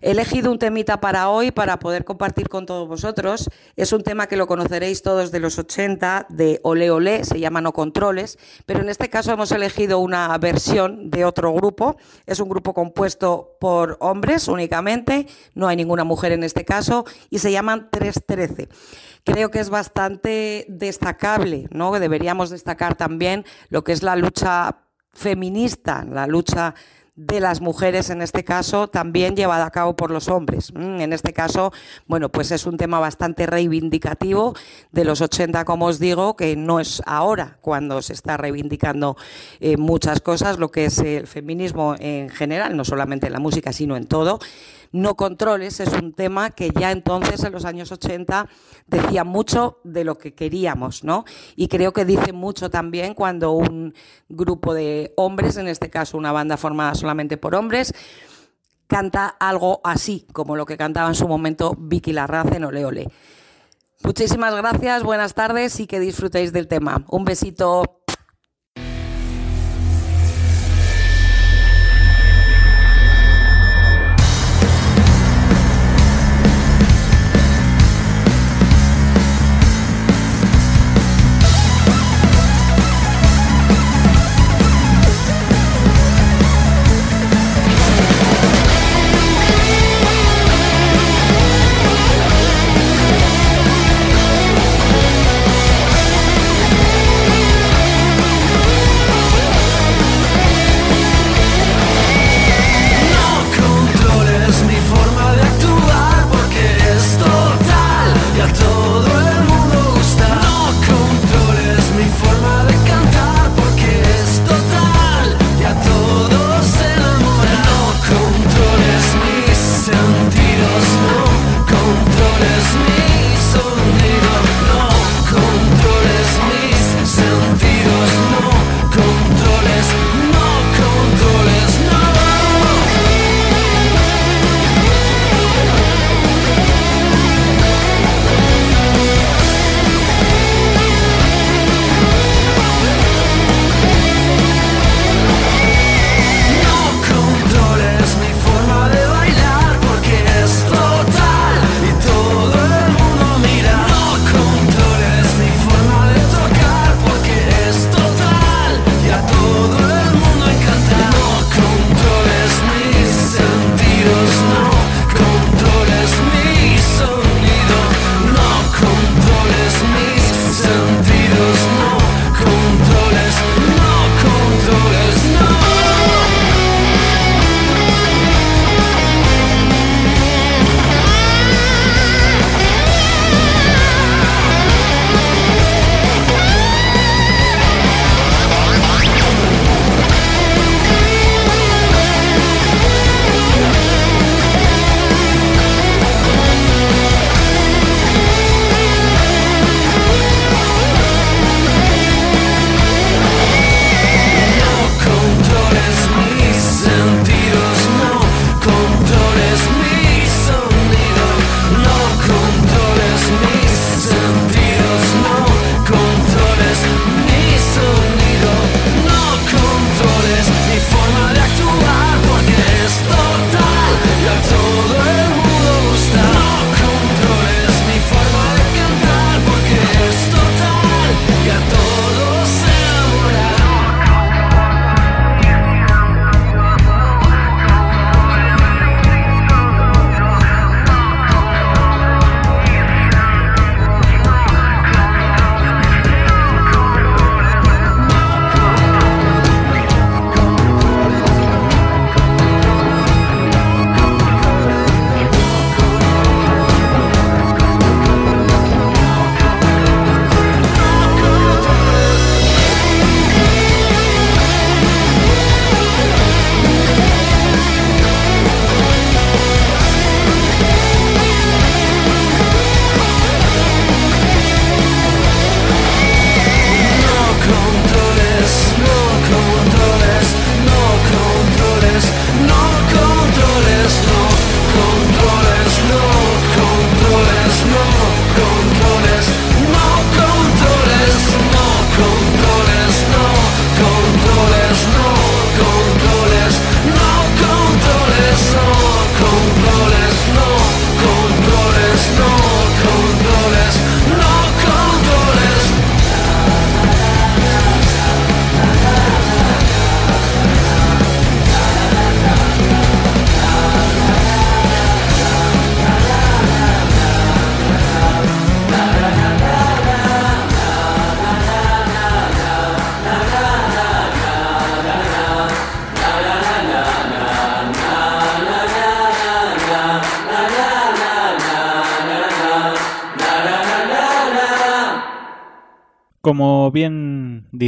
He 0.00 0.12
elegido 0.12 0.50
un 0.50 0.58
temita 0.58 1.00
para 1.00 1.28
hoy 1.30 1.50
para 1.50 1.78
poder 1.78 2.04
compartir 2.04 2.48
con 2.48 2.66
todos 2.66 2.86
vosotros. 2.86 3.50
Es 3.76 3.92
un 3.92 4.02
tema 4.02 4.26
que 4.26 4.36
lo 4.36 4.46
conoceréis 4.46 5.02
todos 5.02 5.32
de 5.32 5.40
los 5.40 5.58
80, 5.58 6.26
de 6.28 6.60
Ole 6.62 6.90
Ole, 6.90 7.24
se 7.24 7.40
llama 7.40 7.60
No 7.60 7.72
Controles, 7.72 8.38
pero 8.66 8.80
en 8.80 8.88
este 8.88 9.08
caso 9.08 9.32
hemos 9.32 9.52
elegido 9.52 9.98
una 9.98 10.36
versión 10.38 11.10
de 11.10 11.24
otro 11.24 11.52
grupo. 11.52 11.96
Es 12.26 12.40
un 12.40 12.48
grupo 12.48 12.74
compuesto 12.74 13.56
por 13.60 13.96
hombres 14.00 14.48
únicamente, 14.48 15.26
no 15.54 15.68
hay 15.68 15.76
ninguna 15.76 16.04
mujer 16.04 16.32
en 16.32 16.44
este 16.44 16.64
caso, 16.64 17.04
y 17.30 17.38
se 17.38 17.52
llaman 17.52 17.88
313 17.90 18.68
creo 19.24 19.50
que 19.50 19.60
es 19.60 19.68
bastante 19.68 20.64
destacable, 20.70 21.68
¿no? 21.70 21.98
Deberíamos 21.98 22.48
destacar 22.48 22.94
también 22.94 23.44
lo 23.68 23.84
que 23.84 23.92
es 23.92 24.02
la 24.02 24.16
lucha 24.16 24.78
feminista, 25.12 26.04
la 26.04 26.26
lucha 26.26 26.74
de 27.18 27.40
las 27.40 27.60
mujeres 27.60 28.10
en 28.10 28.22
este 28.22 28.44
caso, 28.44 28.86
también 28.86 29.34
llevada 29.34 29.66
a 29.66 29.70
cabo 29.72 29.96
por 29.96 30.12
los 30.12 30.28
hombres. 30.28 30.72
Mm, 30.72 31.00
En 31.00 31.12
este 31.12 31.32
caso, 31.32 31.72
bueno, 32.06 32.28
pues 32.28 32.52
es 32.52 32.64
un 32.64 32.76
tema 32.76 33.00
bastante 33.00 33.44
reivindicativo 33.44 34.54
de 34.92 35.04
los 35.04 35.20
80, 35.20 35.64
como 35.64 35.86
os 35.86 35.98
digo, 35.98 36.36
que 36.36 36.54
no 36.54 36.78
es 36.78 37.02
ahora 37.06 37.58
cuando 37.60 38.02
se 38.02 38.12
está 38.12 38.36
reivindicando 38.36 39.16
eh, 39.58 39.76
muchas 39.76 40.20
cosas, 40.20 40.60
lo 40.60 40.70
que 40.70 40.84
es 40.84 40.98
el 41.00 41.26
feminismo 41.26 41.96
en 41.98 42.28
general, 42.28 42.76
no 42.76 42.84
solamente 42.84 43.26
en 43.26 43.32
la 43.32 43.40
música, 43.40 43.72
sino 43.72 43.96
en 43.96 44.06
todo. 44.06 44.38
No 44.92 45.16
controles 45.16 45.80
es 45.80 45.92
un 45.92 46.12
tema 46.12 46.50
que 46.50 46.70
ya 46.70 46.90
entonces, 46.92 47.42
en 47.44 47.52
los 47.52 47.64
años 47.64 47.92
80, 47.92 48.48
decía 48.86 49.24
mucho 49.24 49.80
de 49.84 50.04
lo 50.04 50.18
que 50.18 50.34
queríamos, 50.34 51.04
¿no? 51.04 51.24
Y 51.56 51.68
creo 51.68 51.92
que 51.92 52.04
dice 52.04 52.32
mucho 52.32 52.70
también 52.70 53.14
cuando 53.14 53.52
un 53.52 53.94
grupo 54.28 54.74
de 54.74 55.12
hombres, 55.16 55.56
en 55.56 55.68
este 55.68 55.90
caso 55.90 56.16
una 56.16 56.32
banda 56.32 56.56
formada 56.56 56.94
solamente 56.94 57.36
por 57.36 57.54
hombres, 57.54 57.92
canta 58.86 59.28
algo 59.28 59.80
así, 59.84 60.26
como 60.32 60.56
lo 60.56 60.64
que 60.66 60.76
cantaba 60.76 61.08
en 61.08 61.14
su 61.14 61.28
momento 61.28 61.74
Vicky 61.78 62.12
Larraz 62.12 62.52
en 62.52 62.64
Ole 62.64 62.84
Ole. 62.84 63.08
Muchísimas 64.02 64.54
gracias, 64.54 65.02
buenas 65.02 65.34
tardes 65.34 65.80
y 65.80 65.86
que 65.86 66.00
disfrutéis 66.00 66.52
del 66.52 66.68
tema. 66.68 67.04
Un 67.08 67.24
besito. 67.24 67.97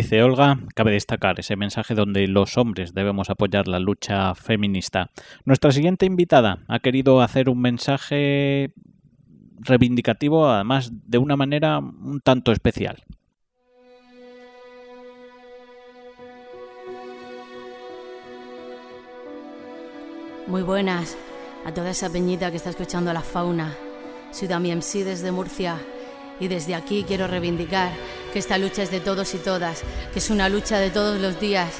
Dice 0.02 0.22
Olga, 0.22 0.58
cabe 0.74 0.92
destacar 0.92 1.38
ese 1.40 1.56
mensaje 1.56 1.94
donde 1.94 2.26
los 2.26 2.56
hombres 2.56 2.94
debemos 2.94 3.28
apoyar 3.28 3.68
la 3.68 3.78
lucha 3.78 4.34
feminista. 4.34 5.10
Nuestra 5.44 5.72
siguiente 5.72 6.06
invitada 6.06 6.60
ha 6.68 6.78
querido 6.78 7.20
hacer 7.20 7.50
un 7.50 7.60
mensaje 7.60 8.72
reivindicativo, 9.58 10.48
además 10.48 10.90
de 10.90 11.18
una 11.18 11.36
manera 11.36 11.80
un 11.80 12.22
tanto 12.24 12.50
especial. 12.50 13.04
Muy 20.46 20.62
buenas 20.62 21.14
a 21.66 21.74
toda 21.74 21.90
esa 21.90 22.10
peñita 22.10 22.50
que 22.50 22.56
está 22.56 22.70
escuchando 22.70 23.12
la 23.12 23.20
fauna. 23.20 23.76
Soy 24.30 24.48
Dami 24.48 24.74
MC 24.74 25.04
desde 25.04 25.30
Murcia 25.30 25.76
y 26.40 26.48
desde 26.48 26.74
aquí 26.74 27.04
quiero 27.06 27.26
reivindicar 27.26 27.92
que 28.32 28.38
esta 28.38 28.58
lucha 28.58 28.82
es 28.82 28.90
de 28.90 29.00
todos 29.00 29.34
y 29.34 29.38
todas, 29.38 29.82
que 30.12 30.18
es 30.18 30.30
una 30.30 30.48
lucha 30.48 30.78
de 30.78 30.90
todos 30.90 31.20
los 31.20 31.40
días, 31.40 31.74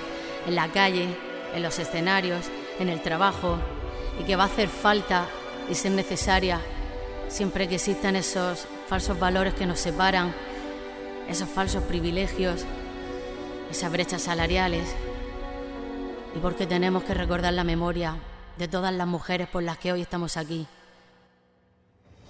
en 0.47 0.55
la 0.55 0.69
calle, 0.69 1.09
en 1.55 1.63
los 1.63 1.79
escenarios, 1.79 2.47
en 2.79 2.89
el 2.89 3.03
trabajo 3.03 3.59
y 4.19 4.25
que 4.25 4.37
va 4.37 4.45
a 4.45 4.47
hacer 4.47 4.69
falta 4.69 5.27
y 5.69 5.75
ser 5.75 5.93
necesaria 5.93 6.61
siempre 7.29 7.69
que 7.69 7.77
existan 7.77 8.17
esos 8.17 8.67
falsos 8.89 9.19
valores 9.19 9.55
que 9.55 9.67
nos 9.67 9.79
separan, 9.79 10.35
esos 11.29 11.49
falsos 11.49 11.83
privilegios, 11.85 12.65
esas 13.71 13.93
brechas 13.93 14.23
salariales 14.23 14.89
y 16.35 16.39
porque 16.41 16.67
tenemos 16.67 17.05
que 17.05 17.15
recordar 17.15 17.53
la 17.53 17.65
memoria 17.65 18.17
de 18.59 18.69
todas 18.69 18.93
las 18.93 19.07
mujeres 19.07 19.49
por 19.49 19.63
las 19.63 19.79
que 19.79 19.93
hoy 19.93 20.03
estamos 20.03 20.37
aquí. 20.37 20.67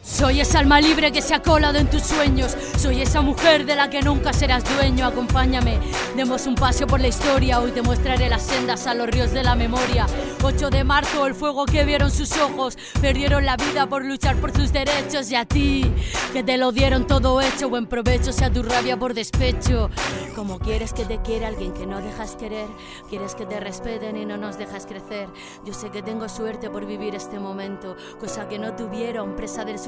Soy 0.03 0.41
esa 0.41 0.61
alma 0.61 0.81
libre 0.81 1.13
que 1.13 1.21
se 1.21 1.35
ha 1.35 1.43
colado 1.43 1.79
en 1.79 1.89
tus 1.89 2.03
sueños. 2.03 2.57
Soy 2.79 3.03
esa 3.03 3.21
mujer 3.21 3.67
de 3.67 3.77
la 3.77 3.91
que 3.91 4.01
nunca 4.01 4.33
serás 4.33 4.65
dueño. 4.77 5.07
Acompáñame, 5.07 5.79
demos 6.17 6.47
un 6.47 6.55
paseo 6.55 6.87
por 6.87 7.01
la 7.01 7.09
historia. 7.09 7.61
Hoy 7.61 7.71
te 7.73 7.83
mostraré 7.83 8.31
las 8.31 8.43
sendas 8.43 8.87
a 8.87 8.95
los 8.95 9.07
ríos 9.09 9.33
de 9.33 9.43
la 9.43 9.55
memoria. 9.55 10.07
8 10.43 10.71
de 10.71 10.85
marzo, 10.85 11.27
el 11.27 11.35
fuego 11.35 11.67
que 11.67 11.85
vieron 11.85 12.11
sus 12.11 12.35
ojos. 12.39 12.79
Perdieron 13.01 13.45
la 13.45 13.57
vida 13.57 13.87
por 13.87 14.05
luchar 14.05 14.37
por 14.37 14.57
sus 14.57 14.73
derechos. 14.73 15.31
Y 15.31 15.37
a 15.37 15.45
ti, 15.45 15.93
que 16.33 16.43
te 16.43 16.57
lo 16.57 16.73
dieron 16.73 17.07
todo 17.07 17.41
hecho. 17.43 17.69
Buen 17.69 17.87
provecho 17.87 18.33
sea 18.33 18.51
tu 18.51 18.63
rabia 18.63 18.99
por 18.99 19.13
despecho. 19.13 19.91
Como 20.35 20.59
quieres 20.59 20.95
que 20.95 21.05
te 21.05 21.21
quiera 21.21 21.49
alguien 21.49 21.75
que 21.75 21.87
no 21.87 22.01
dejas 22.01 22.37
querer. 22.37 22.69
Quieres 23.11 23.35
que 23.35 23.45
te 23.45 23.61
respeten 23.61 24.17
y 24.17 24.25
no 24.25 24.39
nos 24.39 24.57
dejas 24.57 24.87
crecer. 24.87 25.29
Yo 25.67 25.75
sé 25.75 25.91
que 25.91 26.03
tengo 26.03 26.27
suerte 26.31 26.71
por 26.71 26.87
vivir 26.87 27.15
este 27.15 27.39
momento. 27.39 27.97
Cosa 28.19 28.49
que 28.49 28.59
no 28.59 28.75
tuvieron, 28.75 29.37
presa 29.37 29.67
del 29.67 29.79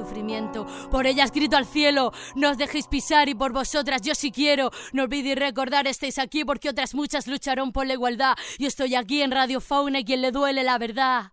Por 0.91 1.07
ellas 1.07 1.33
grito 1.33 1.57
al 1.57 1.66
cielo, 1.66 2.12
no 2.35 2.51
os 2.51 2.59
dejéis 2.59 2.87
pisar 2.89 3.29
y 3.29 3.35
por 3.35 3.53
vosotras 3.53 4.03
yo 4.03 4.15
sí 4.15 4.31
quiero. 4.31 4.70
No 4.93 5.05
olvidéis 5.05 5.37
recordar, 5.37 5.87
estáis 5.87 6.19
aquí 6.19 6.45
porque 6.45 6.69
otras 6.69 6.95
muchas 6.95 7.27
lucharon 7.27 7.73
por 7.73 7.87
la 7.87 7.95
igualdad. 7.95 8.35
Yo 8.59 8.69
estoy 8.69 8.95
aquí 8.95 9.23
en 9.23 9.31
Radio 9.31 9.61
Fauna 9.61 10.01
y 10.01 10.05
quien 10.05 10.23
le 10.23 10.33
duele 10.33 10.65
la 10.65 10.79
verdad. 10.79 11.33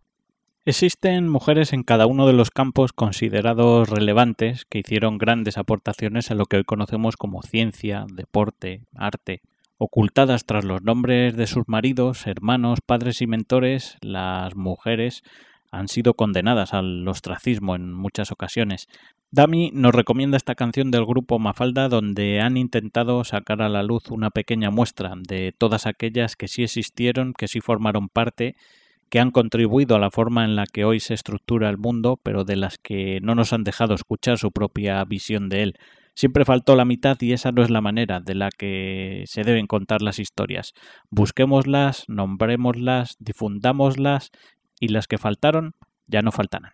Existen 0.66 1.28
mujeres 1.30 1.74
en 1.74 1.84
cada 1.84 2.06
uno 2.06 2.28
de 2.28 2.34
los 2.34 2.52
campos 2.52 2.94
considerados 2.94 3.90
relevantes 3.90 4.66
que 4.66 4.80
hicieron 4.80 5.18
grandes 5.18 5.58
aportaciones 5.58 6.30
a 6.30 6.36
lo 6.36 6.46
que 6.46 6.58
hoy 6.58 6.64
conocemos 6.64 7.18
como 7.18 7.42
ciencia, 7.42 8.06
deporte, 8.14 8.84
arte. 8.94 9.42
Ocultadas 9.78 10.46
tras 10.46 10.66
los 10.66 10.84
nombres 10.84 11.38
de 11.38 11.48
sus 11.48 11.68
maridos, 11.68 12.28
hermanos, 12.28 12.82
padres 12.86 13.22
y 13.22 13.28
mentores, 13.28 13.98
las 14.02 14.56
mujeres 14.56 15.24
han 15.72 15.88
sido 15.88 16.14
condenadas 16.14 16.74
al 16.74 17.08
ostracismo 17.08 17.76
en 17.76 17.94
muchas 17.94 18.32
ocasiones. 18.32 18.88
Dami 19.32 19.72
nos 19.74 19.94
recomienda 19.94 20.38
esta 20.38 20.56
canción 20.56 20.90
del 20.90 21.06
grupo 21.06 21.38
Mafalda 21.38 21.88
donde 21.90 22.42
han 22.42 22.58
intentado 22.58 23.24
sacar 23.24 23.62
a 23.62 23.70
la 23.70 23.84
luz 23.84 24.10
una 24.10 24.32
pequeña 24.32 24.72
muestra 24.72 25.14
de 25.16 25.54
todas 25.56 25.86
aquellas 25.86 26.36
que 26.36 26.48
sí 26.48 26.64
existieron, 26.64 27.34
que 27.34 27.48
sí 27.48 27.62
formaron 27.62 28.10
parte, 28.10 28.56
que 29.10 29.20
han 29.20 29.32
contribuido 29.32 29.96
a 29.96 30.00
la 30.00 30.12
forma 30.12 30.46
en 30.46 30.56
la 30.56 30.66
que 30.66 30.86
hoy 30.86 31.00
se 31.00 31.14
estructura 31.14 31.70
el 31.70 31.78
mundo, 31.78 32.20
pero 32.22 32.44
de 32.44 32.56
las 32.56 32.78
que 32.78 33.20
no 33.22 33.36
nos 33.36 33.54
han 33.54 33.64
dejado 33.64 33.94
escuchar 33.94 34.38
su 34.38 34.52
propia 34.52 35.04
visión 35.06 35.50
de 35.50 35.64
él. 35.64 35.76
Siempre 36.16 36.44
faltó 36.44 36.76
la 36.76 36.86
mitad 36.86 37.18
y 37.22 37.32
esa 37.32 37.52
no 37.52 37.62
es 37.64 37.70
la 37.70 37.82
manera 37.82 38.20
de 38.20 38.36
la 38.36 38.50
que 38.50 39.24
se 39.26 39.44
deben 39.44 39.68
contar 39.68 40.02
las 40.02 40.20
historias. 40.20 40.74
Busquémoslas, 41.10 42.04
nombrémoslas, 42.08 43.16
difundámoslas 43.20 44.32
y 44.80 44.90
las 44.90 45.08
que 45.08 45.18
faltaron 45.18 45.76
ya 46.08 46.22
no 46.22 46.32
faltarán. 46.32 46.74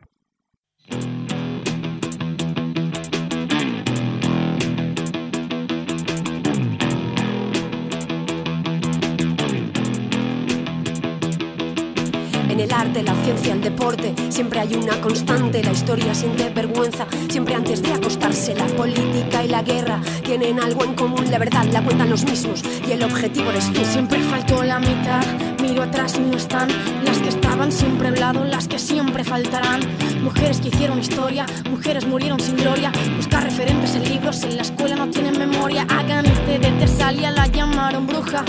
En 12.55 12.61
el 12.61 12.71
arte, 12.71 13.03
la 13.03 13.13
ciencia, 13.25 13.51
el 13.51 13.59
deporte, 13.59 14.15
siempre 14.29 14.61
hay 14.61 14.75
una 14.75 15.01
constante. 15.01 15.61
La 15.61 15.73
historia 15.73 16.15
siente 16.15 16.49
vergüenza, 16.51 17.05
siempre 17.27 17.53
antes 17.53 17.81
de 17.81 17.91
acostarse. 17.91 18.55
La 18.55 18.65
política 18.67 19.43
y 19.43 19.49
la 19.49 19.61
guerra 19.61 19.99
tienen 20.23 20.61
algo 20.61 20.85
en 20.85 20.93
común. 20.93 21.29
La 21.29 21.37
verdad 21.37 21.65
la 21.73 21.83
cuentan 21.83 22.09
los 22.09 22.23
mismos 22.23 22.63
y 22.87 22.93
el 22.93 23.03
objetivo 23.03 23.49
eres 23.49 23.73
tú. 23.73 23.83
Siempre 23.83 24.21
faltó 24.21 24.63
la 24.63 24.79
mitad, 24.79 25.21
miro 25.61 25.83
atrás 25.83 26.15
y 26.15 26.21
no 26.21 26.37
están. 26.37 26.69
Las 27.03 27.17
que 27.17 27.27
estaban 27.27 27.73
siempre 27.73 28.07
al 28.07 28.21
lado, 28.21 28.45
las 28.45 28.69
que 28.69 28.79
siempre 28.79 29.25
faltarán. 29.25 29.81
Mujeres 30.23 30.61
que 30.61 30.69
hicieron 30.69 30.97
historia, 30.97 31.45
mujeres 31.69 32.07
murieron 32.07 32.39
sin 32.39 32.55
gloria. 32.55 32.89
Buscar 33.17 33.43
referentes 33.43 33.95
en 33.95 34.07
libros, 34.07 34.41
en 34.43 34.55
la 34.55 34.61
escuela 34.61 34.95
no 34.95 35.09
tienen 35.09 35.37
memoria. 35.37 35.85
Hagan 35.89 36.25
este 36.25 36.57
de 36.59 36.71
Tesalia, 36.79 37.31
la 37.31 37.47
llamaron 37.47 38.07
bruja. 38.07 38.45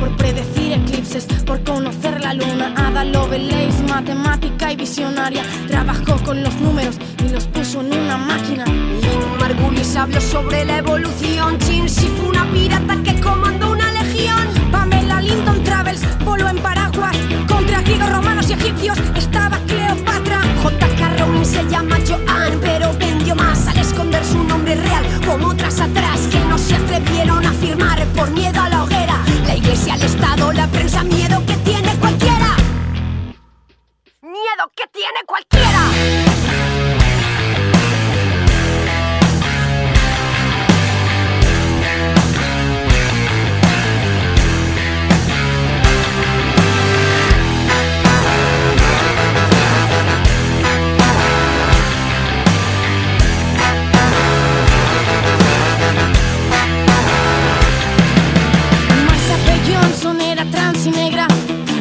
Por 0.00 0.16
predecir 0.16 0.63
eclipses, 0.74 1.26
por 1.46 1.62
conocer 1.62 2.20
la 2.20 2.34
luna. 2.34 2.74
Ada 2.76 3.04
Lovelace, 3.04 3.82
matemática 3.88 4.72
y 4.72 4.76
visionaria. 4.76 5.42
Trabajó 5.68 6.16
con 6.24 6.42
los 6.42 6.54
números 6.56 6.96
y 7.24 7.28
los 7.28 7.46
puso 7.46 7.80
en 7.80 7.92
una 7.92 8.16
máquina. 8.16 8.64
Lynn 8.64 9.38
Margulis 9.40 9.96
habló 9.96 10.20
sobre 10.20 10.64
la 10.64 10.78
evolución. 10.78 11.58
Chin 11.58 11.88
si 11.88 12.06
fue 12.08 12.28
una 12.28 12.44
pirata 12.52 12.96
que 13.02 13.20
comandó 13.20 13.72
una 13.72 13.90
legión. 13.92 14.46
Pamela 14.70 15.20
Linton 15.20 15.62
Travels 15.62 16.02
voló 16.24 16.48
en 16.48 16.58
paraguas 16.58 17.16
contra 17.48 17.82
griegos, 17.82 18.10
romanos 18.10 18.50
y 18.50 18.54
egipcios. 18.54 18.98
Estaba 19.16 19.58
Cleopatra. 19.66 20.40
J.K. 20.62 21.16
Rowling 21.18 21.44
se 21.44 21.62
llama 21.68 21.98
Joan, 22.06 22.58
pero 22.60 22.92
vendió 22.98 23.34
más 23.34 23.66
al 23.68 23.78
esconder 23.78 24.24
su 24.24 24.42
nombre 24.42 24.74
real. 24.74 25.04
Como 25.26 25.48
otras 25.48 25.78
atrás 25.80 26.20
que 26.30 26.40
no 26.40 26.58
se 26.58 26.74
atrevieron 26.74 27.44
a 27.44 27.52
firmar 27.52 28.04
por 28.16 28.30
miedo 28.30 28.60
a. 28.60 28.68
La 28.68 28.73
iglesia, 29.74 29.94
el 29.94 30.02
Estado, 30.02 30.52
la 30.52 30.66
prensa, 30.68 31.02
miedo 31.02 31.44
que 31.46 31.56
tiene 31.58 31.94
cualquiera. 31.96 32.56
Miedo 34.22 34.70
que 34.76 34.84
tiene 34.92 35.20
cualquiera. 35.26 36.73
Trans 60.50 60.86
y 60.86 60.90
negra. 60.90 61.26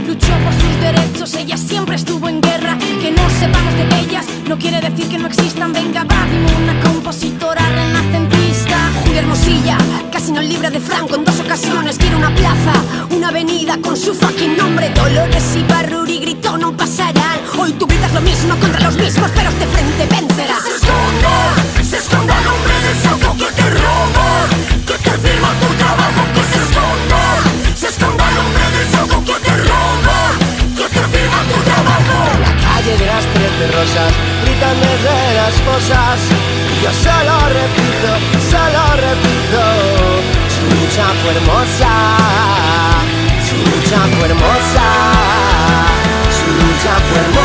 Luchó 0.07 0.33
por 0.43 0.53
sus 0.53 0.81
derechos, 0.81 1.33
ella 1.35 1.57
siempre 1.57 1.95
estuvo 1.95 2.27
en 2.29 2.41
guerra. 2.41 2.77
Que 3.01 3.11
no 3.11 3.29
sepamos 3.39 3.73
de 3.75 4.01
ellas 4.01 4.25
no 4.47 4.57
quiere 4.57 4.81
decir 4.81 5.07
que 5.09 5.17
no 5.17 5.27
existan. 5.27 5.73
Venga, 5.73 6.03
va, 6.03 6.27
una 6.61 6.79
compositora 6.81 7.61
renacentista. 7.69 8.77
Julia 9.03 9.21
Hermosilla, 9.21 9.77
casi 10.11 10.31
no 10.31 10.41
libre 10.41 10.69
de 10.69 10.79
Franco 10.79 11.15
en 11.15 11.25
dos 11.25 11.39
ocasiones. 11.39 11.97
Quiere 11.97 12.15
una 12.15 12.33
plaza, 12.35 12.73
una 13.11 13.29
avenida 13.29 13.77
con 13.81 13.95
su 13.97 14.13
fucking 14.13 14.57
nombre. 14.57 14.89
Dolores 14.89 15.55
y 15.55 15.63
Barruri 15.63 16.19
gritó, 16.19 16.57
no 16.57 16.75
pasarán. 16.75 17.39
Hoy 17.57 17.71
tú 17.73 17.87
gritas 17.87 18.13
lo 18.13 18.21
mismo 18.21 18.55
contra 18.57 18.81
los 18.81 18.95
mismos, 18.97 19.31
pero 19.33 19.49
este 19.49 19.65
frente 19.67 20.05
vencerá. 20.15 20.57
Se 20.61 20.75
esconda, 20.75 21.83
se 21.89 21.97
esconda 21.97 22.39
el 22.39 22.47
hombre 22.47 22.73
del 22.85 22.97
saco 23.01 23.37
que 23.37 23.45
te 23.45 23.69
roba, 23.69 24.47
que 24.87 25.09
te 25.09 25.17
firma 25.17 25.42
de 33.59 33.67
rosas 33.67 34.11
gritan 34.43 34.75
desde 34.79 35.33
las 35.35 35.53
fosas. 35.67 36.19
Yo 36.83 36.91
solo 36.91 37.35
repito, 37.49 38.09
solo 38.51 38.83
repito. 39.07 39.61
Su 40.49 40.63
lucha 40.75 41.05
fue 41.21 41.31
hermosa 41.35 41.91
su 43.47 43.55
lucha 43.57 43.99
fue 44.17 44.25
hermosa 44.29 44.85
su 46.37 46.47
lucha 46.65 46.93
fue 47.09 47.19
hermosa 47.19 47.42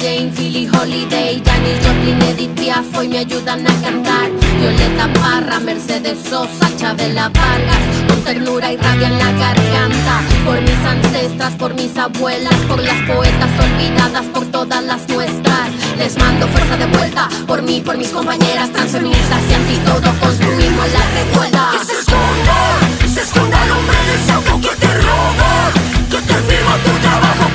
Jane, 0.00 0.30
Billie 0.34 0.66
Holiday, 0.66 1.42
Janis 1.44 1.78
Joplin, 1.84 2.22
Edith 2.22 2.58
Piaf 2.58 2.86
hoy 2.96 3.08
me 3.08 3.18
ayudan 3.18 3.66
a 3.66 3.82
cantar. 3.82 4.30
Violeta 4.58 5.12
Parra, 5.20 5.60
Mercedes 5.60 6.18
Sosa, 6.26 6.74
Chabela 6.78 7.28
Vargas, 7.28 7.78
con 8.08 8.24
ternura 8.24 8.72
y 8.72 8.78
rabia 8.78 9.08
en 9.08 9.18
la 9.18 9.30
garganta. 9.32 10.22
Por 10.46 10.58
mis 10.62 10.86
ancestras, 10.86 11.52
por 11.56 11.74
mis 11.74 11.94
abuelas, 11.98 12.54
por 12.66 12.80
las 12.82 12.98
poetas 13.02 13.50
olvidadas, 13.60 14.24
por 14.32 14.46
todas 14.46 14.82
las 14.84 15.06
nuestras. 15.08 15.68
Les 15.98 16.16
mando 16.16 16.48
fuerza 16.48 16.78
de 16.78 16.86
vuelta, 16.86 17.28
por 17.46 17.60
mí, 17.60 17.82
por 17.84 17.98
mis 17.98 18.08
compañeras 18.08 18.72
transfeministas 18.72 19.42
y 19.50 19.52
anti 19.52 19.76
todo 19.84 20.18
construimos 20.18 20.86
la 20.94 21.04
revuelta. 21.12 21.72
Que 21.72 21.84
se 21.84 22.00
esconda, 22.00 22.58
se 23.14 23.20
esconda 23.20 23.64
el 23.64 23.70
hombre 23.70 23.98
del 24.08 24.60
que 24.62 24.76
te 24.76 24.94
roba, 24.94 25.72
que 26.08 26.16
te 26.16 26.34
firma 26.48 26.76
tu 26.84 26.90
trabajo, 27.02 27.49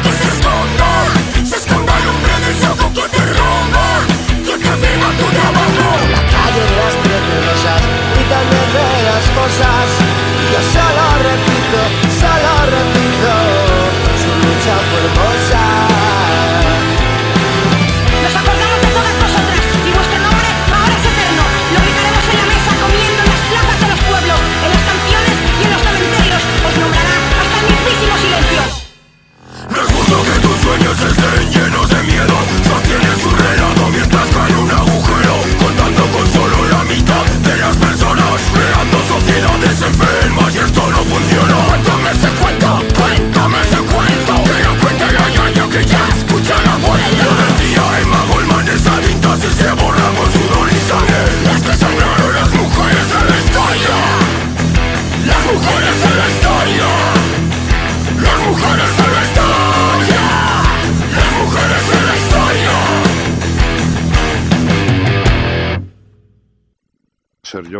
gritan 8.25 8.49
desde 8.49 9.03
las 9.03 9.29
cosas. 9.29 9.85
Yo 10.51 10.59
solo 10.73 11.05
repito, 11.23 11.79
solo 12.19 12.51
repito, 12.71 12.94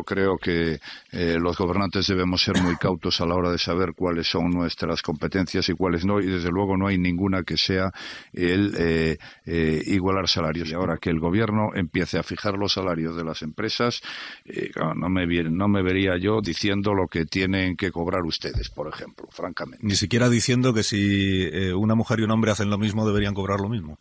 creo 0.06 0.38
que 0.38 0.80
eh, 1.12 1.38
los 1.40 1.58
gobernantes 1.58 2.08
debemos 2.08 2.42
ser 2.42 2.62
muy 2.62 2.76
cautos 2.78 3.20
a 3.20 3.26
la 3.26 3.36
hora 3.36 3.52
de 3.52 3.58
saber 3.58 3.94
cuáles 3.96 4.28
son 4.28 4.52
nuestras 4.52 5.02
competencias 5.02 5.68
y 5.70 5.74
cuáles 5.74 6.06
no, 6.06 6.20
y 6.20 6.28
desde 6.28 6.50
luego 6.50 6.78
no 6.78 6.88
hay 6.88 6.98
ninguna 6.98 7.44
que 7.44 7.58
sea 7.58 7.92
el 8.34 8.74
eh, 8.78 9.18
eh, 9.46 9.82
igualar 9.88 10.28
salarios. 10.28 10.70
Y 10.70 10.74
ahora 10.74 10.98
que 10.98 11.10
el 11.10 11.20
gobierno 11.20 11.70
empiece 11.76 12.18
a 12.18 12.24
fijar 12.24 12.56
los 12.56 12.74
salarios 12.74 13.16
de 13.16 13.24
las 13.24 13.42
empresas, 13.42 14.02
eh, 14.46 14.72
no, 14.96 15.10
me, 15.10 15.26
no 15.26 15.68
me 15.68 15.82
vería 15.82 16.18
yo 16.18 16.42
diciendo 16.42 16.94
lo 16.94 17.08
que 17.08 17.26
tienen 17.26 17.76
que 17.76 17.92
cobrar 17.92 18.22
ustedes, 18.24 18.70
por 18.70 18.88
ejemplo, 18.88 19.28
francamente. 19.32 19.86
Ni 19.86 19.96
siquiera 19.96 20.30
diciendo 20.30 20.74
que 20.74 20.84
si 20.84 21.48
una 21.76 21.96
mujer 21.96 22.20
y 22.20 22.24
un 22.24 22.32
hombre 22.32 22.52
hacen 22.52 22.70
lo 22.70 22.78
mismo 22.78 23.06
deberían 23.06 23.34
cobrar 23.34 23.60
lo 23.60 23.70
mismo. 23.70 23.98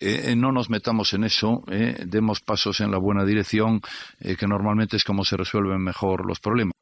Eh, 0.00 0.32
eh, 0.32 0.36
no 0.36 0.50
nos 0.50 0.70
metamos 0.70 1.12
en 1.14 1.22
eso, 1.22 1.62
eh, 1.70 1.96
demos 2.04 2.40
pasos 2.40 2.80
en 2.80 2.90
la 2.90 2.98
buena 2.98 3.24
dirección, 3.24 3.80
eh, 4.20 4.34
que 4.36 4.48
normalmente 4.48 4.96
es 4.96 5.04
como 5.04 5.24
se 5.24 5.36
resuelven 5.36 5.80
mejor 5.80 6.26
los 6.26 6.40
problemas. 6.40 6.72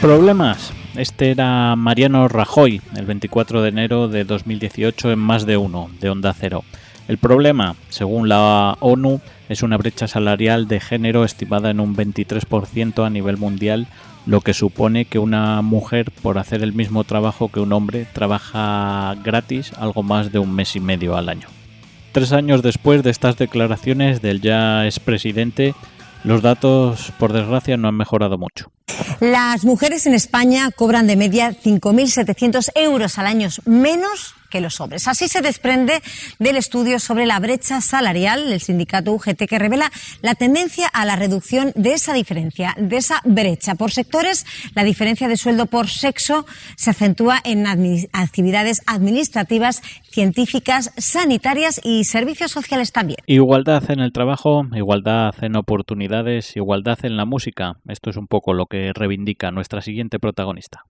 Problemas. 0.00 0.72
Este 0.94 1.30
era 1.30 1.74
Mariano 1.74 2.28
Rajoy, 2.28 2.80
el 2.96 3.06
24 3.06 3.62
de 3.62 3.68
enero 3.68 4.08
de 4.08 4.24
2018 4.24 5.10
en 5.10 5.18
Más 5.18 5.44
de 5.46 5.56
Uno, 5.56 5.90
de 6.00 6.10
Onda 6.10 6.34
Cero. 6.34 6.64
El 7.08 7.18
problema, 7.18 7.74
según 7.88 8.28
la 8.28 8.76
ONU, 8.80 9.20
es 9.48 9.62
una 9.62 9.76
brecha 9.76 10.06
salarial 10.06 10.68
de 10.68 10.80
género 10.80 11.24
estimada 11.24 11.70
en 11.70 11.80
un 11.80 11.96
23% 11.96 13.04
a 13.04 13.10
nivel 13.10 13.36
mundial, 13.36 13.86
lo 14.24 14.40
que 14.40 14.54
supone 14.54 15.04
que 15.04 15.18
una 15.18 15.62
mujer, 15.62 16.10
por 16.22 16.38
hacer 16.38 16.62
el 16.62 16.72
mismo 16.72 17.04
trabajo 17.04 17.50
que 17.50 17.60
un 17.60 17.72
hombre, 17.72 18.06
trabaja 18.12 19.16
gratis 19.22 19.72
algo 19.78 20.02
más 20.02 20.30
de 20.32 20.38
un 20.38 20.54
mes 20.54 20.76
y 20.76 20.80
medio 20.80 21.16
al 21.16 21.28
año. 21.28 21.48
Tres 22.12 22.32
años 22.32 22.62
después 22.62 23.02
de 23.02 23.10
estas 23.10 23.36
declaraciones 23.36 24.22
del 24.22 24.40
ya 24.40 24.84
expresidente, 24.86 25.74
los 26.24 26.40
datos, 26.40 27.12
por 27.18 27.32
desgracia, 27.32 27.76
no 27.76 27.88
han 27.88 27.96
mejorado 27.96 28.38
mucho. 28.38 28.70
Las 29.20 29.64
mujeres 29.64 30.06
en 30.06 30.14
España 30.14 30.70
cobran 30.70 31.06
de 31.06 31.16
media 31.16 31.50
5.700 31.52 32.70
euros 32.74 33.18
al 33.18 33.26
año 33.26 33.48
menos 33.64 34.34
que 34.52 34.60
los 34.60 34.80
hombres. 34.80 35.08
Así 35.08 35.28
se 35.28 35.40
desprende 35.40 36.02
del 36.38 36.56
estudio 36.56 37.00
sobre 37.00 37.24
la 37.24 37.40
brecha 37.40 37.80
salarial 37.80 38.50
del 38.50 38.60
sindicato 38.60 39.12
UGT 39.12 39.46
que 39.48 39.58
revela 39.58 39.90
la 40.20 40.34
tendencia 40.34 40.88
a 40.88 41.06
la 41.06 41.16
reducción 41.16 41.72
de 41.74 41.94
esa 41.94 42.12
diferencia, 42.12 42.74
de 42.76 42.98
esa 42.98 43.22
brecha. 43.24 43.74
Por 43.76 43.92
sectores, 43.92 44.44
la 44.74 44.84
diferencia 44.84 45.26
de 45.26 45.38
sueldo 45.38 45.66
por 45.66 45.88
sexo 45.88 46.44
se 46.76 46.90
acentúa 46.90 47.40
en 47.44 47.66
actividades 48.12 48.82
administrativas, 48.86 49.82
científicas, 50.10 50.92
sanitarias 50.98 51.80
y 51.82 52.04
servicios 52.04 52.50
sociales 52.50 52.92
también. 52.92 53.20
Igualdad 53.26 53.90
en 53.90 54.00
el 54.00 54.12
trabajo, 54.12 54.66
igualdad 54.74 55.34
en 55.40 55.56
oportunidades, 55.56 56.54
igualdad 56.56 56.98
en 57.04 57.16
la 57.16 57.24
música. 57.24 57.78
Esto 57.88 58.10
es 58.10 58.16
un 58.18 58.26
poco 58.26 58.52
lo 58.52 58.66
que 58.66 58.81
reivindica 58.92 59.50
nuestra 59.50 59.82
siguiente 59.82 60.18
protagonista. 60.18 60.84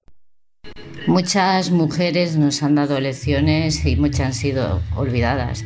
Muchas 1.07 1.71
mujeres 1.71 2.37
nos 2.37 2.63
han 2.63 2.77
dado 2.77 3.01
lecciones 3.01 3.85
y 3.85 3.97
muchas 3.97 4.21
han 4.21 4.35
sido 4.35 4.81
olvidadas. 4.97 5.65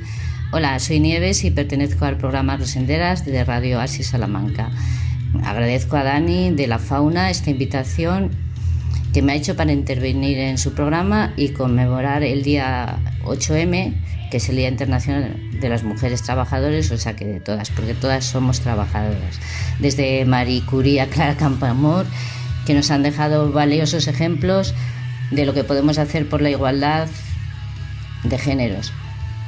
Hola, 0.52 0.78
soy 0.78 1.00
Nieves 1.00 1.44
y 1.44 1.50
pertenezco 1.50 2.06
al 2.06 2.16
programa 2.16 2.56
Rosenderas 2.56 3.26
de 3.26 3.44
Radio 3.44 3.78
Asis 3.78 4.08
Salamanca. 4.08 4.70
Agradezco 5.44 5.96
a 5.96 6.04
Dani 6.04 6.52
de 6.52 6.66
la 6.66 6.78
Fauna 6.78 7.30
esta 7.30 7.50
invitación 7.50 8.30
que 9.16 9.22
me 9.22 9.32
ha 9.32 9.36
hecho 9.36 9.56
para 9.56 9.72
intervenir 9.72 10.36
en 10.36 10.58
su 10.58 10.74
programa 10.74 11.32
y 11.38 11.48
conmemorar 11.48 12.22
el 12.22 12.42
día 12.42 12.98
8M, 13.24 13.94
que 14.30 14.36
es 14.36 14.48
el 14.50 14.56
Día 14.56 14.68
Internacional 14.68 15.40
de 15.58 15.68
las 15.70 15.84
Mujeres 15.84 16.22
Trabajadoras, 16.22 16.90
o 16.90 16.98
sea 16.98 17.16
que 17.16 17.24
de 17.24 17.40
todas, 17.40 17.70
porque 17.70 17.94
todas 17.94 18.26
somos 18.26 18.60
trabajadoras. 18.60 19.40
Desde 19.78 20.22
Marie 20.26 20.60
Curie 20.66 21.00
a 21.00 21.06
Clara 21.06 21.34
Campoamor, 21.34 22.04
que 22.66 22.74
nos 22.74 22.90
han 22.90 23.02
dejado 23.02 23.52
valiosos 23.52 24.06
ejemplos 24.06 24.74
de 25.30 25.46
lo 25.46 25.54
que 25.54 25.64
podemos 25.64 25.96
hacer 25.96 26.28
por 26.28 26.42
la 26.42 26.50
igualdad 26.50 27.08
de 28.22 28.36
géneros. 28.36 28.92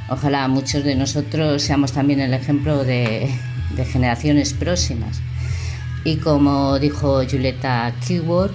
Ojalá 0.09 0.47
muchos 0.47 0.83
de 0.83 0.95
nosotros 0.95 1.61
seamos 1.61 1.91
también 1.91 2.21
el 2.21 2.33
ejemplo 2.33 2.83
de, 2.83 3.29
de 3.75 3.85
generaciones 3.85 4.51
próximas. 4.51 5.21
Y 6.05 6.15
como 6.15 6.79
dijo 6.79 7.21
Julieta 7.29 7.93
Keyword, 8.07 8.51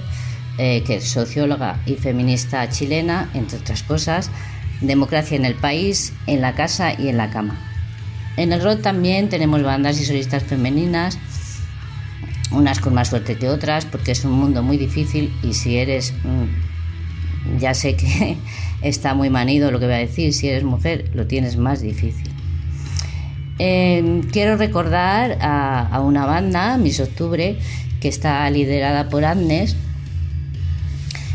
eh, 0.56 0.84
que 0.86 0.96
es 0.96 1.08
socióloga 1.08 1.80
y 1.84 1.94
feminista 1.94 2.68
chilena, 2.68 3.28
entre 3.34 3.58
otras 3.58 3.82
cosas, 3.82 4.30
democracia 4.80 5.36
en 5.36 5.44
el 5.44 5.54
país, 5.54 6.12
en 6.26 6.40
la 6.40 6.54
casa 6.54 6.94
y 6.98 7.08
en 7.08 7.16
la 7.16 7.30
cama. 7.30 7.58
En 8.36 8.52
el 8.52 8.62
rock 8.62 8.82
también 8.82 9.28
tenemos 9.28 9.62
bandas 9.62 10.00
y 10.00 10.04
solistas 10.04 10.44
femeninas, 10.44 11.18
unas 12.52 12.78
con 12.78 12.94
más 12.94 13.08
suerte 13.08 13.36
que 13.36 13.48
otras, 13.48 13.84
porque 13.84 14.12
es 14.12 14.24
un 14.24 14.32
mundo 14.32 14.62
muy 14.62 14.76
difícil 14.76 15.32
y 15.42 15.54
si 15.54 15.76
eres, 15.76 16.12
mm, 16.22 17.58
ya 17.58 17.74
sé 17.74 17.96
que 17.96 18.36
está 18.82 19.14
muy 19.14 19.30
manido 19.30 19.70
lo 19.70 19.80
que 19.80 19.86
voy 19.86 19.94
a 19.94 19.98
decir, 19.98 20.32
si 20.32 20.48
eres 20.48 20.62
mujer 20.62 21.10
lo 21.14 21.26
tienes 21.26 21.56
más 21.56 21.80
difícil. 21.80 22.30
Eh, 23.58 24.20
quiero 24.32 24.56
recordar 24.56 25.38
a, 25.40 25.88
a 25.88 26.00
una 26.00 26.26
banda, 26.26 26.76
Miss 26.76 27.00
Octubre, 27.00 27.56
que 28.00 28.08
está 28.08 28.48
liderada 28.50 29.08
por 29.08 29.24
Agnes, 29.24 29.76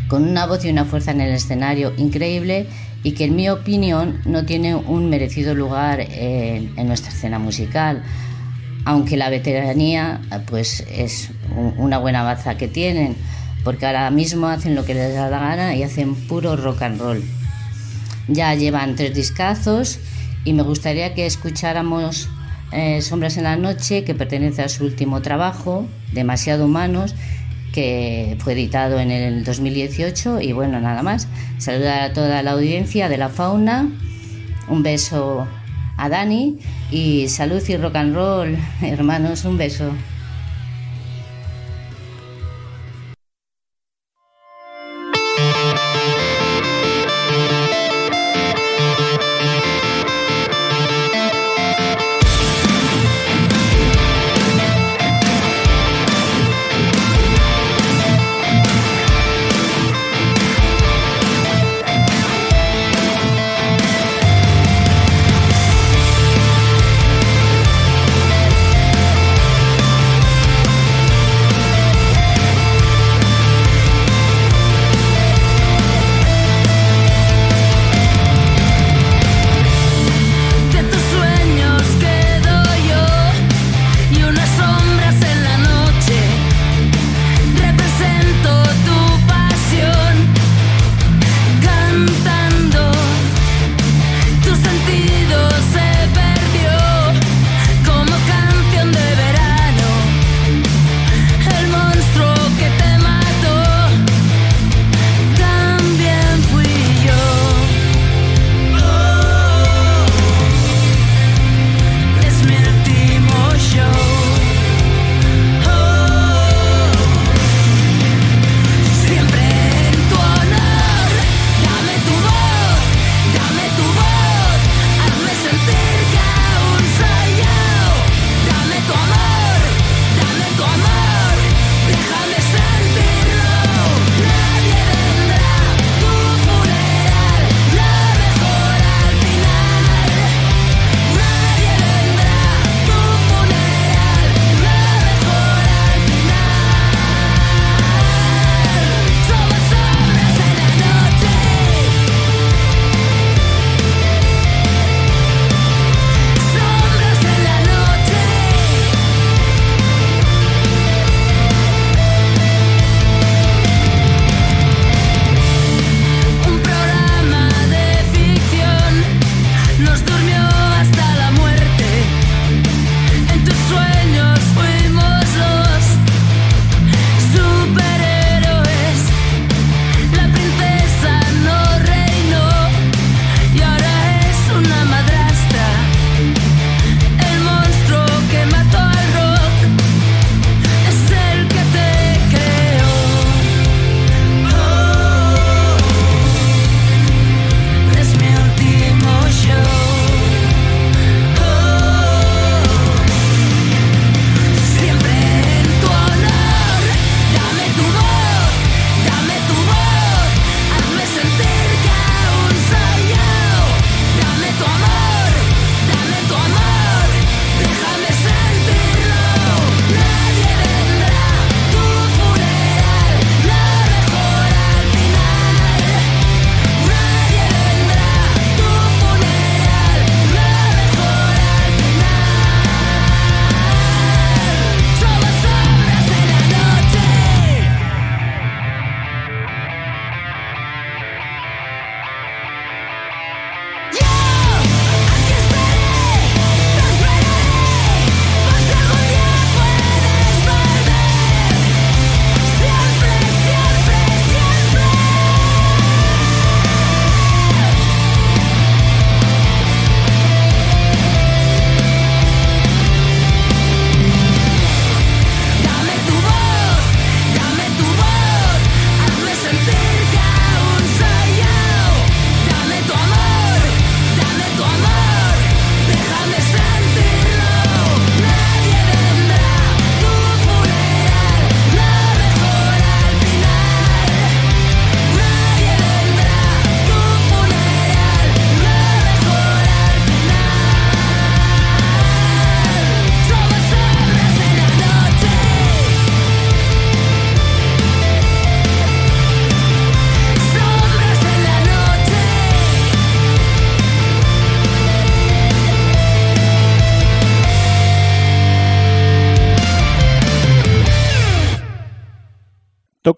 con 0.10 0.28
una 0.28 0.46
voz 0.48 0.66
y 0.66 0.70
una 0.70 0.84
fuerza 0.84 1.12
en 1.12 1.22
el 1.22 1.34
escenario 1.34 1.94
increíble 1.96 2.68
y 3.04 3.14
que 3.14 3.26
en 3.26 3.36
mi 3.36 3.48
opinión 3.48 4.20
no 4.26 4.44
tiene 4.44 4.76
un 4.76 5.10
merecido 5.10 5.56
lugar 5.56 6.02
eh, 6.02 6.70
en, 6.76 6.88
nuestra 6.88 7.12
escena 7.12 7.40
musical. 7.40 8.04
Aunque 8.86 9.16
la 9.16 9.30
veteranía 9.30 10.20
pues 10.48 10.86
es 10.92 11.32
una 11.78 12.00
buena 12.00 12.24
baza 12.24 12.58
que 12.58 12.68
tienen, 12.68 13.16
porque 13.64 13.86
ahora 13.86 14.10
mismo 14.10 14.48
hacen 14.48 14.76
lo 14.76 14.84
que 14.84 14.96
les 14.96 15.14
da 15.14 15.30
la 15.30 15.40
gana 15.40 15.76
y 15.76 15.84
hacen 15.84 16.16
puro 16.16 16.56
rock 16.56 16.82
and 16.82 17.00
roll. 17.00 17.24
Ya 18.28 18.54
llevan 18.56 18.96
tres 18.96 19.14
discazos 19.14 20.00
y 20.44 20.54
me 20.54 20.64
gustaría 20.64 21.14
que 21.14 21.26
escucháramos 21.26 22.30
eh, 22.72 23.02
Sombras 23.02 23.38
en 23.38 23.44
la 23.44 23.58
Noche, 23.58 24.04
que 24.04 24.16
pertenece 24.16 24.62
a 24.64 24.70
su 24.70 24.86
último 24.86 25.22
trabajo, 25.22 25.88
Demasiado 26.14 26.66
Humanos, 26.66 27.16
que 27.80 28.36
fue 28.40 28.52
editado 28.52 29.00
en 29.00 29.10
el 29.10 29.46
2018 29.46 30.42
y 30.42 30.52
bueno, 30.52 30.82
nada 30.82 31.02
más. 31.02 31.30
Saludar 31.60 32.02
a 32.02 32.14
toda 32.14 32.44
la 32.44 32.52
audiencia 32.52 33.08
de 33.08 33.18
la 33.18 33.30
fauna, 33.30 33.90
un 34.68 34.84
beso 34.84 35.48
a 35.96 36.10
Dani 36.10 36.60
y 36.92 37.30
salud 37.30 37.64
y 37.66 37.78
rock 37.78 37.96
and 37.96 38.14
roll, 38.14 38.58
hermanos, 38.82 39.46
un 39.46 39.58
beso. 39.58 39.94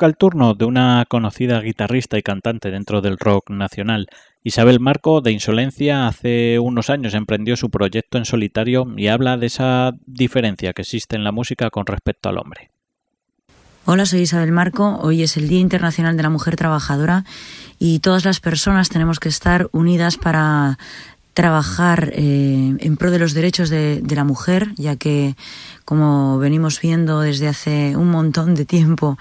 toca 0.02 0.08
el 0.08 0.18
turno 0.18 0.56
de 0.56 0.66
una 0.66 1.06
conocida 1.08 1.62
guitarrista 1.62 2.18
y 2.18 2.24
cantante 2.24 2.72
dentro 2.72 3.02
del 3.02 3.20
rock 3.20 3.52
nacional. 3.52 4.08
Isabel 4.44 4.80
Marco, 4.80 5.22
de 5.22 5.32
Insolencia, 5.32 6.08
hace 6.08 6.58
unos 6.58 6.90
años 6.90 7.14
emprendió 7.14 7.56
su 7.56 7.70
proyecto 7.70 8.18
en 8.18 8.26
solitario 8.26 8.88
y 8.98 9.10
habla 9.10 9.38
de 9.38 9.46
esa 9.46 9.92
diferencia 10.08 10.74
que 10.74 10.82
existe 10.82 11.16
en 11.16 11.24
la 11.24 11.32
música 11.32 11.70
con 11.70 11.86
respecto 11.86 12.30
al 12.30 12.40
hombre. 12.40 12.72
Hola, 13.86 14.08
soy 14.08 14.22
Isabel 14.22 14.52
Marco. 14.52 14.98
Hoy 15.04 15.22
es 15.22 15.38
el 15.38 15.48
Día 15.48 15.60
Internacional 15.60 16.18
de 16.18 16.24
la 16.24 16.30
Mujer 16.30 16.56
Trabajadora 16.56 17.24
y 17.78 18.00
todas 18.00 18.26
las 18.26 18.40
personas 18.40 18.90
tenemos 18.90 19.20
que 19.20 19.30
estar 19.30 19.70
unidas 19.72 20.18
para 20.18 20.80
trabajar 21.34 22.12
eh, 22.14 22.76
en 22.80 22.98
pro 22.98 23.12
de 23.12 23.20
los 23.20 23.34
derechos 23.34 23.70
de, 23.70 24.04
la 24.10 24.24
mujer, 24.24 24.74
ya 24.76 24.96
que, 24.96 25.36
como 25.86 26.38
venimos 26.38 26.82
viendo 26.82 27.22
desde 27.22 27.48
hace 27.48 27.96
un 27.96 28.10
montón 28.10 28.56
de 28.56 28.66
tiempo, 28.66 29.18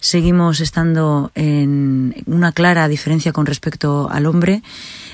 seguimos 0.00 0.60
estando 0.60 1.32
en 1.34 2.14
una 2.26 2.52
clara 2.52 2.88
diferencia 2.88 3.32
con 3.32 3.46
respecto 3.46 4.08
al 4.10 4.26
hombre. 4.26 4.62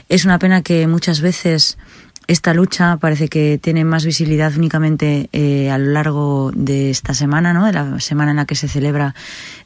Es 0.08 0.24
una 0.24 0.38
pena 0.38 0.62
que 0.62 0.86
muchas 0.86 1.20
veces 1.20 1.78
esta 2.26 2.54
lucha 2.54 2.96
parece 2.98 3.28
que 3.28 3.58
tiene 3.60 3.84
más 3.84 4.04
visibilidad 4.04 4.54
únicamente 4.56 5.28
eh, 5.32 5.70
a 5.70 5.78
lo 5.78 5.92
largo 5.92 6.52
de 6.54 6.90
esta 6.90 7.14
semana, 7.14 7.52
¿no? 7.52 7.66
de 7.66 7.72
la 7.72 8.00
semana 8.00 8.30
en 8.30 8.38
la 8.38 8.46
que 8.46 8.54
se 8.54 8.68
celebra 8.68 9.14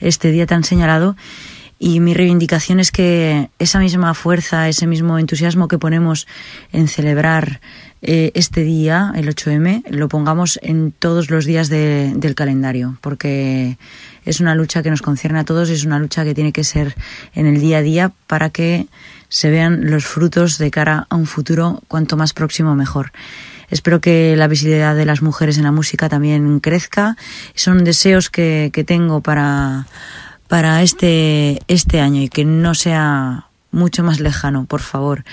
este 0.01 0.31
día 0.31 0.47
tan 0.47 0.65
señalado. 0.65 1.17
Y 1.81 2.01
mi 2.01 2.13
reivindicación 2.13 2.81
es 2.81 2.91
que 2.91 3.51
esa 3.61 3.79
misma 3.79 4.13
fuerza, 4.15 4.69
ese 4.69 4.87
mismo 4.89 5.19
entusiasmo 5.19 5.69
que 5.69 5.79
ponemos 5.79 6.27
en 6.73 6.89
celebrar 6.89 7.61
eh, 8.03 8.33
este 8.35 8.63
día, 8.63 9.13
el 9.15 9.29
8M, 9.29 9.85
lo 9.91 10.09
pongamos 10.09 10.59
en 10.63 10.93
todos 10.93 11.31
los 11.31 11.45
días 11.45 11.69
de- 11.69 12.13
del 12.17 12.35
calendario, 12.35 12.97
porque 13.01 13.79
es 14.25 14.41
una 14.41 14.55
lucha 14.57 14.83
que 14.83 14.91
nos 14.91 15.03
concierne 15.03 15.39
a 15.39 15.45
todos 15.45 15.71
y 15.71 15.75
es 15.75 15.85
una 15.85 15.99
lucha 16.01 16.25
que 16.25 16.35
tiene 16.35 16.53
que 16.53 16.65
ser 16.65 16.97
en 17.35 17.47
el 17.47 17.61
día 17.61 17.79
a 17.79 17.83
día 17.83 18.13
para 18.27 18.51
que 18.51 18.87
se 19.29 19.51
vean 19.51 19.89
los 19.91 20.05
frutos 20.05 20.59
de 20.59 20.71
cara 20.73 21.07
a 21.11 21.15
un 21.17 21.27
futuro 21.27 21.83
cuanto 21.87 22.17
más 22.17 22.33
próximo 22.33 22.75
mejor. 22.75 23.13
Espero 23.71 24.01
que 24.01 24.35
la 24.37 24.49
visibilidad 24.49 24.97
de 24.97 25.05
las 25.05 25.21
mujeres 25.23 25.59
en 25.59 25.65
la 25.65 25.73
música 25.73 26.09
también 26.09 26.59
crezca. 26.61 27.17
Son 27.55 27.85
deseos 27.85 28.31
que, 28.31 28.71
que 28.73 28.83
tengo 28.85 29.21
para, 29.21 29.87
para 30.49 30.83
este, 30.83 31.61
este 31.69 32.01
año 32.01 32.23
y 32.23 32.29
que 32.29 32.45
no 32.45 32.75
sea 32.75 33.45
mucho 33.71 34.03
más 34.03 34.19
lejano, 34.19 34.65
por 34.65 34.81
favor. 34.81 35.25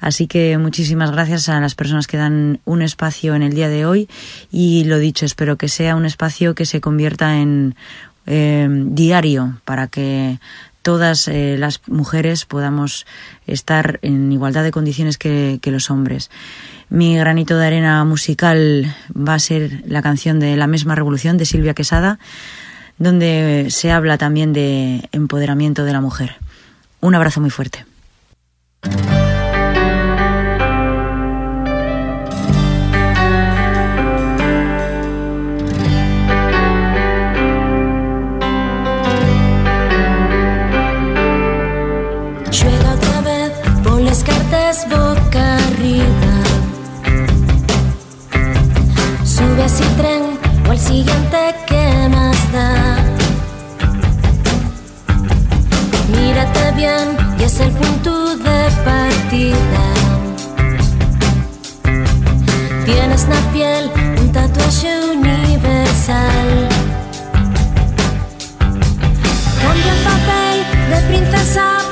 Así 0.00 0.26
que 0.26 0.58
muchísimas 0.58 1.12
gracias 1.12 1.48
a 1.48 1.60
las 1.60 1.74
personas 1.74 2.06
que 2.06 2.16
dan 2.16 2.60
un 2.64 2.82
espacio 2.82 3.34
en 3.34 3.42
el 3.42 3.54
día 3.54 3.68
de 3.68 3.86
hoy 3.86 4.08
y 4.50 4.84
lo 4.84 4.98
dicho, 4.98 5.24
espero 5.24 5.56
que 5.56 5.68
sea 5.68 5.96
un 5.96 6.04
espacio 6.04 6.54
que 6.54 6.66
se 6.66 6.80
convierta 6.80 7.36
en 7.38 7.76
eh, 8.26 8.68
diario 8.68 9.60
para 9.64 9.86
que 9.86 10.38
todas 10.82 11.28
eh, 11.28 11.56
las 11.58 11.80
mujeres 11.88 12.44
podamos 12.44 13.06
estar 13.46 14.00
en 14.02 14.30
igualdad 14.30 14.64
de 14.64 14.70
condiciones 14.70 15.16
que, 15.16 15.58
que 15.62 15.70
los 15.70 15.88
hombres. 15.90 16.30
Mi 16.90 17.16
granito 17.16 17.56
de 17.56 17.66
arena 17.66 18.04
musical 18.04 18.94
va 19.16 19.34
a 19.34 19.38
ser 19.38 19.82
la 19.86 20.02
canción 20.02 20.40
de 20.40 20.56
La 20.56 20.66
misma 20.66 20.94
revolución 20.94 21.38
de 21.38 21.46
Silvia 21.46 21.74
Quesada, 21.74 22.18
donde 22.98 23.68
se 23.70 23.90
habla 23.90 24.18
también 24.18 24.52
de 24.52 25.08
empoderamiento 25.12 25.84
de 25.84 25.92
la 25.92 26.00
mujer. 26.00 26.36
Un 27.00 27.14
abrazo 27.14 27.40
muy 27.40 27.50
fuerte. 27.50 27.84
Juega 42.52 42.94
otra 42.94 43.20
vez, 43.20 43.52
pon 43.82 44.04
las 44.04 44.22
cartas 44.22 44.86
boca 44.88 45.56
arriba. 45.56 46.34
Sube 49.24 49.62
a 49.62 49.66
ese 49.66 49.84
tren 49.98 50.38
o 50.66 50.70
al 50.70 50.78
siguiente 50.78 51.54
que 51.66 52.08
Mírate 56.08 56.72
bien 56.76 57.16
y 57.36 57.42
es 57.42 57.58
el 57.58 57.70
punto 57.72 58.36
de 58.36 58.70
partida. 58.84 59.84
Tienes 62.84 63.26
la 63.26 63.40
piel 63.52 63.90
un 64.20 64.30
tatuaje 64.30 65.00
universal. 65.16 66.68
Cambia 69.60 69.92
el 69.92 70.02
papel 70.04 70.56
de 70.90 71.00
princesa 71.08 71.83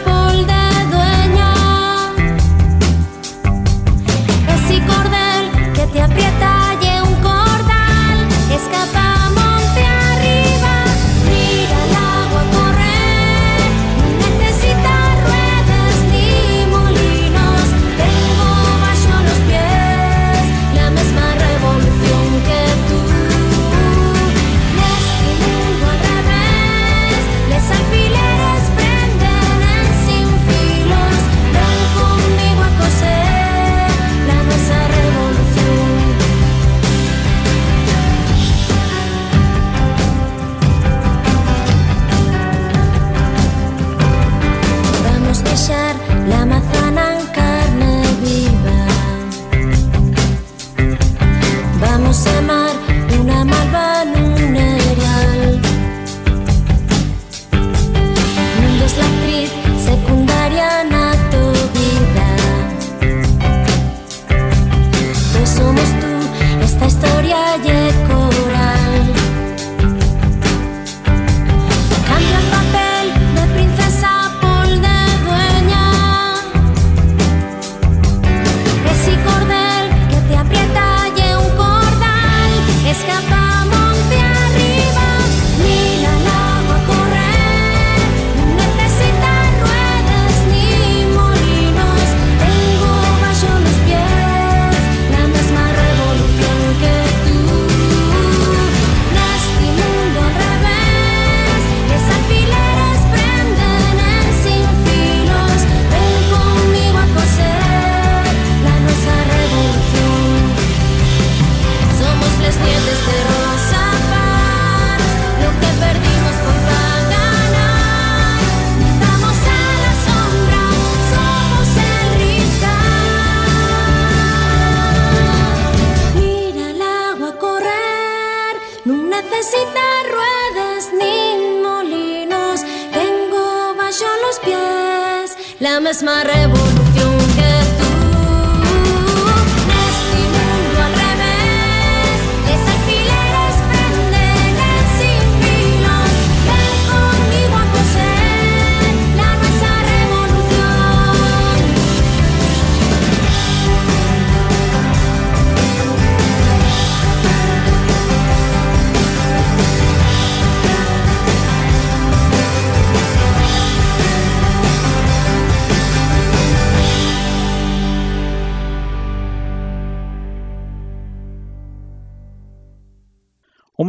historia 67.58 67.91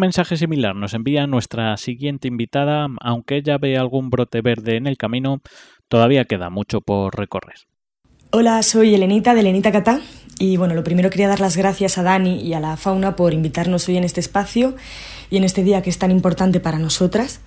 mensaje 0.03 0.35
similar 0.35 0.75
nos 0.75 0.93
envía 0.93 1.27
nuestra 1.27 1.77
siguiente 1.77 2.27
invitada, 2.27 2.87
aunque 2.99 3.37
ella 3.37 3.57
ve 3.57 3.77
algún 3.77 4.09
brote 4.09 4.41
verde 4.41 4.75
en 4.75 4.85
el 4.85 4.97
camino, 4.97 5.39
todavía 5.87 6.25
queda 6.25 6.49
mucho 6.49 6.81
por 6.81 7.17
recorrer. 7.17 7.55
Hola, 8.31 8.61
soy 8.63 8.93
Elenita 8.93 9.33
de 9.33 9.39
Elenita 9.39 9.71
Catá 9.71 10.01
y 10.39 10.57
bueno, 10.57 10.73
lo 10.73 10.83
primero 10.83 11.09
quería 11.09 11.29
dar 11.29 11.39
las 11.39 11.55
gracias 11.55 11.97
a 11.97 12.03
Dani 12.03 12.41
y 12.41 12.53
a 12.53 12.59
la 12.59 12.75
Fauna 12.75 13.15
por 13.15 13.33
invitarnos 13.33 13.87
hoy 13.87 13.95
en 13.95 14.03
este 14.03 14.19
espacio 14.19 14.75
y 15.29 15.37
en 15.37 15.45
este 15.45 15.63
día 15.63 15.81
que 15.81 15.89
es 15.89 15.99
tan 15.99 16.11
importante 16.11 16.59
para 16.59 16.79
nosotras. 16.79 17.39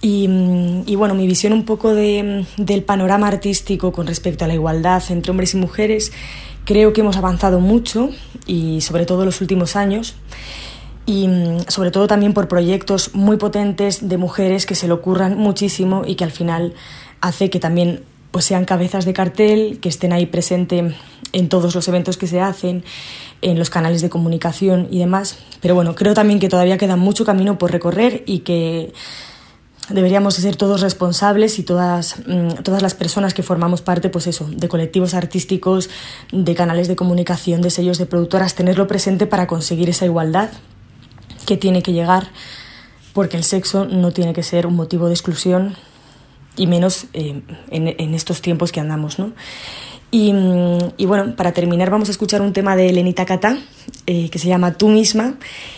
Y, 0.00 0.28
mm, 0.28 0.84
bueno, 0.96 1.14
mi 1.14 1.26
visión 1.26 1.52
un 1.52 1.64
poco 1.64 1.92
de- 1.92 2.44
del 2.56 2.84
panorama 2.84 3.26
artístico 3.26 3.90
con 3.90 4.06
respecto 4.06 4.44
a 4.44 4.48
la 4.48 4.54
igualdad 4.54 5.02
entre 5.08 5.30
hombres 5.32 5.54
y 5.54 5.56
mujeres, 5.56 6.12
creo 6.64 6.92
que 6.92 7.00
hemos 7.00 7.16
avanzado 7.16 7.58
mucho 7.58 8.10
y 8.46 8.80
sobre 8.80 9.06
todo 9.06 9.20
en 9.22 9.26
los 9.26 9.40
últimos 9.40 9.74
años 9.74 10.14
y 11.06 11.28
mm, 11.28 11.66
sobre 11.68 11.90
todo 11.90 12.06
también 12.06 12.32
por 12.32 12.48
proyectos 12.48 13.14
muy 13.14 13.36
potentes 13.36 14.08
de 14.08 14.16
mujeres 14.16 14.66
que 14.66 14.74
se 14.74 14.86
le 14.86 14.94
ocurran 14.94 15.36
muchísimo 15.36 16.02
y 16.06 16.14
que 16.14 16.24
al 16.24 16.30
final 16.30 16.74
hace 17.20 17.50
que 17.50 17.60
también 17.60 18.02
pues 18.30 18.46
sean 18.46 18.64
cabezas 18.64 19.04
de 19.04 19.12
cartel, 19.12 19.78
que 19.80 19.88
estén 19.88 20.12
ahí 20.12 20.26
presente 20.26 20.96
en 21.32 21.48
todos 21.48 21.74
los 21.74 21.86
eventos 21.86 22.16
que 22.16 22.26
se 22.26 22.40
hacen, 22.40 22.82
en 23.42 23.58
los 23.60 23.70
canales 23.70 24.02
de 24.02 24.10
comunicación 24.10 24.88
y 24.90 24.98
demás. 24.98 25.38
Pero 25.60 25.76
bueno, 25.76 25.94
creo 25.94 26.14
también 26.14 26.40
que 26.40 26.48
todavía 26.48 26.76
queda 26.76 26.96
mucho 26.96 27.24
camino 27.24 27.58
por 27.58 27.70
recorrer 27.70 28.24
y 28.26 28.40
que 28.40 28.92
deberíamos 29.88 30.34
de 30.34 30.42
ser 30.42 30.56
todos 30.56 30.80
responsables 30.80 31.60
y 31.60 31.62
todas, 31.62 32.16
mm, 32.26 32.62
todas 32.64 32.82
las 32.82 32.94
personas 32.94 33.34
que 33.34 33.44
formamos 33.44 33.82
parte, 33.82 34.08
pues 34.08 34.26
eso, 34.26 34.48
de 34.50 34.66
colectivos 34.66 35.14
artísticos, 35.14 35.88
de 36.32 36.54
canales 36.56 36.88
de 36.88 36.96
comunicación, 36.96 37.60
de 37.60 37.70
sellos 37.70 37.98
de 37.98 38.06
productoras, 38.06 38.56
tenerlo 38.56 38.88
presente 38.88 39.26
para 39.26 39.46
conseguir 39.46 39.90
esa 39.90 40.06
igualdad 40.06 40.50
que 41.44 41.56
tiene 41.56 41.82
que 41.82 41.92
llegar, 41.92 42.28
porque 43.12 43.36
el 43.36 43.44
sexo 43.44 43.84
no 43.84 44.12
tiene 44.12 44.32
que 44.32 44.42
ser 44.42 44.66
un 44.66 44.74
motivo 44.74 45.06
de 45.06 45.14
exclusión 45.14 45.74
y 46.56 46.66
menos 46.66 47.06
eh, 47.12 47.42
en, 47.70 48.14
estos 48.14 48.40
tiempos 48.40 48.72
que 48.72 48.80
andamos, 48.80 49.18
¿no? 49.18 49.32
Y, 50.10 50.32
mm, 50.32 50.92
y 50.96 51.06
bueno, 51.06 51.34
para 51.34 51.52
terminar 51.52 51.90
vamos 51.90 52.08
a 52.08 52.12
escuchar 52.12 52.40
un 52.42 52.52
tema 52.52 52.76
de 52.76 52.92
Lenita 52.92 53.24
Catá 53.24 53.58
eh, 54.06 54.30
que 54.30 54.38
se 54.38 54.48
llama 54.48 54.74
Tú 54.74 54.88
misma 54.88 55.34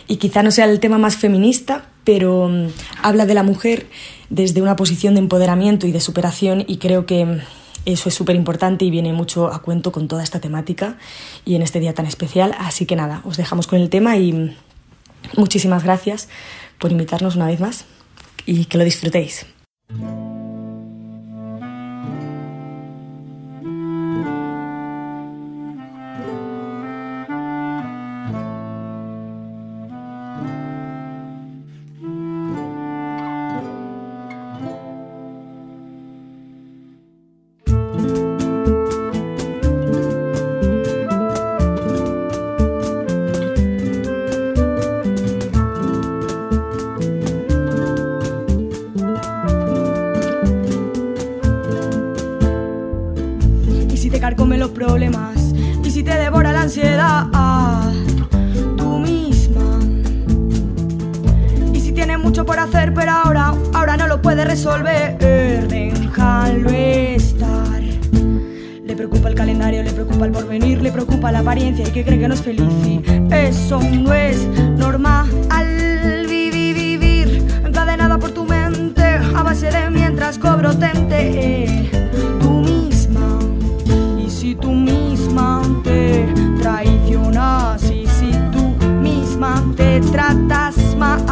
y 0.06 0.16
quizá 0.16 0.42
no 0.42 0.50
sea 0.50 0.66
el 0.66 0.80
tema 0.80 0.98
más 0.98 1.16
feminista, 1.16 1.86
pero 2.04 2.48
mm, 2.48 2.66
habla 3.02 3.24
de 3.24 3.34
la 3.34 3.42
mujer 3.42 3.86
desde 4.28 4.60
una 4.60 4.76
posición 4.76 5.14
de 5.14 5.20
empoderamiento 5.20 5.86
y 5.86 5.92
de 5.92 6.00
superación 6.00 6.64
y 6.66 6.76
creo 6.76 7.06
que 7.06 7.24
mm, 7.24 7.40
eso 7.86 8.08
es 8.08 8.14
súper 8.14 8.36
importante 8.36 8.84
y 8.84 8.90
viene 8.90 9.12
mucho 9.12 9.46
a 9.46 9.62
cuento 9.62 9.92
con 9.92 10.08
toda 10.08 10.22
esta 10.22 10.40
temática 10.40 10.98
y 11.44 11.54
en 11.54 11.62
este 11.62 11.80
día 11.80 11.94
tan 11.94 12.04
especial. 12.04 12.54
Así 12.58 12.84
que 12.84 12.96
nada, 12.96 13.22
os 13.24 13.36
dejamos 13.36 13.66
con 13.66 13.80
el 13.80 13.88
tema 13.88 14.16
y 14.16 14.54
muchísimas 15.36 15.84
gracias 15.84 16.28
por 16.78 16.92
invitarnos 16.92 17.36
una 17.36 17.46
vez 17.46 17.60
más 17.60 17.84
y 18.44 18.66
que 18.66 18.78
lo 18.78 18.84
disfrutéis. 18.84 19.46
Resolver, 64.56 65.18
déjalo 65.68 66.70
estar. 66.70 67.82
Le 68.86 68.96
preocupa 68.96 69.28
el 69.28 69.34
calendario, 69.34 69.82
le 69.82 69.92
preocupa 69.92 70.24
el 70.24 70.32
porvenir, 70.32 70.80
le 70.80 70.90
preocupa 70.90 71.30
la 71.30 71.40
apariencia 71.40 71.86
y 71.86 71.90
que 71.90 72.02
cree 72.02 72.18
que 72.18 72.26
no 72.26 72.32
es 72.32 72.40
feliz. 72.40 72.72
Y 72.86 73.02
eso 73.34 73.78
no 73.78 74.14
es 74.14 74.46
normal. 74.78 75.26
Vivir, 76.26 76.74
vivir, 76.74 77.46
encadenada 77.66 78.16
por 78.16 78.30
tu 78.30 78.46
mente, 78.46 79.02
a 79.02 79.42
base 79.42 79.70
de 79.70 79.90
mientras 79.90 80.38
cobro 80.38 80.74
tente. 80.74 81.90
Tú 82.40 82.62
misma. 82.62 83.38
Y 84.18 84.30
si 84.30 84.54
tú 84.54 84.72
misma 84.72 85.60
te 85.84 86.32
traicionas 86.62 87.82
y 87.90 88.06
si 88.06 88.30
tú 88.52 88.74
misma 89.02 89.62
te 89.76 90.00
tratas 90.00 90.76
mal, 90.96 91.25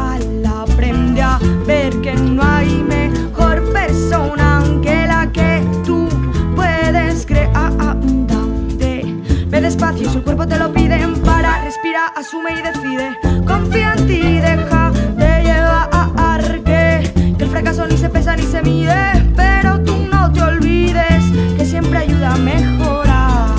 si 10.09 10.19
el 10.19 10.25
cuerpo 10.25 10.47
te 10.47 10.59
lo 10.59 10.73
piden 10.73 11.15
para 11.23 11.63
respira, 11.65 12.09
asume 12.17 12.53
y 12.53 12.63
decide. 12.63 13.17
Confía 13.47 13.95
en 13.95 14.07
ti, 14.07 14.21
deja 14.41 14.91
de 15.17 15.43
llevar 15.43 16.63
que, 16.65 17.35
que 17.39 17.45
el 17.45 17.51
fracaso 17.51 17.87
ni 17.87 17.97
se 17.97 18.09
pesa 18.09 18.37
ni 18.37 18.43
se 18.43 18.63
mide, 18.63 19.33
pero 19.37 19.81
tú 19.83 19.97
no 20.11 20.33
te 20.33 20.43
olvides 20.43 21.25
que 21.57 21.65
siempre 21.65 21.99
ayuda 21.99 22.35
a 22.35 22.37
mejorar. 22.37 23.51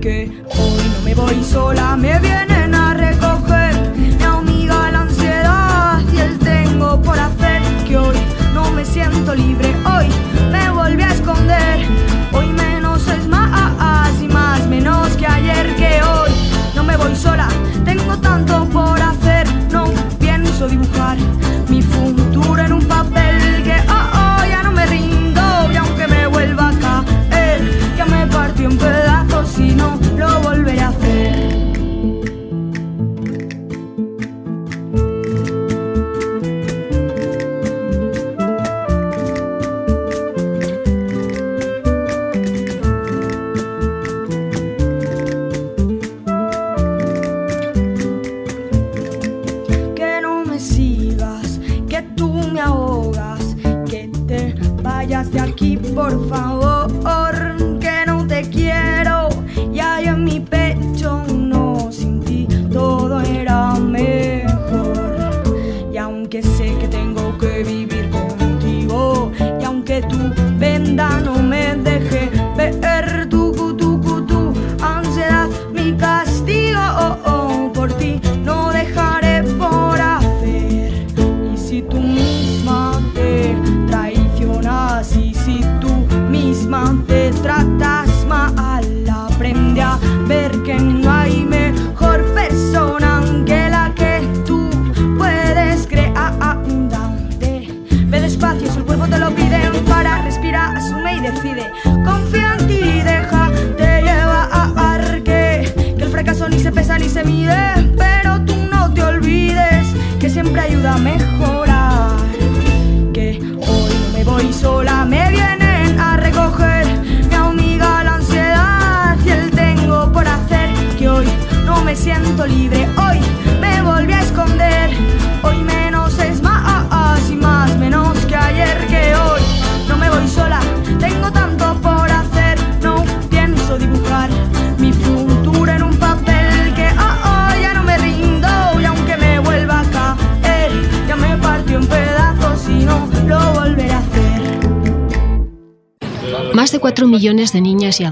Que 0.00 0.42
hoy 0.58 0.88
no 0.92 1.00
me 1.04 1.14
voy 1.14 1.44
sola, 1.44 1.96
me 1.96 2.18
vienen 2.18 2.74
a 2.74 2.94
recoger, 2.94 3.74
me 3.96 4.24
amiga 4.24 4.90
la 4.90 5.02
ansiedad 5.02 6.00
y 6.12 6.18
el 6.18 6.38
tengo 6.38 7.00
por 7.02 7.18
hacer. 7.18 7.62
Que 7.86 7.96
hoy 7.96 8.16
no 8.54 8.70
me 8.72 8.84
siento 8.84 9.34
libre, 9.34 9.73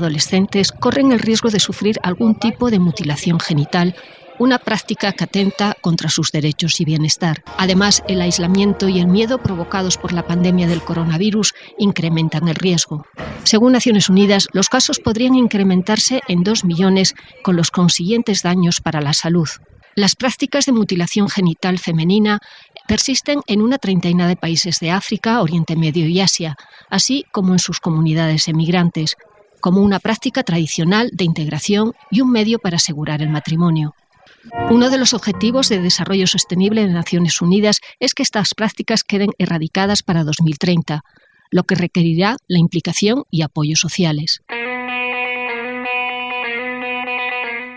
adolescentes 0.02 0.72
corren 0.72 1.12
el 1.12 1.20
riesgo 1.20 1.50
de 1.50 1.60
sufrir 1.60 1.98
algún 2.02 2.34
tipo 2.34 2.70
de 2.70 2.78
mutilación 2.78 3.40
genital, 3.40 3.94
una 4.38 4.58
práctica 4.58 5.12
que 5.12 5.24
atenta 5.24 5.76
contra 5.80 6.08
sus 6.08 6.32
derechos 6.32 6.80
y 6.80 6.84
bienestar. 6.84 7.42
Además, 7.58 8.02
el 8.08 8.20
aislamiento 8.20 8.88
y 8.88 8.98
el 8.98 9.06
miedo 9.06 9.38
provocados 9.38 9.98
por 9.98 10.12
la 10.12 10.26
pandemia 10.26 10.66
del 10.66 10.82
coronavirus 10.82 11.54
incrementan 11.78 12.48
el 12.48 12.56
riesgo. 12.56 13.06
Según 13.44 13.72
Naciones 13.72 14.08
Unidas, 14.08 14.48
los 14.52 14.68
casos 14.68 14.98
podrían 14.98 15.34
incrementarse 15.34 16.22
en 16.28 16.42
2 16.42 16.64
millones 16.64 17.14
con 17.42 17.56
los 17.56 17.70
consiguientes 17.70 18.42
daños 18.42 18.80
para 18.80 19.00
la 19.00 19.12
salud. 19.12 19.48
Las 19.94 20.16
prácticas 20.16 20.64
de 20.64 20.72
mutilación 20.72 21.28
genital 21.28 21.78
femenina 21.78 22.40
persisten 22.88 23.40
en 23.46 23.60
una 23.60 23.78
treintena 23.78 24.26
de 24.26 24.36
países 24.36 24.80
de 24.80 24.90
África, 24.90 25.42
Oriente 25.42 25.76
Medio 25.76 26.06
y 26.06 26.20
Asia, 26.20 26.56
así 26.88 27.26
como 27.30 27.52
en 27.52 27.58
sus 27.58 27.78
comunidades 27.78 28.48
emigrantes, 28.48 29.16
como 29.62 29.80
una 29.80 30.00
práctica 30.00 30.42
tradicional 30.42 31.08
de 31.14 31.24
integración 31.24 31.94
y 32.10 32.20
un 32.20 32.30
medio 32.30 32.58
para 32.58 32.76
asegurar 32.76 33.22
el 33.22 33.30
matrimonio. 33.30 33.94
Uno 34.70 34.90
de 34.90 34.98
los 34.98 35.14
objetivos 35.14 35.68
de 35.68 35.80
desarrollo 35.80 36.26
sostenible 36.26 36.82
de 36.82 36.92
Naciones 36.92 37.40
Unidas 37.40 37.78
es 38.00 38.12
que 38.12 38.24
estas 38.24 38.54
prácticas 38.54 39.04
queden 39.04 39.30
erradicadas 39.38 40.02
para 40.02 40.24
2030, 40.24 41.02
lo 41.50 41.62
que 41.62 41.76
requerirá 41.76 42.36
la 42.48 42.58
implicación 42.58 43.22
y 43.30 43.42
apoyos 43.42 43.78
sociales. 43.78 44.42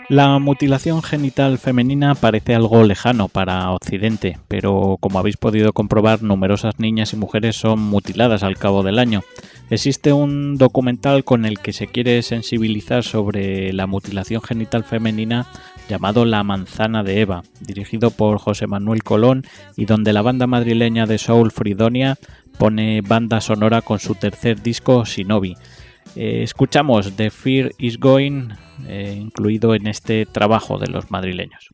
La 0.08 0.38
mutilación 0.38 1.02
genital 1.02 1.58
femenina 1.58 2.14
parece 2.14 2.54
algo 2.54 2.84
lejano 2.84 3.28
para 3.28 3.72
Occidente, 3.72 4.38
pero 4.48 4.98
como 5.00 5.18
habéis 5.18 5.36
podido 5.36 5.74
comprobar, 5.74 6.22
numerosas 6.22 6.80
niñas 6.80 7.14
y 7.14 7.16
mujeres 7.16 7.56
son 7.56 7.80
mutiladas 7.80 8.44
al 8.44 8.56
cabo 8.56 8.84
del 8.84 9.00
año. 9.00 9.24
Existe 9.72 10.14
un 10.14 10.58
documental 10.58 11.24
con 11.24 11.44
el 11.44 11.58
que 11.58 11.74
se 11.74 11.88
quiere 11.88 12.22
sensibilizar 12.22 13.04
sobre 13.04 13.74
la 13.74 13.88
mutilación 13.88 14.44
genital 14.44 14.84
femenina 14.84 15.48
llamado 15.90 16.24
La 16.26 16.44
manzana 16.44 17.02
de 17.02 17.22
Eva, 17.22 17.42
dirigido 17.60 18.12
por 18.12 18.38
José 18.38 18.68
Manuel 18.68 19.02
Colón 19.02 19.44
y 19.76 19.86
donde 19.86 20.14
la 20.14 20.22
banda 20.22 20.46
madrileña 20.46 21.08
de 21.08 21.18
Soul 21.18 21.52
Fridonia 21.52 22.20
pone 22.60 23.02
banda 23.02 23.42
sonora 23.42 23.82
con 23.82 23.98
su 23.98 24.14
tercer 24.14 24.62
disco 24.62 25.04
Shinobi. 25.04 25.56
Eh, 26.16 26.44
escuchamos 26.44 27.16
The 27.16 27.30
Fear 27.30 27.72
is 27.78 28.00
Going, 28.00 28.50
eh, 28.88 29.18
incluido 29.20 29.76
en 29.76 29.88
este 29.88 30.26
trabajo 30.26 30.78
de 30.78 30.88
los 30.88 31.12
madrileños. 31.12 31.70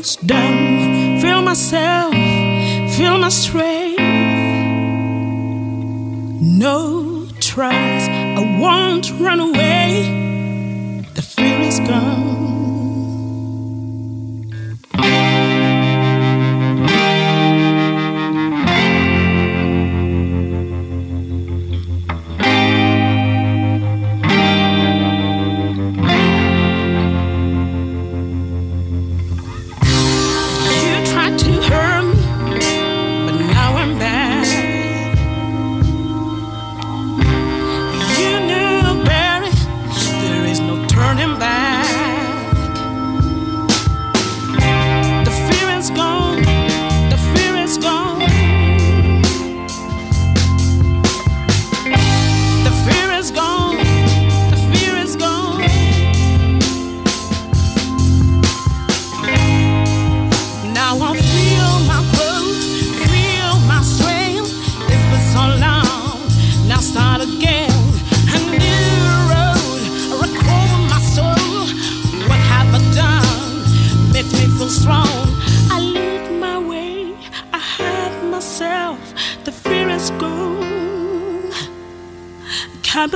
It's 0.00 0.16
done. 0.16 1.20
Feel 1.20 1.42
myself, 1.42 2.14
feel 2.96 3.18
my 3.18 3.28
strength. 3.28 4.00
No 6.40 7.28
trust, 7.38 8.10
I 8.10 8.58
won't 8.58 9.12
run 9.20 9.40
away. 9.40 11.04
The 11.12 11.20
fear 11.20 11.60
is 11.60 11.80
gone. 11.80 12.30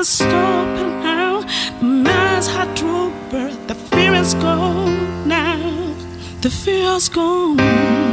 Stop 0.04 0.68
it 0.76 1.02
now. 1.02 1.40
My 1.80 2.36
eyes 2.36 2.46
had 2.46 2.76
to 2.76 3.10
The 3.66 3.74
fear 3.74 4.12
is 4.12 4.34
gone 4.34 5.26
now. 5.26 5.94
The 6.42 6.50
fear 6.50 6.90
is 6.90 7.08
gone. 7.08 8.03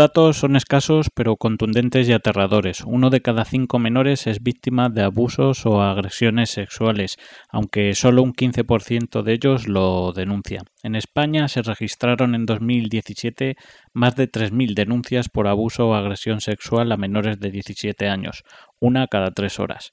Datos 0.00 0.38
son 0.38 0.56
escasos 0.56 1.10
pero 1.14 1.36
contundentes 1.36 2.08
y 2.08 2.14
aterradores. 2.14 2.80
Uno 2.86 3.10
de 3.10 3.20
cada 3.20 3.44
cinco 3.44 3.78
menores 3.78 4.26
es 4.26 4.42
víctima 4.42 4.88
de 4.88 5.02
abusos 5.02 5.66
o 5.66 5.82
agresiones 5.82 6.48
sexuales, 6.48 7.18
aunque 7.50 7.92
solo 7.94 8.22
un 8.22 8.32
15% 8.32 9.22
de 9.22 9.32
ellos 9.34 9.68
lo 9.68 10.12
denuncia. 10.12 10.62
En 10.82 10.96
España 10.96 11.48
se 11.48 11.60
registraron 11.60 12.34
en 12.34 12.46
2017 12.46 13.56
más 13.92 14.16
de 14.16 14.26
3.000 14.26 14.72
denuncias 14.72 15.28
por 15.28 15.46
abuso 15.46 15.90
o 15.90 15.94
agresión 15.94 16.40
sexual 16.40 16.90
a 16.92 16.96
menores 16.96 17.38
de 17.38 17.50
17 17.50 18.08
años, 18.08 18.44
una 18.80 19.06
cada 19.06 19.32
tres 19.32 19.60
horas. 19.60 19.92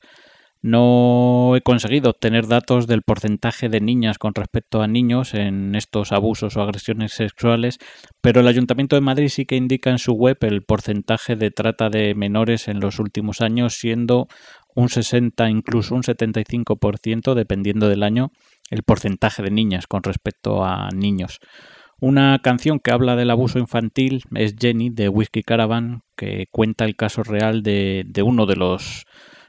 No 0.62 1.56
he 1.56 1.62
conseguido 1.62 2.10
obtener 2.10 2.48
datos 2.48 2.88
del 2.88 3.04
porcentaje 3.04 3.70
de 3.70 3.80
niñas 3.80 4.18
con 4.18 4.34
respecto 4.34 4.82
a 4.82 4.88
niños 4.88 5.34
en 5.34 5.76
estos 5.76 6.12
abusos 6.12 6.58
o 6.58 6.62
agresiones 6.62 7.14
sexuales, 7.14 7.78
pero 8.22 8.42
el 8.42 8.48
Ayuntamiento 8.48 8.96
de 8.96 9.02
Madrid 9.02 9.30
sí 9.30 9.46
que 9.46 9.56
indica 9.56 9.92
en 9.92 10.00
su 10.00 10.14
web 10.14 10.38
el 10.42 10.64
porcentaje 10.64 11.36
de 11.36 11.52
trata 11.52 11.90
de 11.90 12.16
menores 12.16 12.68
en 12.68 12.80
los 12.80 13.00
últimos 13.00 13.42
años, 13.42 13.76
siendo 13.76 14.28
un 14.76 14.90
60, 14.90 15.50
incluso 15.50 15.96
un 15.96 16.04
75%, 16.04 17.34
dependiendo 17.34 17.88
del 17.90 18.04
año, 18.04 18.32
el 18.70 18.84
porcentaje 18.84 19.44
de 19.44 19.52
niñas 19.52 19.88
con 19.88 20.04
respecto 20.04 20.64
a 20.64 20.90
niños. 20.90 21.40
Una 22.00 22.40
canción 22.44 22.80
que 22.80 22.92
habla 22.92 23.16
del 23.16 23.32
abuso 23.32 23.58
infantil 23.58 24.22
es 24.36 24.56
Jenny 24.60 24.92
de 24.92 25.10
Whiskey 25.10 25.42
Caravan, 25.42 26.02
que 26.16 26.46
cuenta 26.52 26.86
el 26.86 26.96
caso 26.96 27.24
real 27.24 27.64
de, 27.64 28.04
de 28.06 28.22
uno 28.22 28.46
de 28.46 28.56
los 28.56 29.06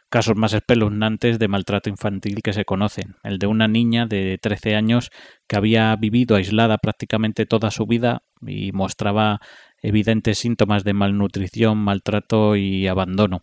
casos 0.09 0.37
más 0.37 0.53
espeluznantes 0.55 1.39
de 1.39 1.49
maltrato 1.49 1.91
infantil 1.91 2.41
que 2.43 2.53
se 2.53 2.65
conocen, 2.65 3.17
el 3.23 3.39
de 3.39 3.47
una 3.47 3.69
niña 3.69 4.07
de 4.07 4.39
13 4.41 4.75
años 4.75 5.11
que 5.47 5.57
había 5.57 5.95
vivido 5.97 6.37
aislada 6.37 6.79
prácticamente 6.79 7.47
toda 7.47 7.71
su 7.71 7.87
vida 7.87 8.23
y 8.41 8.73
mostraba 8.73 9.41
evidentes 9.83 10.39
síntomas 10.39 10.85
de 10.85 10.95
malnutrición, 10.95 11.79
maltrato 11.79 12.57
y 12.57 12.87
abandono. 12.87 13.43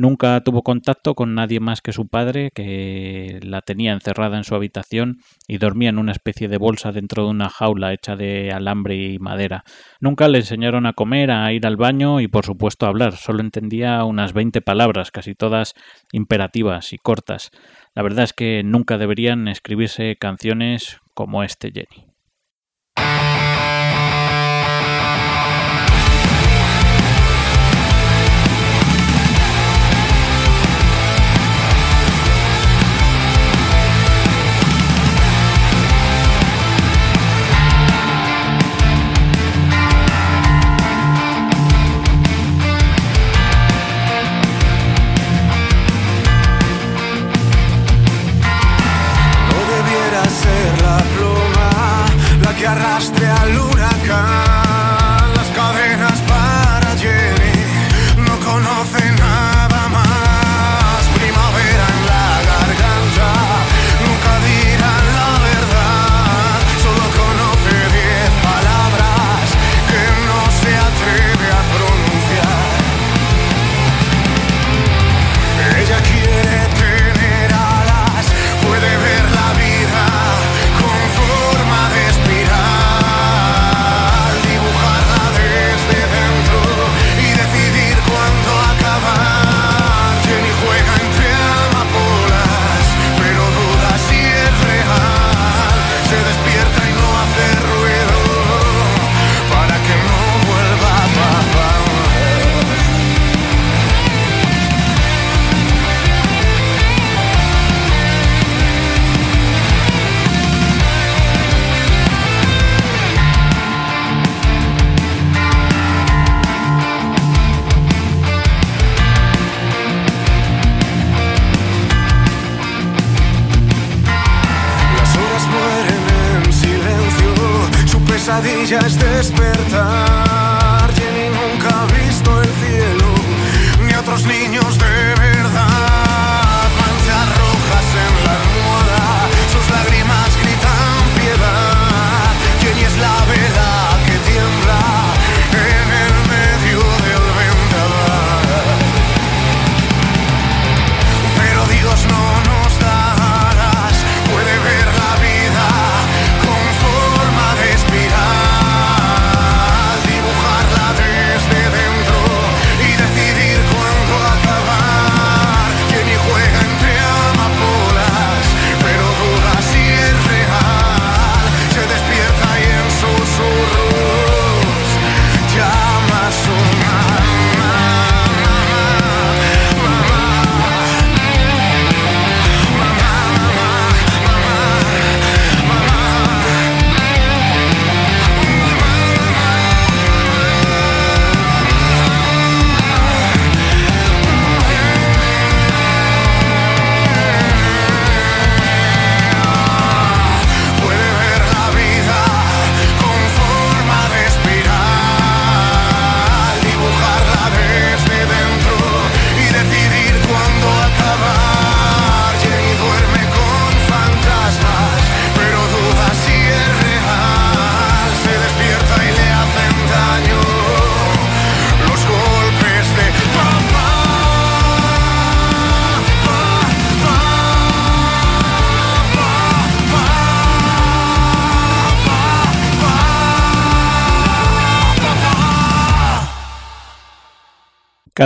Nunca 0.00 0.40
tuvo 0.40 0.62
contacto 0.62 1.14
con 1.14 1.34
nadie 1.34 1.60
más 1.60 1.82
que 1.82 1.92
su 1.92 2.08
padre, 2.08 2.52
que 2.54 3.38
la 3.42 3.60
tenía 3.60 3.92
encerrada 3.92 4.38
en 4.38 4.44
su 4.44 4.54
habitación 4.54 5.18
y 5.46 5.58
dormía 5.58 5.90
en 5.90 5.98
una 5.98 6.12
especie 6.12 6.48
de 6.48 6.56
bolsa 6.56 6.90
dentro 6.90 7.24
de 7.24 7.28
una 7.28 7.50
jaula 7.50 7.92
hecha 7.92 8.16
de 8.16 8.50
alambre 8.50 8.96
y 8.96 9.18
madera. 9.18 9.62
Nunca 10.00 10.26
le 10.28 10.38
enseñaron 10.38 10.86
a 10.86 10.94
comer, 10.94 11.30
a 11.30 11.52
ir 11.52 11.66
al 11.66 11.76
baño 11.76 12.22
y 12.22 12.28
por 12.28 12.46
supuesto 12.46 12.86
a 12.86 12.88
hablar. 12.88 13.12
Solo 13.16 13.42
entendía 13.42 14.02
unas 14.04 14.32
20 14.32 14.62
palabras, 14.62 15.10
casi 15.10 15.34
todas 15.34 15.74
imperativas 16.12 16.94
y 16.94 16.96
cortas. 16.96 17.50
La 17.94 18.02
verdad 18.02 18.24
es 18.24 18.32
que 18.32 18.62
nunca 18.64 18.96
deberían 18.96 19.48
escribirse 19.48 20.16
canciones 20.16 20.98
como 21.12 21.42
este 21.44 21.72
Jenny. 21.72 22.09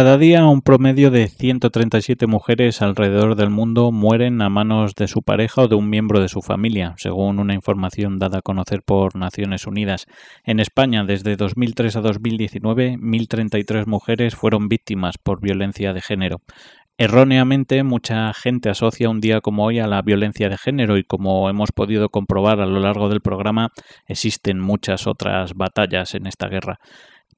Cada 0.04 0.18
día 0.18 0.44
un 0.44 0.60
promedio 0.60 1.10
de 1.10 1.28
137 1.28 2.26
mujeres 2.26 2.82
alrededor 2.82 3.36
del 3.36 3.48
mundo 3.48 3.90
mueren 3.90 4.42
a 4.42 4.50
manos 4.50 4.94
de 4.94 5.08
su 5.08 5.22
pareja 5.22 5.62
o 5.62 5.68
de 5.68 5.76
un 5.76 5.88
miembro 5.88 6.20
de 6.20 6.28
su 6.28 6.42
familia, 6.42 6.92
según 6.98 7.38
una 7.38 7.54
información 7.54 8.18
dada 8.18 8.40
a 8.40 8.42
conocer 8.42 8.82
por 8.82 9.16
Naciones 9.16 9.66
Unidas. 9.66 10.04
En 10.44 10.60
España, 10.60 11.04
desde 11.04 11.36
2003 11.36 11.96
a 11.96 12.00
2019, 12.02 12.98
1.033 12.98 13.86
mujeres 13.86 14.34
fueron 14.34 14.68
víctimas 14.68 15.16
por 15.16 15.40
violencia 15.40 15.94
de 15.94 16.02
género. 16.02 16.42
Erróneamente, 16.98 17.82
mucha 17.82 18.34
gente 18.34 18.68
asocia 18.68 19.08
un 19.08 19.22
día 19.22 19.40
como 19.40 19.64
hoy 19.64 19.78
a 19.78 19.86
la 19.86 20.02
violencia 20.02 20.50
de 20.50 20.58
género 20.58 20.98
y 20.98 21.04
como 21.04 21.48
hemos 21.48 21.72
podido 21.72 22.10
comprobar 22.10 22.60
a 22.60 22.66
lo 22.66 22.78
largo 22.78 23.08
del 23.08 23.22
programa, 23.22 23.70
existen 24.06 24.60
muchas 24.60 25.06
otras 25.06 25.54
batallas 25.54 26.14
en 26.14 26.26
esta 26.26 26.48
guerra. 26.48 26.78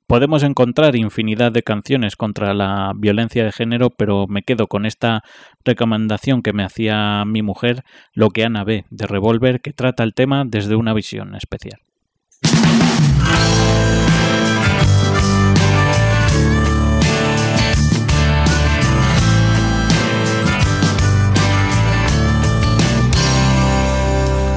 Podemos 0.09 0.45
encontrar 0.45 0.95
infinidad 0.95 1.51
de 1.51 1.65
canciones 1.65 2.15
contra 2.15 2.55
la 2.55 2.93
violencia 2.95 3.45
de 3.45 3.51
género, 3.51 3.91
pero 3.91 4.29
me 4.29 4.43
quedo 4.43 4.69
con 4.69 4.87
esta 4.87 5.25
recomendación 5.65 6.43
que 6.43 6.53
me 6.53 6.63
hacía 6.63 7.25
mi 7.27 7.43
mujer, 7.43 7.83
Lo 8.15 8.31
que 8.31 8.45
Ana 8.45 8.63
ve, 8.63 8.85
de 8.91 9.09
Revolver, 9.09 9.61
que 9.61 9.73
trata 9.73 10.05
el 10.05 10.15
tema 10.15 10.45
desde 10.47 10.77
una 10.77 10.95
visión 10.95 11.35
especial. 11.35 11.81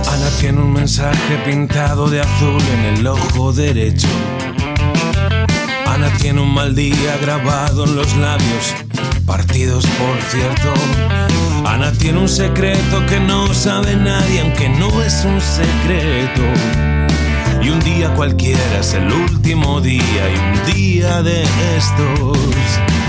Ana 0.05 0.29
tiene 0.39 0.61
un 0.61 0.73
mensaje 0.73 1.37
pintado 1.43 2.07
de 2.07 2.21
azul 2.21 2.61
en 2.77 2.97
el 2.97 3.07
ojo 3.07 3.51
derecho. 3.51 4.07
Ana 5.99 6.17
tiene 6.17 6.39
un 6.39 6.53
mal 6.53 6.75
día 6.75 7.17
grabado 7.21 7.83
en 7.83 7.97
los 7.97 8.15
labios, 8.15 8.73
partidos 9.25 9.85
por 9.85 10.21
cierto. 10.31 10.73
Ana 11.65 11.91
tiene 11.91 12.19
un 12.19 12.29
secreto 12.29 13.05
que 13.05 13.19
no 13.19 13.53
sabe 13.53 13.97
nadie, 13.97 14.39
aunque 14.39 14.69
no 14.69 15.03
es 15.03 15.25
un 15.25 15.41
secreto. 15.41 16.41
Y 17.61 17.67
un 17.67 17.81
día 17.81 18.13
cualquiera 18.13 18.79
es 18.79 18.93
el 18.93 19.11
último 19.11 19.81
día 19.81 20.01
y 20.01 20.37
un 20.37 20.73
día 20.73 21.21
de 21.21 21.43
estos. 21.75 23.08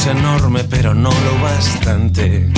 Es 0.00 0.06
enorme, 0.06 0.64
pero 0.64 0.94
no 0.94 1.10
lo 1.10 1.42
bastante. 1.42 2.48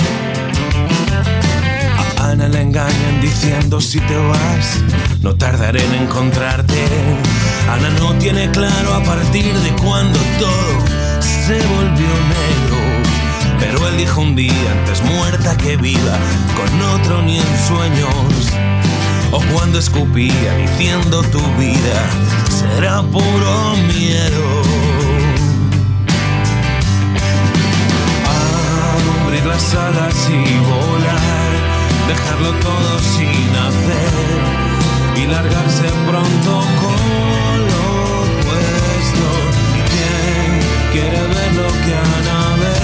A 2.17 2.29
Ana 2.29 2.47
le 2.47 2.61
engañan 2.61 3.21
diciendo 3.21 3.81
si 3.81 3.99
te 3.99 4.15
vas, 4.15 4.79
no 5.21 5.35
tardaré 5.35 5.83
en 5.83 5.95
encontrarte. 6.03 6.85
Ana 7.69 7.89
no 7.99 8.13
tiene 8.13 8.49
claro 8.51 8.93
a 8.93 9.03
partir 9.03 9.53
de 9.53 9.71
cuándo 9.83 10.19
todo 10.39 10.73
se 11.19 11.55
volvió 11.67 12.13
negro. 12.37 12.79
Pero 13.59 13.87
él 13.89 13.97
dijo 13.97 14.21
un 14.21 14.35
día 14.35 14.71
antes 14.79 15.01
muerta 15.03 15.57
que 15.57 15.75
viva, 15.75 16.17
con 16.55 16.81
otro 16.95 17.21
ni 17.23 17.39
en 17.39 17.59
sueños. 17.67 18.53
O 19.31 19.41
cuando 19.53 19.79
escupía 19.79 20.55
diciendo 20.55 21.21
tu 21.23 21.41
vida 21.57 22.09
será 22.49 23.01
puro 23.01 23.75
miedo. 23.93 24.92
Las 29.53 30.29
y 30.29 30.57
volar, 30.57 31.51
dejarlo 32.07 32.51
todo 32.59 32.99
sin 32.99 33.55
hacer 33.55 34.13
y 35.15 35.27
largarse 35.27 35.89
pronto 36.09 36.51
con 36.81 37.57
lo 37.69 37.83
opuesto. 38.23 39.25
¿Quién 39.91 40.49
quiere 40.91 41.21
ver 41.21 41.51
lo 41.53 41.69
que 41.83 41.93
Ana 42.15 42.39
ve? 42.61 42.77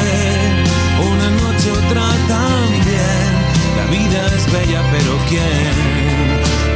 Una 1.11 1.29
noche 1.41 1.67
otra 1.71 2.05
también. 2.27 3.29
La 3.77 3.85
vida 3.89 4.19
es 4.37 4.45
bella, 4.51 4.81
pero 4.91 5.11
¿quién 5.27 5.73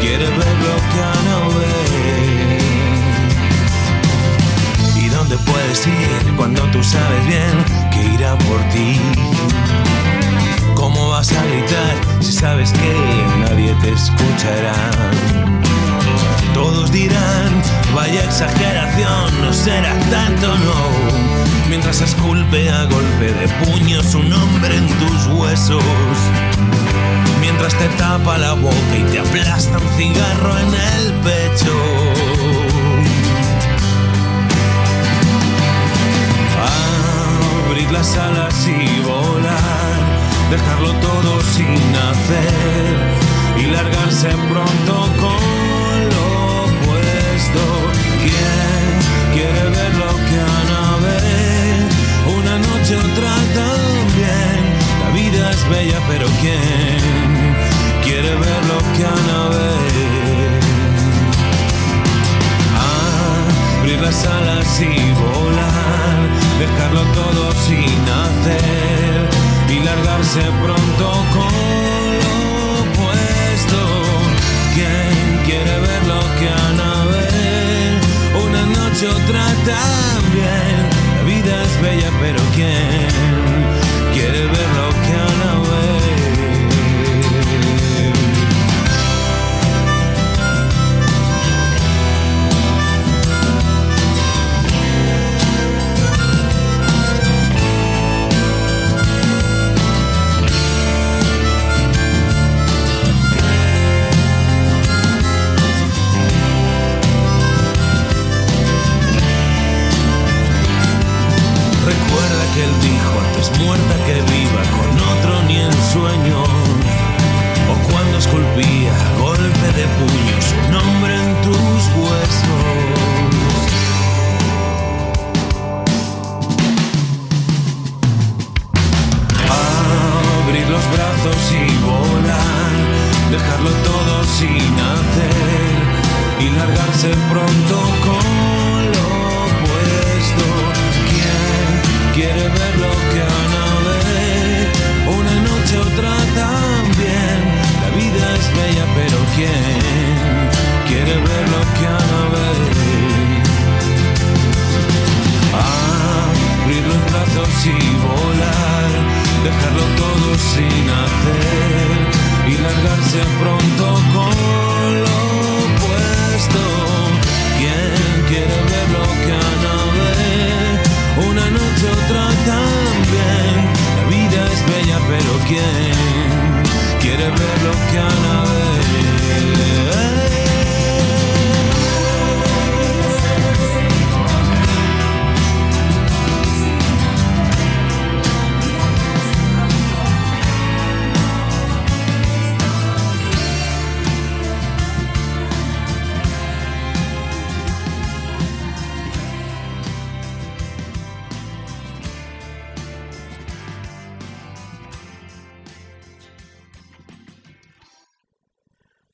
quiere 0.02 0.26
ver 0.26 0.56
lo 0.68 0.76
que 0.90 1.00
Ana 1.18 1.38
ve? 1.60 1.78
¿Y 5.02 5.08
dónde 5.10 5.38
puedes 5.38 5.86
ir 5.86 6.36
cuando 6.36 6.64
tú 6.72 6.84
sabes 6.84 7.28
bien 7.28 7.83
que 7.94 8.14
irá 8.14 8.38
por 8.38 8.60
ti? 8.70 9.00
¿Cómo 10.76 11.10
vas 11.10 11.32
a 11.32 11.44
gritar 11.46 11.96
si 12.20 12.32
sabes 12.32 12.72
que 12.74 12.94
nadie 13.40 13.74
te 13.82 13.92
escuchará? 13.94 14.74
Todos 16.54 16.92
dirán, 16.92 17.62
vaya 17.96 18.24
exageración, 18.24 19.42
no 19.42 19.54
será 19.54 19.98
tanto, 20.12 20.48
no. 20.48 21.34
Mientras 21.70 22.02
esculpe 22.02 22.70
a 22.70 22.84
golpe 22.86 23.32
de 23.34 23.48
puño 23.66 24.04
su 24.04 24.22
nombre 24.24 24.78
en 24.78 24.88
tus 25.00 25.28
huesos. 25.28 25.84
Mientras 27.40 27.74
te 27.76 27.88
tapa 27.98 28.38
la 28.38 28.54
boca 28.54 28.98
y 28.98 29.04
te 29.12 29.20
aplasta 29.20 29.78
un 29.78 29.90
cigarro 29.98 30.58
en 30.60 30.74
el 30.74 31.14
pecho. 31.24 32.33
Las 37.94 38.18
alas 38.18 38.68
y 38.68 39.02
volar, 39.02 40.00
dejarlo 40.50 40.94
todo 40.94 41.42
sin 41.56 41.78
hacer 42.10 42.96
y 43.56 43.66
largarse 43.68 44.30
pronto 44.50 44.94
con 45.22 45.98
lo 46.14 46.28
opuesto. 46.64 47.64
¿Quién 48.24 48.92
quiere 49.36 49.64
ver 49.78 49.94
lo 50.04 50.12
que 50.28 50.38
Ana 50.58 50.86
ve? 51.04 51.22
Una 52.40 52.56
noche 52.68 52.98
otra 52.98 53.34
también. 53.62 54.60
La 55.04 55.10
vida 55.12 55.52
es 55.52 55.70
bella, 55.70 56.00
pero 56.10 56.26
¿quién 56.42 57.02
quiere 58.04 58.32
ver 58.36 58.62
lo 58.72 58.80
que 58.94 59.06
Ana 59.06 59.50
ve? 59.50 60.24
abrir 63.84 64.00
las 64.00 64.26
alas 64.26 64.80
y 64.80 65.12
volar, 65.12 66.43
dejarlo 66.60 67.02
todo 67.14 67.52
sin 67.66 68.00
hacer 68.22 69.30
y 69.70 69.80
largarse 69.84 70.42
pronto 70.62 71.06
con 71.34 71.54
lo 72.24 72.82
opuesto. 72.84 73.80
¿Quién 74.74 75.44
quiere 75.46 75.80
ver 75.80 76.04
lo 76.08 76.22
que 76.38 76.50
Ana 76.50 77.06
ve? 77.12 78.44
Una 78.46 78.66
noche 78.66 79.08
otra 79.08 79.46
también. 79.72 80.90
La 81.18 81.24
vida 81.24 81.64
es 81.64 81.82
bella, 81.82 82.12
pero 82.22 82.40
¿quién 82.56 83.73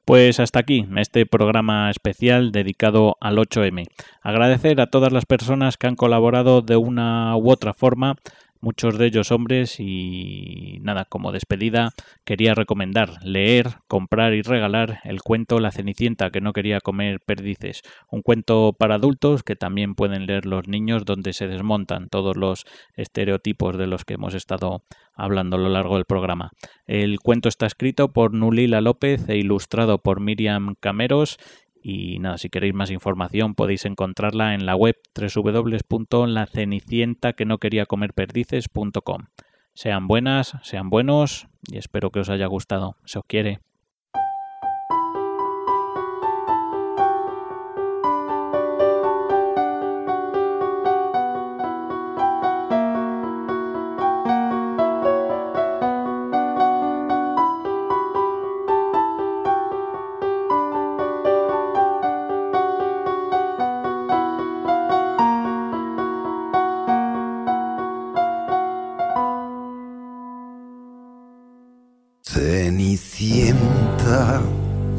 Pues 0.10 0.40
hasta 0.40 0.58
aquí 0.58 0.88
este 0.98 1.28
programa 1.28 1.92
especial 1.92 2.52
dedicado 2.52 3.16
al 3.22 3.38
8M. 3.38 3.86
Agradecer 4.24 4.82
a 4.82 4.88
todas 4.88 5.14
las 5.14 5.28
personas 5.28 5.78
que 5.78 5.86
han 5.86 5.96
colaborado 5.96 6.64
de 6.64 6.78
una 6.78 7.38
u 7.38 7.52
otra 7.52 7.76
forma, 7.76 8.16
muchos 8.62 8.98
de 8.98 9.08
ellos 9.08 9.32
hombres 9.32 9.80
y 9.80 10.80
nada, 10.82 11.06
como 11.06 11.32
despedida 11.32 11.92
quería 12.26 12.54
recomendar 12.54 13.24
leer, 13.24 13.76
comprar 13.88 14.34
y 14.34 14.42
regalar 14.42 15.00
el 15.04 15.22
cuento 15.22 15.60
La 15.60 15.72
Cenicienta 15.72 16.30
que 16.30 16.42
no 16.42 16.54
quería 16.54 16.80
comer 16.80 17.20
perdices, 17.26 17.82
un 18.10 18.22
cuento 18.22 18.74
para 18.78 18.96
adultos 18.96 19.44
que 19.44 19.56
también 19.56 19.96
pueden 19.96 20.26
leer 20.26 20.46
los 20.46 20.68
niños 20.68 21.06
donde 21.06 21.34
se 21.34 21.48
desmontan 21.48 22.10
todos 22.10 22.36
los 22.36 22.66
estereotipos 22.96 23.78
de 23.78 23.88
los 23.88 24.06
que 24.06 24.16
hemos 24.16 24.34
estado 24.34 24.84
hablando 25.14 25.58
a 25.58 25.60
lo 25.60 25.70
largo 25.70 25.96
del 25.96 26.06
programa. 26.06 26.52
El 26.88 27.20
cuento 27.20 27.50
está 27.50 27.66
escrito 27.66 28.14
por 28.14 28.34
Nulila 28.34 28.82
López 28.82 29.28
e 29.28 29.38
ilustrado 29.38 30.00
por 30.00 30.22
Miriam 30.22 30.76
Cameros 30.80 31.38
y 31.82 32.20
nada, 32.20 32.38
si 32.38 32.50
queréis 32.50 32.74
más 32.74 32.92
información 32.92 33.56
podéis 33.56 33.86
encontrarla 33.86 34.54
en 34.54 34.66
la 34.66 34.76
web 34.76 34.98
www.lacenicienta 35.16 37.32
que 37.34 37.46
no 37.46 37.58
quería 37.58 37.86
comer 37.86 38.14
perdices.com. 38.14 39.28
Sean 39.74 40.08
buenas, 40.08 40.58
sean 40.64 40.90
buenos 40.90 41.48
y 41.72 41.78
espero 41.78 42.12
que 42.12 42.20
os 42.20 42.30
haya 42.30 42.48
gustado. 42.48 42.98
Se 43.06 43.20
os 43.20 43.26
quiere. 43.26 43.62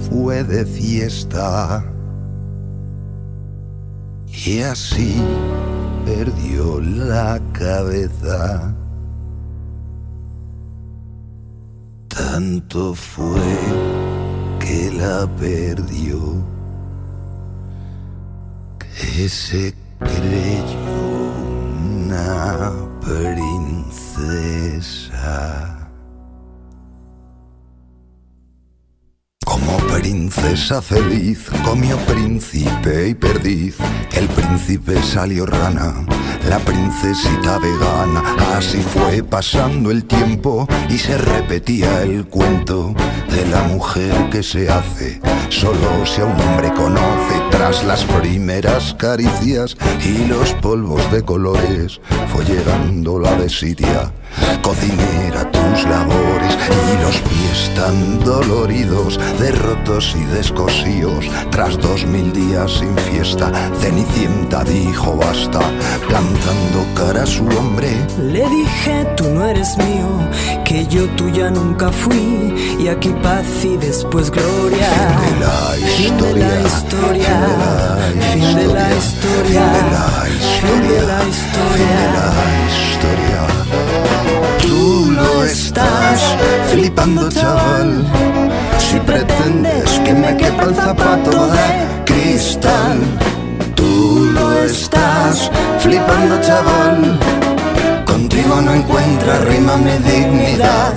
Fue 0.08 0.44
de 0.44 0.64
fiesta 0.64 1.84
y 4.26 4.60
así 4.60 5.20
perdió 6.04 6.80
la 6.80 7.40
cabeza. 7.52 8.72
Tanto 12.06 12.94
fue 12.94 13.58
que 14.60 14.92
la 14.92 15.26
perdió 15.38 16.44
que 18.78 19.28
se 19.28 19.74
creyó 19.98 21.34
una 21.84 22.72
princesa. 23.00 24.60
Como 29.60 29.78
princesa 29.88 30.80
feliz 30.80 31.46
comió 31.64 31.96
príncipe 31.98 33.08
y 33.08 33.14
perdiz. 33.14 33.76
El 34.12 34.26
príncipe 34.28 35.00
salió 35.02 35.46
rana, 35.46 35.94
la 36.50 36.58
princesita 36.58 37.58
vegana. 37.60 38.22
Así 38.56 38.82
fue 38.82 39.22
pasando 39.22 39.92
el 39.92 40.04
tiempo 40.04 40.66
y 40.88 40.98
se 40.98 41.16
repetía 41.16 42.02
el 42.02 42.26
cuento 42.26 42.92
de 43.30 43.46
la 43.46 43.62
mujer 43.62 44.28
que 44.30 44.42
se 44.42 44.68
hace. 44.68 45.20
Solo 45.48 46.04
si 46.04 46.20
a 46.20 46.24
un 46.24 46.40
hombre 46.40 46.72
conoce 46.74 47.34
tras 47.52 47.84
las 47.84 48.02
primeras 48.04 48.94
caricias 48.94 49.76
y 50.04 50.26
los 50.26 50.52
polvos 50.54 51.00
de 51.12 51.22
colores 51.22 52.00
fue 52.32 52.44
llegando 52.44 53.20
la 53.20 53.32
desidia. 53.36 54.12
Cocinera 54.62 55.50
tus 55.50 55.84
labores 55.84 56.56
y 56.92 57.02
los 57.02 57.16
pies 57.18 57.74
tan 57.74 58.20
doloridos, 58.20 59.18
derrotos 59.38 60.14
y 60.16 60.24
descosíos. 60.36 61.26
Tras 61.50 61.78
dos 61.78 62.06
mil 62.06 62.32
días 62.32 62.70
sin 62.78 62.96
fiesta, 62.96 63.50
Cenicienta 63.80 64.62
dijo 64.62 65.16
basta, 65.16 65.60
plantando 66.40 66.86
cara 66.94 67.22
a 67.22 67.26
su 67.26 67.44
hombre. 67.44 67.88
Le 68.18 68.48
dije, 68.48 69.06
tú 69.16 69.24
no 69.30 69.46
eres 69.46 69.76
mío, 69.76 70.08
que 70.64 70.86
yo 70.86 71.06
tuya 71.16 71.50
nunca 71.50 71.90
fui, 71.90 72.54
y 72.78 72.88
aquí 72.88 73.10
paz 73.22 73.46
y 73.64 73.76
después 73.76 74.30
gloria. 74.30 74.88
Fin 75.96 76.16
de 76.18 76.34
la 76.34 76.60
historia, 76.60 77.98
fin 78.32 78.56
de 78.56 78.66
la 78.66 78.94
historia, 78.94 79.66
fin 80.60 80.88
de 80.88 81.02
la 81.02 81.24
historia. 81.24 81.80
Tú 84.60 85.10
lo 85.12 85.44
estás 85.44 86.36
flipando, 86.70 87.28
chaval. 87.30 88.04
Si 88.78 88.98
pretendes 89.00 90.00
que 90.04 90.14
me 90.14 90.36
quepa 90.36 90.64
el 90.64 90.74
zapato 90.74 91.46
de 91.48 92.04
cristal, 92.04 92.98
estás 94.70 95.50
flipando, 95.78 96.40
chaval. 96.40 97.18
Contigo 98.04 98.60
no 98.60 98.72
encuentra 98.74 99.38
rima 99.38 99.76
mi 99.76 99.92
dignidad. 99.98 100.92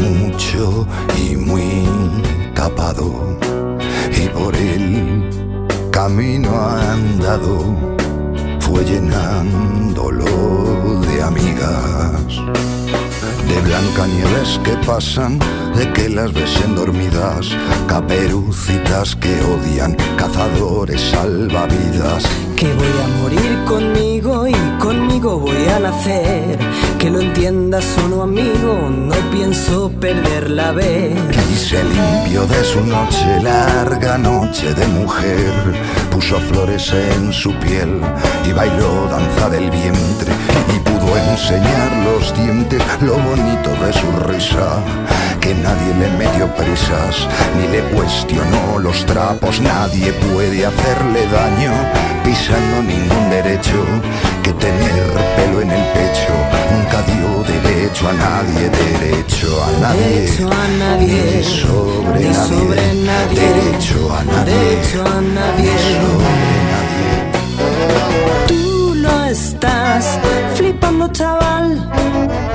Mucho 0.00 0.86
y 1.16 1.36
muy 1.36 1.86
tapado, 2.54 3.38
y 4.16 4.28
por 4.28 4.54
el 4.56 5.28
camino 5.90 6.50
andado 6.58 7.76
fue 8.60 8.84
llenándolo 8.84 10.24
de 11.00 11.22
amigas. 11.22 12.40
De 13.48 13.60
Blancanieves 13.60 14.60
que 14.64 14.76
pasan, 14.86 15.38
de 15.76 15.92
que 15.92 16.08
las 16.08 16.32
besen 16.32 16.74
dormidas, 16.74 17.48
caperucitas 17.86 19.14
que 19.16 19.40
odian, 19.44 19.96
cazadores 20.16 21.00
salvavidas. 21.00 22.24
Que 22.62 22.72
voy 22.74 22.86
a 22.86 23.08
morir 23.20 23.64
conmigo 23.64 24.46
y 24.46 24.54
conmigo 24.78 25.36
voy 25.40 25.66
a 25.66 25.80
nacer. 25.80 26.56
Que 26.96 27.10
lo 27.10 27.20
entiendas 27.20 27.84
solo 27.84 28.22
amigo, 28.22 28.88
no 28.88 29.16
pienso 29.32 29.90
perder 29.90 30.48
la 30.48 30.70
vez. 30.70 31.12
Y 31.52 31.56
se 31.56 31.82
de 31.82 32.64
su 32.64 32.80
noche, 32.86 33.42
larga 33.42 34.16
noche 34.16 34.72
de 34.74 34.86
mujer. 34.86 35.52
Puso 36.12 36.38
flores 36.38 36.92
en 36.92 37.32
su 37.32 37.52
piel 37.54 38.00
y 38.48 38.52
bailó 38.52 39.08
danza 39.10 39.50
del 39.50 39.68
vientre. 39.68 40.32
Y 40.68 40.78
pudo 40.80 41.16
enseñar 41.16 41.92
los 42.04 42.34
dientes, 42.36 42.82
lo 43.00 43.14
bonito 43.18 43.70
de 43.84 43.92
su 43.92 44.10
risa. 44.28 44.82
Que 45.40 45.54
nadie 45.54 45.92
le 45.98 46.08
metió 46.18 46.46
prisas, 46.54 47.26
ni 47.56 47.66
le 47.68 47.80
cuestionó 47.94 48.78
los 48.78 49.04
trapos, 49.06 49.60
nadie 49.60 50.12
puede 50.12 50.64
hacerle 50.64 51.26
daño 51.26 51.72
pisando 52.22 52.82
ningún 52.82 53.30
derecho. 53.30 53.84
Que 54.44 54.52
tener 54.52 55.12
pelo 55.36 55.60
en 55.62 55.70
el 55.70 55.84
pecho 55.92 56.32
nunca 56.72 57.02
dio 57.02 57.42
derecho 57.44 58.08
a 58.08 58.12
nadie, 58.12 58.70
derecho 58.70 59.64
a 59.64 59.70
nadie. 59.80 60.00
Derecho 60.02 60.48
a 60.50 60.68
nadie, 60.78 61.22
Ni 61.36 61.42
sobre 61.44 62.20
ni 62.20 62.28
nadie, 62.30 62.48
sobre 62.48 62.94
nadie, 63.02 63.40
derecho 63.40 64.14
a 64.14 64.24
nadie, 64.24 64.54
derecho 64.54 65.04
a 65.04 65.20
nadie. 65.20 65.62
ni 65.62 65.78
sobre 65.78 66.52
nadie. 66.70 68.41
Estás 69.32 70.18
flipando, 70.56 71.08
chaval. 71.08 71.88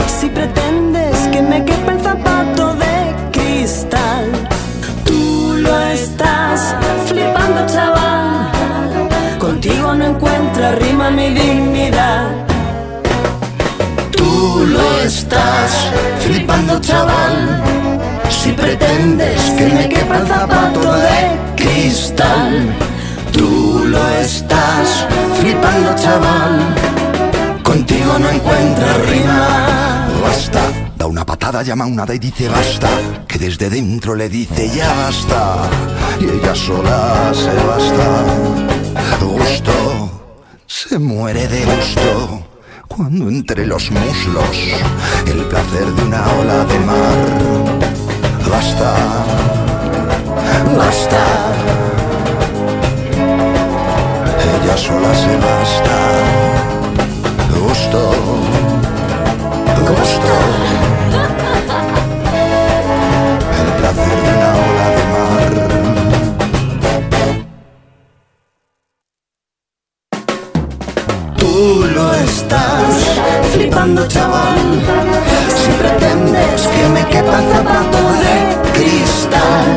Si 0.05 0.29
pretendes 0.29 1.17
que 1.31 1.41
me 1.41 1.65
quepa 1.65 1.93
el 1.93 2.01
zapato 2.01 2.75
de 2.75 3.15
cristal, 3.31 4.25
tú 5.03 5.55
lo 5.57 5.75
estás 5.87 6.75
flipando, 7.07 7.65
chaval. 7.65 8.51
Contigo 9.39 9.95
no 9.95 10.05
encuentra 10.05 10.73
rima 10.73 11.09
mi 11.09 11.29
dignidad. 11.31 12.29
Tú 14.15 14.63
lo 14.67 15.01
estás 15.01 15.71
flipando, 16.19 16.79
chaval. 16.79 17.63
Si 18.29 18.51
pretendes 18.51 19.41
que 19.57 19.65
me 19.65 19.89
quepa 19.89 20.17
el 20.19 20.27
zapato 20.27 20.93
de 20.93 21.39
cristal, 21.55 22.71
tú 23.37 23.85
lo 23.85 24.07
estás 24.19 25.05
flipando, 25.39 25.95
chaval. 25.95 26.75
Contigo 27.63 28.17
no 28.19 28.29
encuentras 28.29 29.09
rima. 29.09 30.07
Basta, 30.21 30.61
da 30.97 31.05
una 31.05 31.25
patada, 31.25 31.63
llama 31.63 31.85
una 31.85 32.05
y 32.13 32.19
dice 32.19 32.49
basta. 32.49 32.89
Que 33.27 33.37
desde 33.37 33.69
dentro 33.69 34.15
le 34.15 34.27
dice 34.27 34.69
ya 34.75 34.93
basta. 34.93 35.69
Y 36.19 36.25
ella 36.25 36.55
sola 36.55 37.31
se 37.33 37.53
basta. 37.65 38.07
Gusto, 39.21 39.73
se 40.65 40.97
muere 40.99 41.47
de 41.47 41.65
gusto. 41.65 42.43
Cuando 42.87 43.29
entre 43.29 43.65
los 43.67 43.91
muslos 43.91 44.57
el 45.27 45.43
placer 45.45 45.85
de 45.85 46.03
una 46.03 46.25
ola 46.33 46.65
de 46.65 46.79
mar. 46.79 47.17
Basta, 48.49 49.25
basta. 50.75 51.96
Ella 54.67 54.75
sola 54.77 55.13
se 55.15 55.33
basta. 55.37 55.97
Gusto, 57.57 57.99
gusto. 59.79 60.33
El 63.61 63.69
placer 63.77 64.17
de 64.23 64.29
una 64.35 64.49
ola 64.67 64.87
de 64.97 65.03
mar. 65.13 65.51
Tú 71.37 71.53
lo 71.95 72.05
estás 72.15 72.91
flipando, 73.53 74.05
chaval. 74.05 74.63
Si 75.55 75.71
pretendes 75.81 76.67
que 76.67 76.83
me 76.89 77.03
quepa 77.05 77.39
zapato 77.53 78.01
de 78.19 78.35
cristal, 78.73 79.67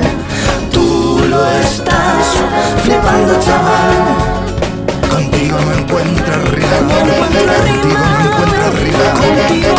tú 0.73 0.87
lo 1.29 1.47
estás 1.47 2.27
flipando, 2.83 3.39
chaval. 3.39 4.30
Contigo 6.71 7.03
contigo 7.27 7.99
encuentras 8.25 8.81
rival, 8.81 9.13
contigo 9.19 9.75